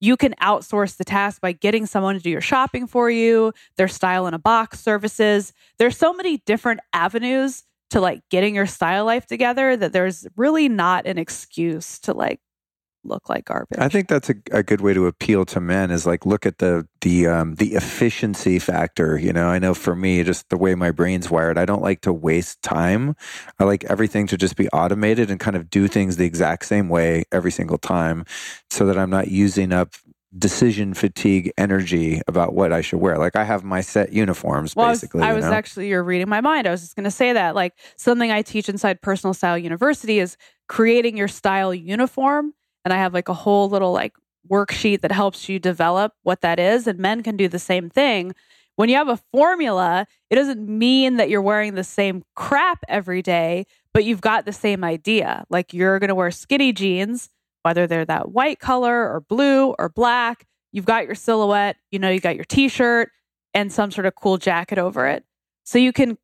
[0.00, 3.86] you can outsource the task by getting someone to do your shopping for you, their
[3.88, 5.52] style in a box services.
[5.78, 10.68] There's so many different avenues to like getting your style life together that there's really
[10.68, 12.40] not an excuse to like
[13.04, 13.78] look like garbage.
[13.78, 16.58] I think that's a, a good way to appeal to men is like look at
[16.58, 19.18] the the um, the efficiency factor.
[19.18, 22.00] You know, I know for me, just the way my brain's wired, I don't like
[22.02, 23.16] to waste time.
[23.58, 26.88] I like everything to just be automated and kind of do things the exact same
[26.88, 28.24] way every single time,
[28.70, 29.94] so that I'm not using up
[30.38, 33.18] decision fatigue energy about what I should wear.
[33.18, 35.22] Like I have my set uniforms Well, I was- basically.
[35.24, 35.52] I you was, know?
[35.52, 36.66] actually, you're reading my mind.
[36.66, 37.54] I was just going to say that.
[37.54, 40.38] Like something I teach inside Personal Style University is
[40.68, 42.54] creating your style uniform.
[42.84, 44.14] And I have like a whole little like
[44.50, 46.86] worksheet that helps you develop what that is.
[46.86, 48.34] And men can do the same thing.
[48.76, 53.22] When you have a formula, it doesn't mean that you're wearing the same crap every
[53.22, 55.44] day, but you've got the same idea.
[55.50, 57.28] Like you're going to wear skinny jeans,
[57.62, 60.46] whether they're that white color or blue or black.
[60.72, 63.10] You've got your silhouette, you know, you got your t shirt
[63.52, 65.24] and some sort of cool jacket over it.
[65.64, 66.16] So you can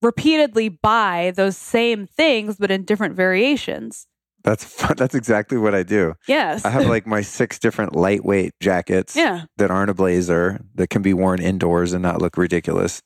[0.00, 4.06] repeatedly buy those same things, but in different variations.
[4.44, 4.94] That's fun.
[4.96, 6.14] That's exactly what I do.
[6.28, 6.64] Yes.
[6.64, 9.16] I have like my six different lightweight jackets.
[9.16, 9.44] yeah.
[9.56, 13.02] that aren't a blazer that can be worn indoors and not look ridiculous.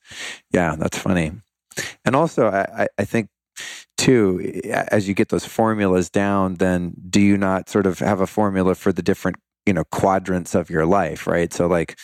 [0.52, 1.32] Yeah, that's funny.
[2.05, 3.28] And also, I, I- I think
[3.97, 4.60] too,
[4.93, 8.74] as you get those formulas down, then do you not sort of have a formula
[8.74, 9.36] for the different,
[9.66, 11.52] you know, quadrants of your life, right?
[11.52, 11.98] So like,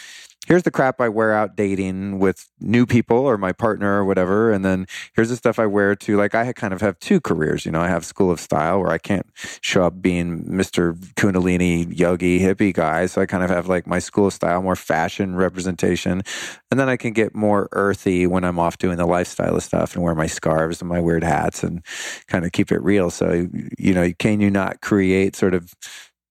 [0.46, 4.52] here's the crap I wear out dating with new people or my partner or whatever.
[4.52, 7.64] And then here's the stuff I wear to like, I kind of have two careers.
[7.64, 9.26] You know, I have School of Style where I can't
[9.60, 10.94] show up being Mr.
[11.14, 13.06] Kundalini yogi hippie guy.
[13.06, 16.22] So I kind of have like my School of Style, more fashion representation.
[16.70, 20.02] And then I can get more earthy when I'm off doing the lifestyle stuff and
[20.02, 21.84] wear my scarves and my weird hats and
[22.28, 23.10] kind of keep it real.
[23.10, 23.48] So,
[23.78, 25.72] you know, can you not create sort of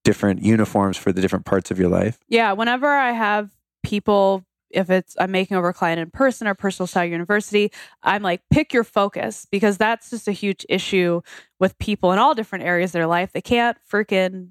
[0.04, 2.20] different uniforms for the different parts of your life?
[2.28, 2.52] Yeah.
[2.52, 3.50] Whenever I have
[3.84, 8.24] people, if it's I'm making over a client in person or personal style university, I'm
[8.24, 11.22] like, pick your focus because that's just a huge issue
[11.60, 13.32] with people in all different areas of their life.
[13.34, 14.50] They can't freaking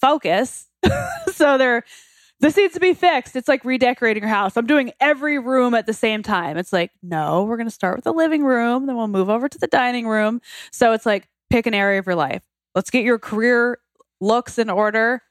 [0.00, 0.68] focus.
[1.32, 1.84] so they're
[2.40, 3.36] this needs to be fixed.
[3.36, 4.56] It's like redecorating your house.
[4.56, 6.56] I'm doing every room at the same time.
[6.56, 9.46] It's like, no, we're going to start with the living room, then we'll move over
[9.48, 10.40] to the dining room.
[10.72, 12.42] So it's like, pick an area of your life.
[12.74, 13.78] Let's get your career
[14.20, 15.22] looks in order.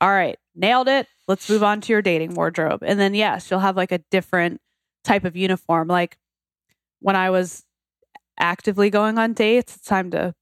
[0.00, 1.06] All right, nailed it.
[1.28, 2.82] Let's move on to your dating wardrobe.
[2.84, 4.60] And then, yes, you'll have like a different
[5.04, 5.88] type of uniform.
[5.88, 6.18] Like
[7.00, 7.64] when I was
[8.38, 10.34] actively going on dates, it's time to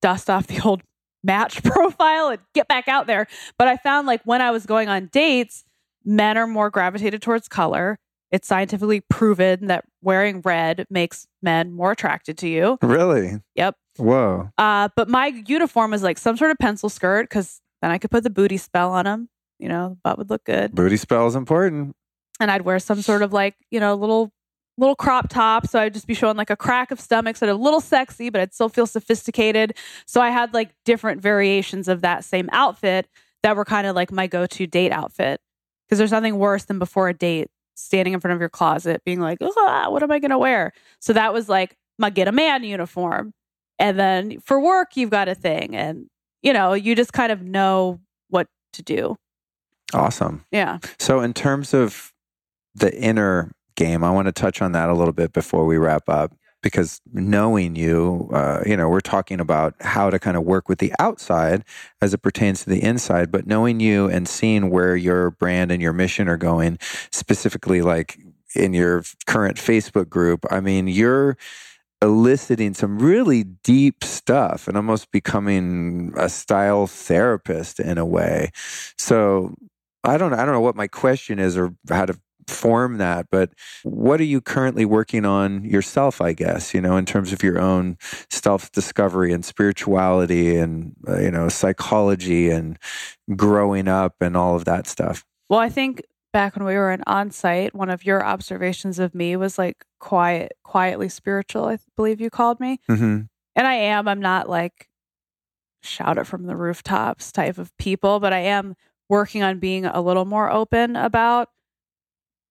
[0.00, 0.82] dust off the old
[1.24, 3.26] match profile and get back out there.
[3.58, 5.64] But I found like when I was going on dates,
[6.04, 7.98] men are more gravitated towards color.
[8.30, 12.78] It's scientifically proven that wearing red makes men more attracted to you.
[12.82, 13.40] Really?
[13.54, 13.76] Yep.
[13.96, 14.50] Whoa.
[14.58, 18.10] Uh, but my uniform is like some sort of pencil skirt because then I could
[18.10, 19.28] put the booty spell on them.
[19.58, 20.74] You know, the butt would look good.
[20.74, 21.94] Booty spell is important.
[22.40, 24.32] And I'd wear some sort of like, you know, little
[24.76, 25.66] little crop top.
[25.66, 28.30] So I'd just be showing like a crack of stomach, sort of a little sexy,
[28.30, 29.76] but I'd still feel sophisticated.
[30.06, 33.08] So I had like different variations of that same outfit
[33.42, 35.40] that were kind of like my go to date outfit.
[35.86, 39.20] Because there's nothing worse than before a date standing in front of your closet being
[39.20, 40.72] like, what am I going to wear?
[41.00, 43.32] So that was like my get a man uniform.
[43.78, 45.74] And then for work, you've got a thing.
[45.74, 46.06] And,
[46.42, 49.16] you know, you just kind of know what to do.
[49.94, 50.44] Awesome.
[50.50, 50.78] Yeah.
[50.98, 52.12] So, in terms of
[52.74, 56.08] the inner game, I want to touch on that a little bit before we wrap
[56.08, 60.68] up because knowing you, uh, you know, we're talking about how to kind of work
[60.68, 61.64] with the outside
[62.02, 65.80] as it pertains to the inside, but knowing you and seeing where your brand and
[65.80, 66.78] your mission are going,
[67.12, 68.18] specifically like
[68.54, 71.36] in your current Facebook group, I mean, you're
[72.00, 78.50] eliciting some really deep stuff and almost becoming a style therapist in a way.
[78.96, 79.54] So
[80.08, 82.18] I don't I don't know what my question is or how to
[82.48, 83.50] form that, but
[83.82, 87.60] what are you currently working on yourself, I guess, you know, in terms of your
[87.60, 87.98] own
[88.30, 92.78] self discovery and spirituality and, uh, you know, psychology and
[93.36, 95.24] growing up and all of that stuff?
[95.48, 96.02] Well, I think
[96.32, 100.52] back when we were in Onsite, one of your observations of me was like quiet,
[100.64, 102.80] quietly spiritual, I believe you called me.
[102.88, 103.22] Mm-hmm.
[103.56, 104.08] And I am.
[104.08, 104.88] I'm not like
[105.82, 108.74] shout it from the rooftops type of people, but I am
[109.08, 111.50] working on being a little more open about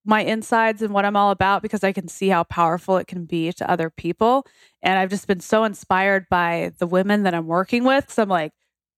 [0.07, 3.25] my insides and what I'm all about because I can see how powerful it can
[3.25, 4.47] be to other people.
[4.81, 8.09] And I've just been so inspired by the women that I'm working with.
[8.09, 8.53] So I'm like,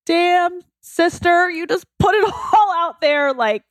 [0.05, 2.23] damn, sister, you just put it
[2.53, 3.63] all out there like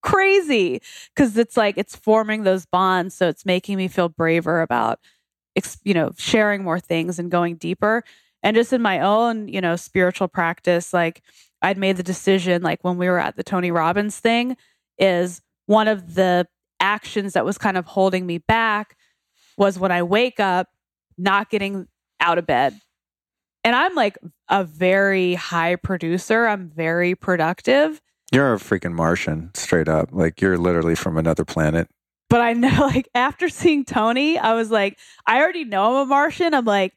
[0.00, 0.80] crazy.
[1.16, 3.16] Cause it's like, it's forming those bonds.
[3.16, 5.00] So it's making me feel braver about,
[5.82, 8.04] you know, sharing more things and going deeper.
[8.46, 11.20] And just in my own, you know, spiritual practice, like
[11.62, 14.56] I'd made the decision, like when we were at the Tony Robbins thing,
[14.98, 16.46] is one of the
[16.78, 18.96] actions that was kind of holding me back
[19.58, 20.68] was when I wake up,
[21.18, 21.88] not getting
[22.20, 22.78] out of bed.
[23.64, 24.16] And I'm like
[24.48, 28.00] a very high producer, I'm very productive.
[28.30, 30.10] You're a freaking Martian, straight up.
[30.12, 31.88] Like you're literally from another planet.
[32.30, 36.06] But I know, like, after seeing Tony, I was like, I already know I'm a
[36.06, 36.54] Martian.
[36.54, 36.92] I'm like,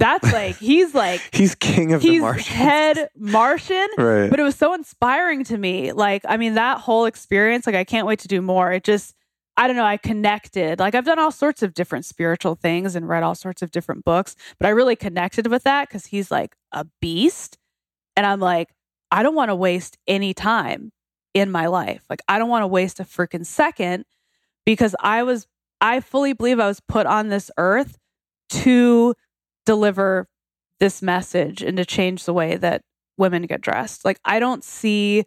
[0.00, 2.46] that's like he's like he's king of he's the Martians.
[2.48, 3.86] head Martian.
[3.96, 4.28] Right.
[4.28, 5.92] But it was so inspiring to me.
[5.92, 8.72] Like, I mean, that whole experience, like I can't wait to do more.
[8.72, 9.14] It just
[9.56, 10.80] I don't know, I connected.
[10.80, 14.04] Like I've done all sorts of different spiritual things and read all sorts of different
[14.04, 17.58] books, but I really connected with that because he's like a beast.
[18.16, 18.70] And I'm like,
[19.10, 20.92] I don't want to waste any time
[21.34, 22.02] in my life.
[22.08, 24.04] Like I don't want to waste a freaking second
[24.64, 25.46] because I was
[25.80, 27.98] I fully believe I was put on this earth
[28.50, 29.14] to
[29.66, 30.28] deliver
[30.78, 32.82] this message and to change the way that
[33.16, 34.04] women get dressed.
[34.04, 35.24] Like, I don't see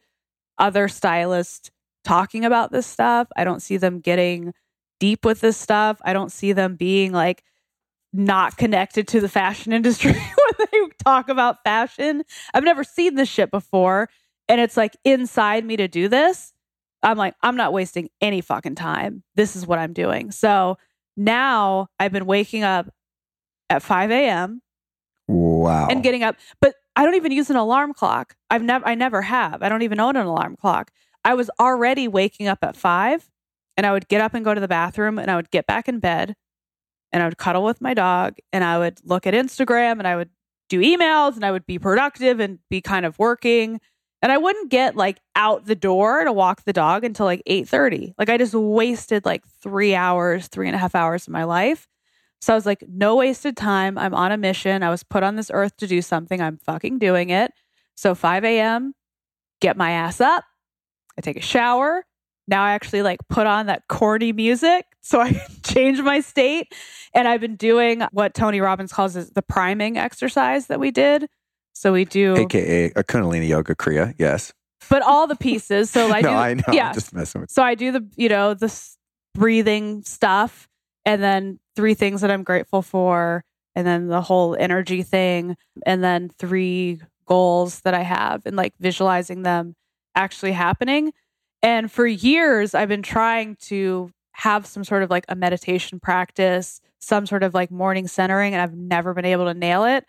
[0.58, 1.72] other stylists
[2.04, 3.28] talking about this stuff.
[3.36, 4.54] I don't see them getting
[5.00, 6.00] deep with this stuff.
[6.04, 7.44] I don't see them being like
[8.12, 12.24] not connected to the fashion industry when they talk about fashion.
[12.54, 14.10] I've never seen this shit before.
[14.50, 16.54] And it's like inside me to do this.
[17.02, 19.24] I'm like, I'm not wasting any fucking time.
[19.36, 20.32] This is what I'm doing.
[20.32, 20.78] So
[21.18, 22.90] now I've been waking up
[23.74, 24.62] at 5 a.m.
[25.28, 25.88] Wow.
[25.90, 26.36] and getting up.
[26.62, 28.36] But I don't even use an alarm clock.
[28.50, 29.64] I've never I never have.
[29.64, 30.92] I don't even own an alarm clock.
[31.26, 33.30] I was already waking up at 5
[33.78, 35.88] and I would get up and go to the bathroom and I would get back
[35.88, 36.36] in bed
[37.12, 40.16] and I would cuddle with my dog and I would look at Instagram and I
[40.16, 40.30] would
[40.70, 43.80] do emails and I would be productive and be kind of working.
[44.22, 48.14] And I wouldn't get like out the door to walk the dog until like 8:30.
[48.18, 51.88] Like I just wasted like three hours, three and a half hours of my life.
[52.44, 53.98] So I was like, no wasted time.
[53.98, 54.84] I'm on a mission.
[54.84, 56.42] I was put on this earth to do something.
[56.42, 57.54] I'm fucking doing it.
[57.96, 58.96] So 5 a.m.,
[59.62, 60.44] get my ass up.
[61.18, 62.04] I take a shower.
[62.46, 66.74] Now I actually like put on that corny music so I change my state.
[67.14, 71.30] And I've been doing what Tony Robbins calls the priming exercise that we did.
[71.72, 74.52] So we do AKA a Kundalini Yoga Kriya, yes.
[74.90, 75.90] But all the pieces.
[75.90, 76.64] So I no, do I know.
[76.74, 76.90] Yeah.
[76.90, 78.78] I'm just messing with So I do the, you know, the
[79.34, 80.68] breathing stuff
[81.06, 83.44] and then three things that I'm grateful for,
[83.76, 85.56] and then the whole energy thing,
[85.86, 89.76] and then three goals that I have, and like visualizing them
[90.16, 91.14] actually happening.
[91.62, 96.82] And for years, I've been trying to have some sort of like a meditation practice,
[97.00, 100.06] some sort of like morning centering, and I've never been able to nail it.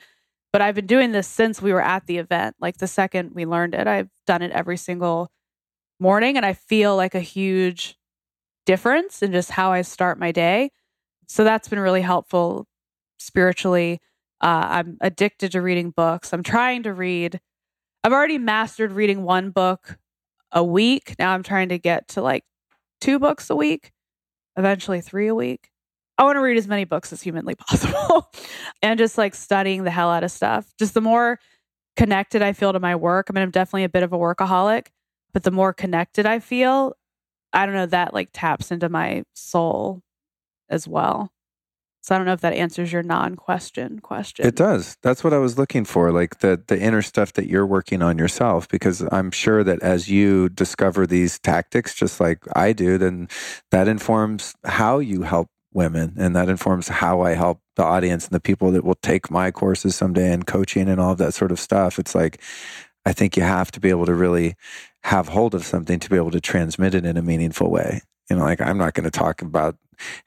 [0.53, 2.57] But I've been doing this since we were at the event.
[2.61, 5.31] Like the second we learned it, I've done it every single
[6.01, 7.97] morning, and I feel like a huge
[8.67, 10.71] difference in just how I start my day.
[11.29, 12.67] So that's been really helpful
[13.19, 14.01] spiritually.
[14.41, 16.33] Uh, I'm addicted to reading books.
[16.33, 17.41] I'm trying to read.
[18.03, 19.99] I've already mastered reading one book
[20.53, 21.15] a week.
[21.19, 22.45] Now I'm trying to get to like
[23.01, 23.93] two books a week,
[24.57, 25.71] eventually three a week.
[26.17, 28.31] I want to read as many books as humanly possible
[28.83, 30.73] and just like studying the hell out of stuff.
[30.79, 31.41] Just the more
[31.97, 33.27] connected I feel to my work.
[33.29, 34.89] I mean, I'm definitely a bit of a workaholic,
[35.33, 36.95] but the more connected I feel,
[37.53, 40.03] I don't know, that like taps into my soul
[40.69, 41.31] as well.
[42.05, 44.47] So I don't know if that answers your non-question question.
[44.47, 44.99] It does.
[45.03, 48.19] That's what I was looking for, like the the inner stuff that you're working on
[48.19, 53.29] yourself because I'm sure that as you discover these tactics just like I do, then
[53.71, 58.35] that informs how you help women and that informs how I help the audience and
[58.35, 61.53] the people that will take my courses someday and coaching and all of that sort
[61.53, 61.99] of stuff.
[61.99, 62.39] It's like
[63.07, 64.57] I think you have to be able to really
[65.05, 68.03] have hold of something to be able to transmit it in a meaningful way.
[68.31, 69.77] You know, like I'm not going to talk about,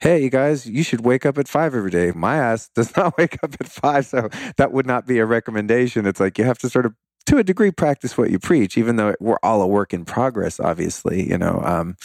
[0.00, 2.12] hey, you guys, you should wake up at five every day.
[2.14, 4.06] My ass does not wake up at five.
[4.06, 6.06] So that would not be a recommendation.
[6.06, 6.94] It's like you have to sort of,
[7.26, 10.58] to a degree, practice what you preach, even though we're all a work in progress,
[10.58, 11.28] obviously.
[11.28, 11.96] You know, um,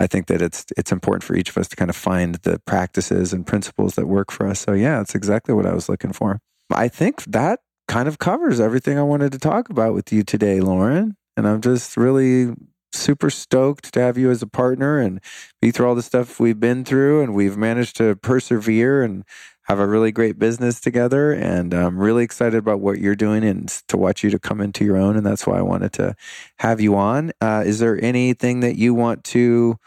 [0.00, 2.58] I think that it's it's important for each of us to kind of find the
[2.66, 4.58] practices and principles that work for us.
[4.58, 6.40] So yeah, it's exactly what I was looking for.
[6.72, 10.60] I think that kind of covers everything I wanted to talk about with you today,
[10.60, 11.16] Lauren.
[11.36, 12.52] And I'm just really
[12.94, 15.20] super stoked to have you as a partner and
[15.60, 19.24] be through all the stuff we've been through and we've managed to persevere and
[19.64, 23.68] have a really great business together and I'm really excited about what you're doing and
[23.88, 26.14] to watch you to come into your own and that's why I wanted to
[26.58, 27.32] have you on.
[27.40, 29.78] Uh, is there anything that you want to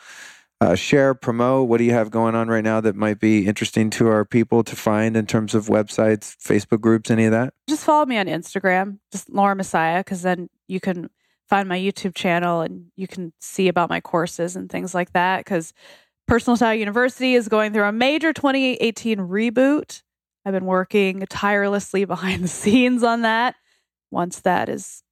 [0.60, 1.68] uh, share, promote?
[1.68, 4.64] What do you have going on right now that might be interesting to our people
[4.64, 7.54] to find in terms of websites, Facebook groups, any of that?
[7.70, 11.10] Just follow me on Instagram, just Lauren Messiah, because then you can
[11.48, 15.40] find my YouTube channel and you can see about my courses and things like that.
[15.40, 15.74] Because
[16.28, 20.04] Personal Style University is going through a major 2018 reboot.
[20.46, 23.56] I've been working tirelessly behind the scenes on that.
[24.12, 25.04] Once that is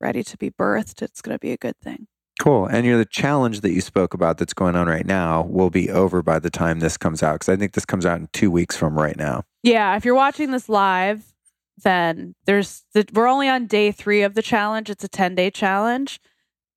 [0.00, 2.06] ready to be birthed, it's going to be a good thing.
[2.40, 2.66] Cool.
[2.66, 5.70] And you know, the challenge that you spoke about that's going on right now will
[5.70, 7.38] be over by the time this comes out.
[7.40, 9.44] Cause I think this comes out in two weeks from right now.
[9.62, 9.96] Yeah.
[9.96, 11.33] If you're watching this live,
[11.82, 14.90] then there's the, we're only on day three of the challenge.
[14.90, 16.20] It's a 10 day challenge.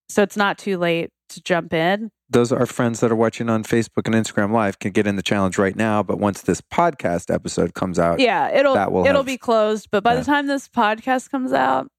[0.09, 2.11] So it's not too late to jump in.
[2.29, 5.21] Those are friends that are watching on Facebook and Instagram Live can get in the
[5.21, 6.03] challenge right now.
[6.03, 9.89] But once this podcast episode comes out, yeah, it'll that will it'll have, be closed.
[9.91, 10.19] But by yeah.
[10.19, 11.89] the time this podcast comes out,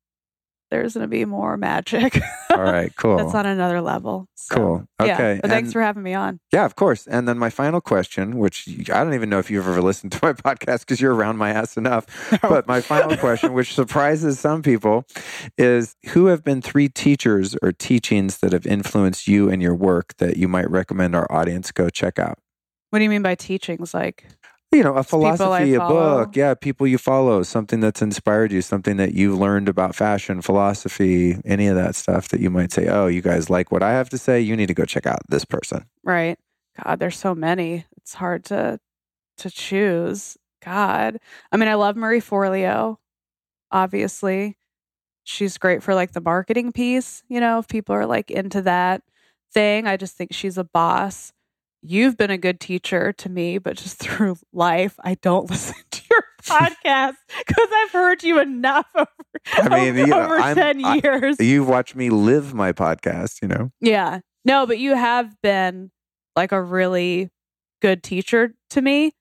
[0.71, 2.21] there's going to be more magic.
[2.51, 3.17] All right, cool.
[3.17, 4.29] That's on another level.
[4.35, 4.89] So, cool.
[5.01, 5.35] Okay.
[5.35, 6.41] Yeah, but thanks for having me on.
[6.53, 7.07] Yeah, of course.
[7.07, 10.19] And then my final question, which I don't even know if you've ever listened to
[10.23, 12.07] my podcast because you're around my ass enough.
[12.43, 12.51] No.
[12.51, 15.05] But my final question, which surprises some people,
[15.57, 20.15] is who have been three teachers or teachings that have influenced you and your work
[20.19, 22.39] that you might recommend our audience go check out?
[22.91, 23.93] What do you mean by teachings?
[23.93, 24.25] Like,
[24.71, 28.99] you know, a philosophy, a book, yeah, people you follow, something that's inspired you, something
[28.99, 33.07] that you've learned about fashion, philosophy, any of that stuff that you might say, oh,
[33.07, 35.45] you guys like what I have to say, you need to go check out this
[35.45, 35.87] person.
[36.05, 36.39] Right.
[36.85, 37.87] God, there's so many.
[37.97, 38.79] It's hard to
[39.39, 40.37] to choose.
[40.65, 41.19] God.
[41.53, 42.97] I mean, I love Marie Forleo,
[43.71, 44.57] obviously.
[45.25, 49.03] She's great for like the marketing piece, you know, if people are like into that
[49.53, 49.87] thing.
[49.87, 51.33] I just think she's a boss
[51.83, 56.03] you've been a good teacher to me, but just through life, I don't listen to
[56.11, 59.09] your podcast because I've heard you enough over,
[59.53, 61.37] I mean, over, you know, over 10 years.
[61.41, 63.71] I, you've watched me live my podcast, you know?
[63.81, 64.21] Yeah.
[64.45, 65.91] No, but you have been
[66.37, 67.31] like a really
[67.83, 69.13] good teacher to me.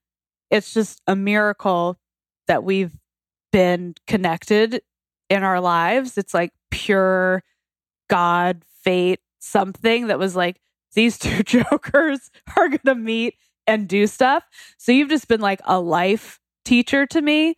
[0.50, 1.98] It's just a miracle
[2.46, 2.96] that we've
[3.52, 4.80] been connected
[5.28, 6.16] in our lives.
[6.16, 7.42] It's like pure
[8.08, 10.60] God, fate, something that was like,
[10.94, 13.34] these two jokers are going to meet
[13.66, 14.44] and do stuff.
[14.78, 17.56] So you've just been like a life teacher to me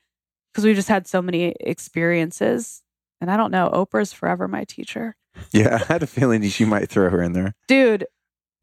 [0.53, 2.83] because we've just had so many experiences.
[3.21, 5.17] And I don't know, Oprah's forever my teacher.
[5.53, 7.55] Yeah, I had a feeling she might throw her in there.
[7.69, 8.05] Dude,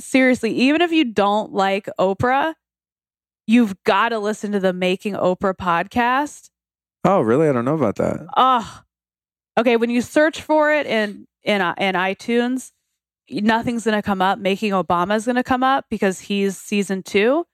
[0.01, 2.53] seriously, even if you don't like Oprah,
[3.47, 6.49] you've got to listen to the Making Oprah podcast.
[7.03, 7.47] Oh, really?
[7.47, 8.27] I don't know about that.
[8.35, 8.81] Oh,
[9.57, 9.77] okay.
[9.77, 12.71] When you search for it in in uh, in iTunes,
[13.29, 14.39] nothing's going to come up.
[14.39, 17.45] Making Obama is going to come up because he's season two.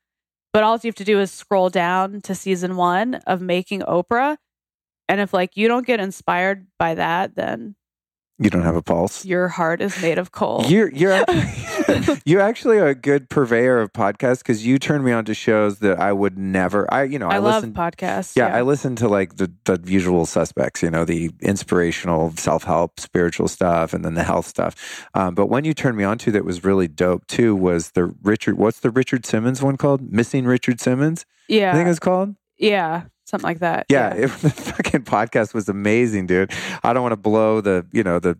[0.52, 4.38] But all you have to do is scroll down to season one of Making Oprah.
[5.10, 7.76] And if like you don't get inspired by that, then
[8.44, 9.24] you don't have a pulse.
[9.26, 10.66] Your heart is made of coal.
[10.68, 11.24] You're you're
[12.26, 15.80] you actually are a good purveyor of podcasts because you turn me on to shows
[15.80, 16.92] that I would never.
[16.94, 18.36] I you know I, I love listen, podcasts.
[18.36, 20.84] Yeah, yeah, I listen to like the the usual suspects.
[20.84, 25.08] You know, the inspirational, self help, spiritual stuff, and then the health stuff.
[25.14, 28.14] Um, but one you turned me on to that was really dope too was the
[28.24, 28.58] Richard.
[28.58, 30.12] What's the Richard Simmons one called?
[30.12, 31.26] Missing Richard Simmons.
[31.48, 32.36] Yeah, I think it's called.
[32.58, 33.04] Yeah,
[33.34, 33.88] something like that.
[33.90, 34.26] Yeah, yeah.
[34.26, 36.52] It, the fucking podcast was amazing, dude.
[36.84, 38.38] I don't want to blow the you know the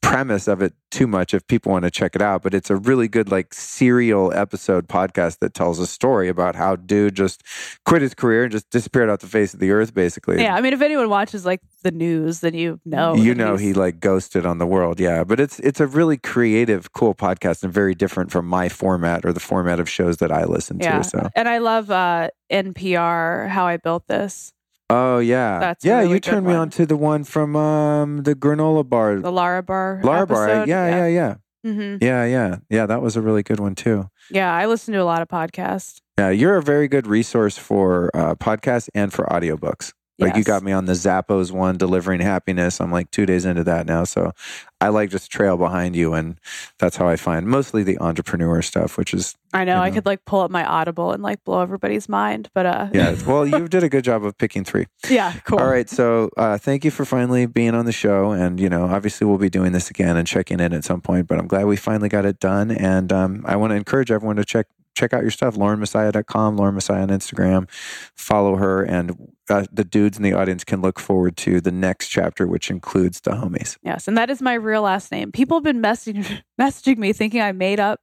[0.00, 2.76] premise of it too much if people want to check it out, but it's a
[2.76, 7.42] really good like serial episode podcast that tells a story about how dude just
[7.84, 10.40] quit his career and just disappeared off the face of the earth basically.
[10.42, 13.14] Yeah, I mean, if anyone watches like the news, then you know.
[13.14, 16.92] you know he like ghosted on the world yeah but it's it's a really creative
[16.92, 20.44] cool podcast and very different from my format or the format of shows that i
[20.44, 23.48] listen Yeah, to so and I love uh, NPR.
[23.48, 24.52] How I built this,
[24.90, 26.60] oh yeah That's yeah really you turned me one.
[26.62, 30.00] on to the one from um the granola bar the Lara Bar.
[30.04, 30.68] Lara bar episode.
[30.68, 31.34] yeah yeah yeah
[31.64, 35.02] hmm yeah yeah yeah that was a really good one too Yeah, I listen to
[35.02, 36.00] a lot of podcasts.
[36.18, 40.62] yeah you're a very good resource for uh podcasts and for audiobooks like you got
[40.62, 42.80] me on the Zappos one, delivering happiness.
[42.80, 44.32] I'm like two days into that now, so
[44.80, 46.38] I like just trail behind you, and
[46.78, 50.06] that's how I find mostly the entrepreneur stuff, which is I know, you I could
[50.06, 53.14] like pull up my Audible and like blow everybody's mind, but uh, yeah.
[53.26, 54.86] Well, you did a good job of picking three.
[55.08, 55.58] yeah, cool.
[55.58, 58.84] All right, so uh, thank you for finally being on the show, and you know,
[58.84, 61.26] obviously we'll be doing this again and checking in at some point.
[61.26, 64.36] But I'm glad we finally got it done, and um, I want to encourage everyone
[64.36, 64.66] to check
[64.96, 67.70] check out your stuff, laurenmessiah.com, Lauren Messiah on Instagram.
[68.14, 72.08] Follow her, and uh, the dudes in the audience can look forward to the next
[72.08, 73.76] chapter, which includes the homies.
[73.82, 75.32] Yes, and that is my real last name.
[75.32, 78.00] People have been messaging messaging me thinking I made up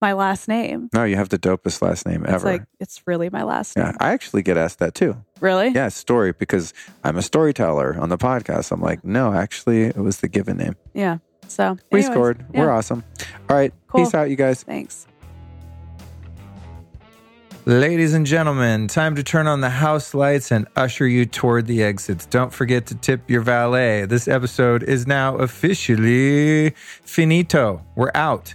[0.00, 0.88] my last name.
[0.94, 2.46] No, you have the dopest last name It's ever.
[2.52, 3.86] like it's really my last name.
[3.86, 5.16] yeah, I actually get asked that too.
[5.40, 5.70] Really?
[5.70, 8.70] Yeah, story because I'm a storyteller on the podcast.
[8.70, 10.76] I'm like, no, actually, it was the given name.
[10.94, 11.18] Yeah.
[11.48, 12.44] So We scored.
[12.54, 13.02] yeah, We're awesome.
[13.50, 14.04] All right, Cool.
[14.04, 14.62] peace out, you guys.
[14.62, 15.07] Thanks.
[17.68, 21.82] Ladies and gentlemen, time to turn on the house lights and usher you toward the
[21.82, 22.24] exits.
[22.24, 24.06] Don't forget to tip your valet.
[24.06, 27.84] This episode is now officially finito.
[27.94, 28.54] We're out.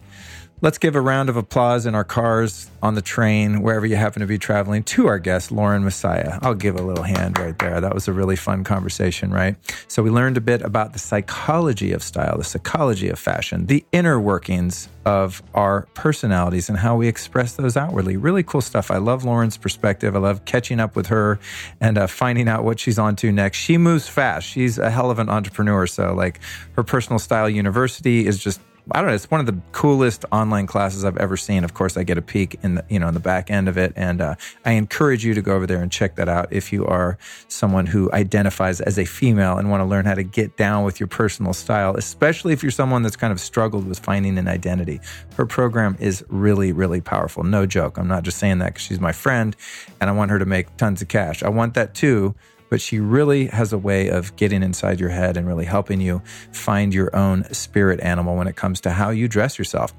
[0.64, 4.22] Let's give a round of applause in our cars, on the train, wherever you happen
[4.22, 6.40] to be traveling, to our guest, Lauren Messiah.
[6.42, 7.82] I'll give a little hand right there.
[7.82, 9.58] That was a really fun conversation, right?
[9.90, 13.84] So, we learned a bit about the psychology of style, the psychology of fashion, the
[13.92, 18.16] inner workings of our personalities and how we express those outwardly.
[18.16, 18.90] Really cool stuff.
[18.90, 20.16] I love Lauren's perspective.
[20.16, 21.42] I love catching up with her
[21.82, 23.58] and uh, finding out what she's on to next.
[23.58, 24.48] She moves fast.
[24.48, 25.86] She's a hell of an entrepreneur.
[25.88, 26.40] So, like,
[26.78, 28.62] her personal style university is just
[28.92, 29.16] I don't know.
[29.16, 31.64] It's one of the coolest online classes I've ever seen.
[31.64, 33.78] Of course, I get a peek in the you know in the back end of
[33.78, 34.36] it, and uh,
[34.66, 37.86] I encourage you to go over there and check that out if you are someone
[37.86, 41.08] who identifies as a female and want to learn how to get down with your
[41.08, 45.00] personal style, especially if you're someone that's kind of struggled with finding an identity.
[45.38, 47.44] Her program is really really powerful.
[47.44, 47.98] No joke.
[47.98, 49.56] I'm not just saying that because she's my friend,
[50.02, 51.42] and I want her to make tons of cash.
[51.42, 52.36] I want that too
[52.74, 56.20] but she really has a way of getting inside your head and really helping you
[56.52, 59.94] find your own spirit animal when it comes to how you dress yourself.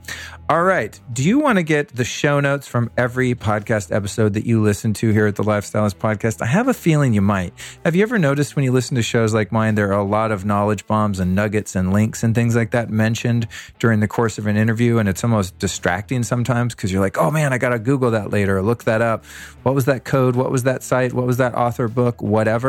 [0.48, 1.00] All right.
[1.12, 4.92] Do you want to get the show notes from every podcast episode that you listen
[4.94, 6.42] to here at the Lifestylist Podcast?
[6.42, 7.54] I have a feeling you might.
[7.84, 10.32] Have you ever noticed when you listen to shows like mine, there are a lot
[10.32, 13.46] of knowledge bombs and nuggets and links and things like that mentioned
[13.78, 14.98] during the course of an interview?
[14.98, 18.30] And it's almost distracting sometimes because you're like, oh man, I got to Google that
[18.30, 19.24] later look that up.
[19.62, 20.34] What was that code?
[20.34, 21.12] What was that site?
[21.12, 22.20] What was that author book?
[22.20, 22.63] Whatever.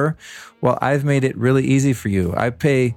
[0.62, 2.34] Well, I've made it really easy for you.
[2.36, 2.96] I pay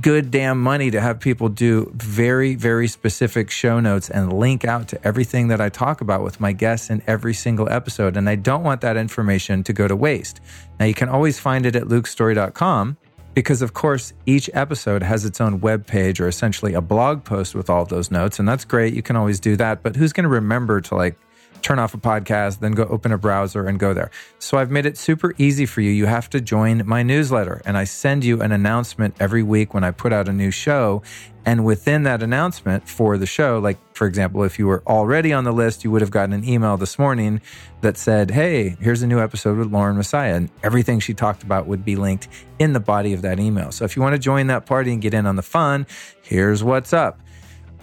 [0.00, 4.88] good damn money to have people do very, very specific show notes and link out
[4.88, 8.16] to everything that I talk about with my guests in every single episode.
[8.16, 10.40] And I don't want that information to go to waste.
[10.78, 12.96] Now, you can always find it at lukestory.com
[13.34, 17.54] because, of course, each episode has its own web page or essentially a blog post
[17.54, 18.38] with all those notes.
[18.38, 18.94] And that's great.
[18.94, 19.82] You can always do that.
[19.82, 21.18] But who's going to remember to like,
[21.64, 24.10] turn off a podcast, then go open a browser and go there.
[24.38, 25.90] So I've made it super easy for you.
[25.90, 29.82] You have to join my newsletter, and I send you an announcement every week when
[29.82, 31.02] I put out a new show.
[31.46, 35.44] And within that announcement for the show, like for example, if you were already on
[35.44, 37.40] the list, you would have gotten an email this morning
[37.82, 40.36] that said, Hey, here's a new episode with Lauren Messiah.
[40.36, 42.28] And everything she talked about would be linked
[42.58, 43.72] in the body of that email.
[43.72, 45.86] So if you want to join that party and get in on the fun,
[46.22, 47.20] here's what's up.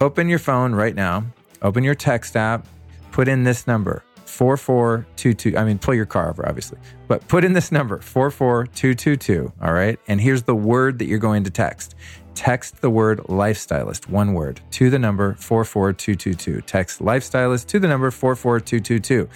[0.00, 1.24] Open your phone right now,
[1.62, 2.66] open your text app,
[3.12, 5.56] put in this number 4422.
[5.56, 9.52] I mean, pull your car over, obviously, but put in this number 44222.
[9.60, 9.98] All right.
[10.08, 11.94] And here's the word that you're going to text.
[12.34, 16.62] Text the word lifestylist, one word, to the number 44222.
[16.62, 19.28] Text lifestylist to the number 44222.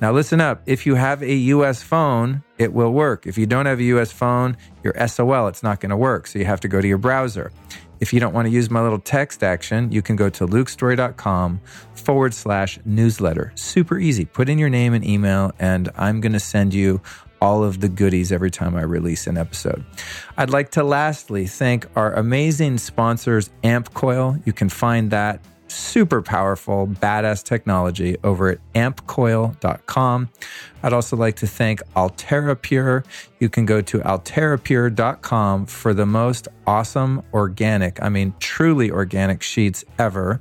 [0.00, 0.60] Now, listen up.
[0.66, 3.26] If you have a US phone, it will work.
[3.26, 5.46] If you don't have a US phone, you're SOL.
[5.46, 6.26] It's not going to work.
[6.26, 7.52] So you have to go to your browser.
[8.00, 11.60] If you don't want to use my little text action, you can go to lukestory.com
[11.94, 13.52] forward slash newsletter.
[13.54, 14.24] Super easy.
[14.24, 17.00] Put in your name and email, and I'm going to send you
[17.40, 19.84] all of the goodies every time I release an episode.
[20.36, 24.38] I'd like to lastly thank our amazing sponsors, Amp Coil.
[24.44, 25.40] You can find that
[25.70, 30.28] super powerful, badass technology over at ampcoil.com.
[30.82, 33.04] I'd also like to thank Altera Pure.
[33.38, 39.84] You can go to alterapure.com for the most awesome organic, I mean, truly organic sheets
[39.98, 40.40] ever,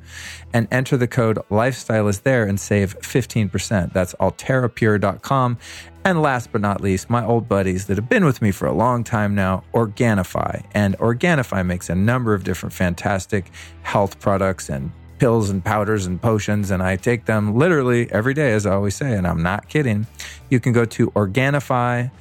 [0.53, 3.93] and enter the code Lifestylist there and save 15%.
[3.93, 5.57] That's alterapure.com.
[6.06, 8.73] And last but not least, my old buddies that have been with me for a
[8.73, 10.64] long time now, Organifi.
[10.73, 13.51] And Organifi makes a number of different fantastic
[13.84, 18.54] health products and pills and powders and potions, and I take them literally every day,
[18.54, 20.08] as I always say, and I'm not kidding.
[20.50, 22.12] You can go to Organifi.com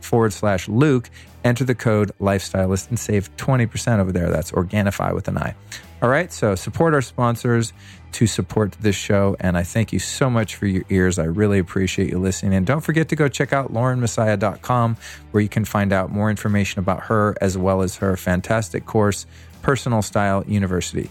[0.00, 1.08] forward slash Luke,
[1.44, 4.28] enter the code Lifestylist, and save 20% over there.
[4.30, 5.54] That's Organifi with an I.
[6.02, 7.72] All right, so support our sponsors
[8.12, 11.18] to support this show, and I thank you so much for your ears.
[11.18, 12.54] I really appreciate you listening.
[12.54, 14.96] And don't forget to go check out laurenmessiah.com,
[15.30, 19.26] where you can find out more information about her as well as her fantastic course,
[19.62, 21.10] Personal Style University.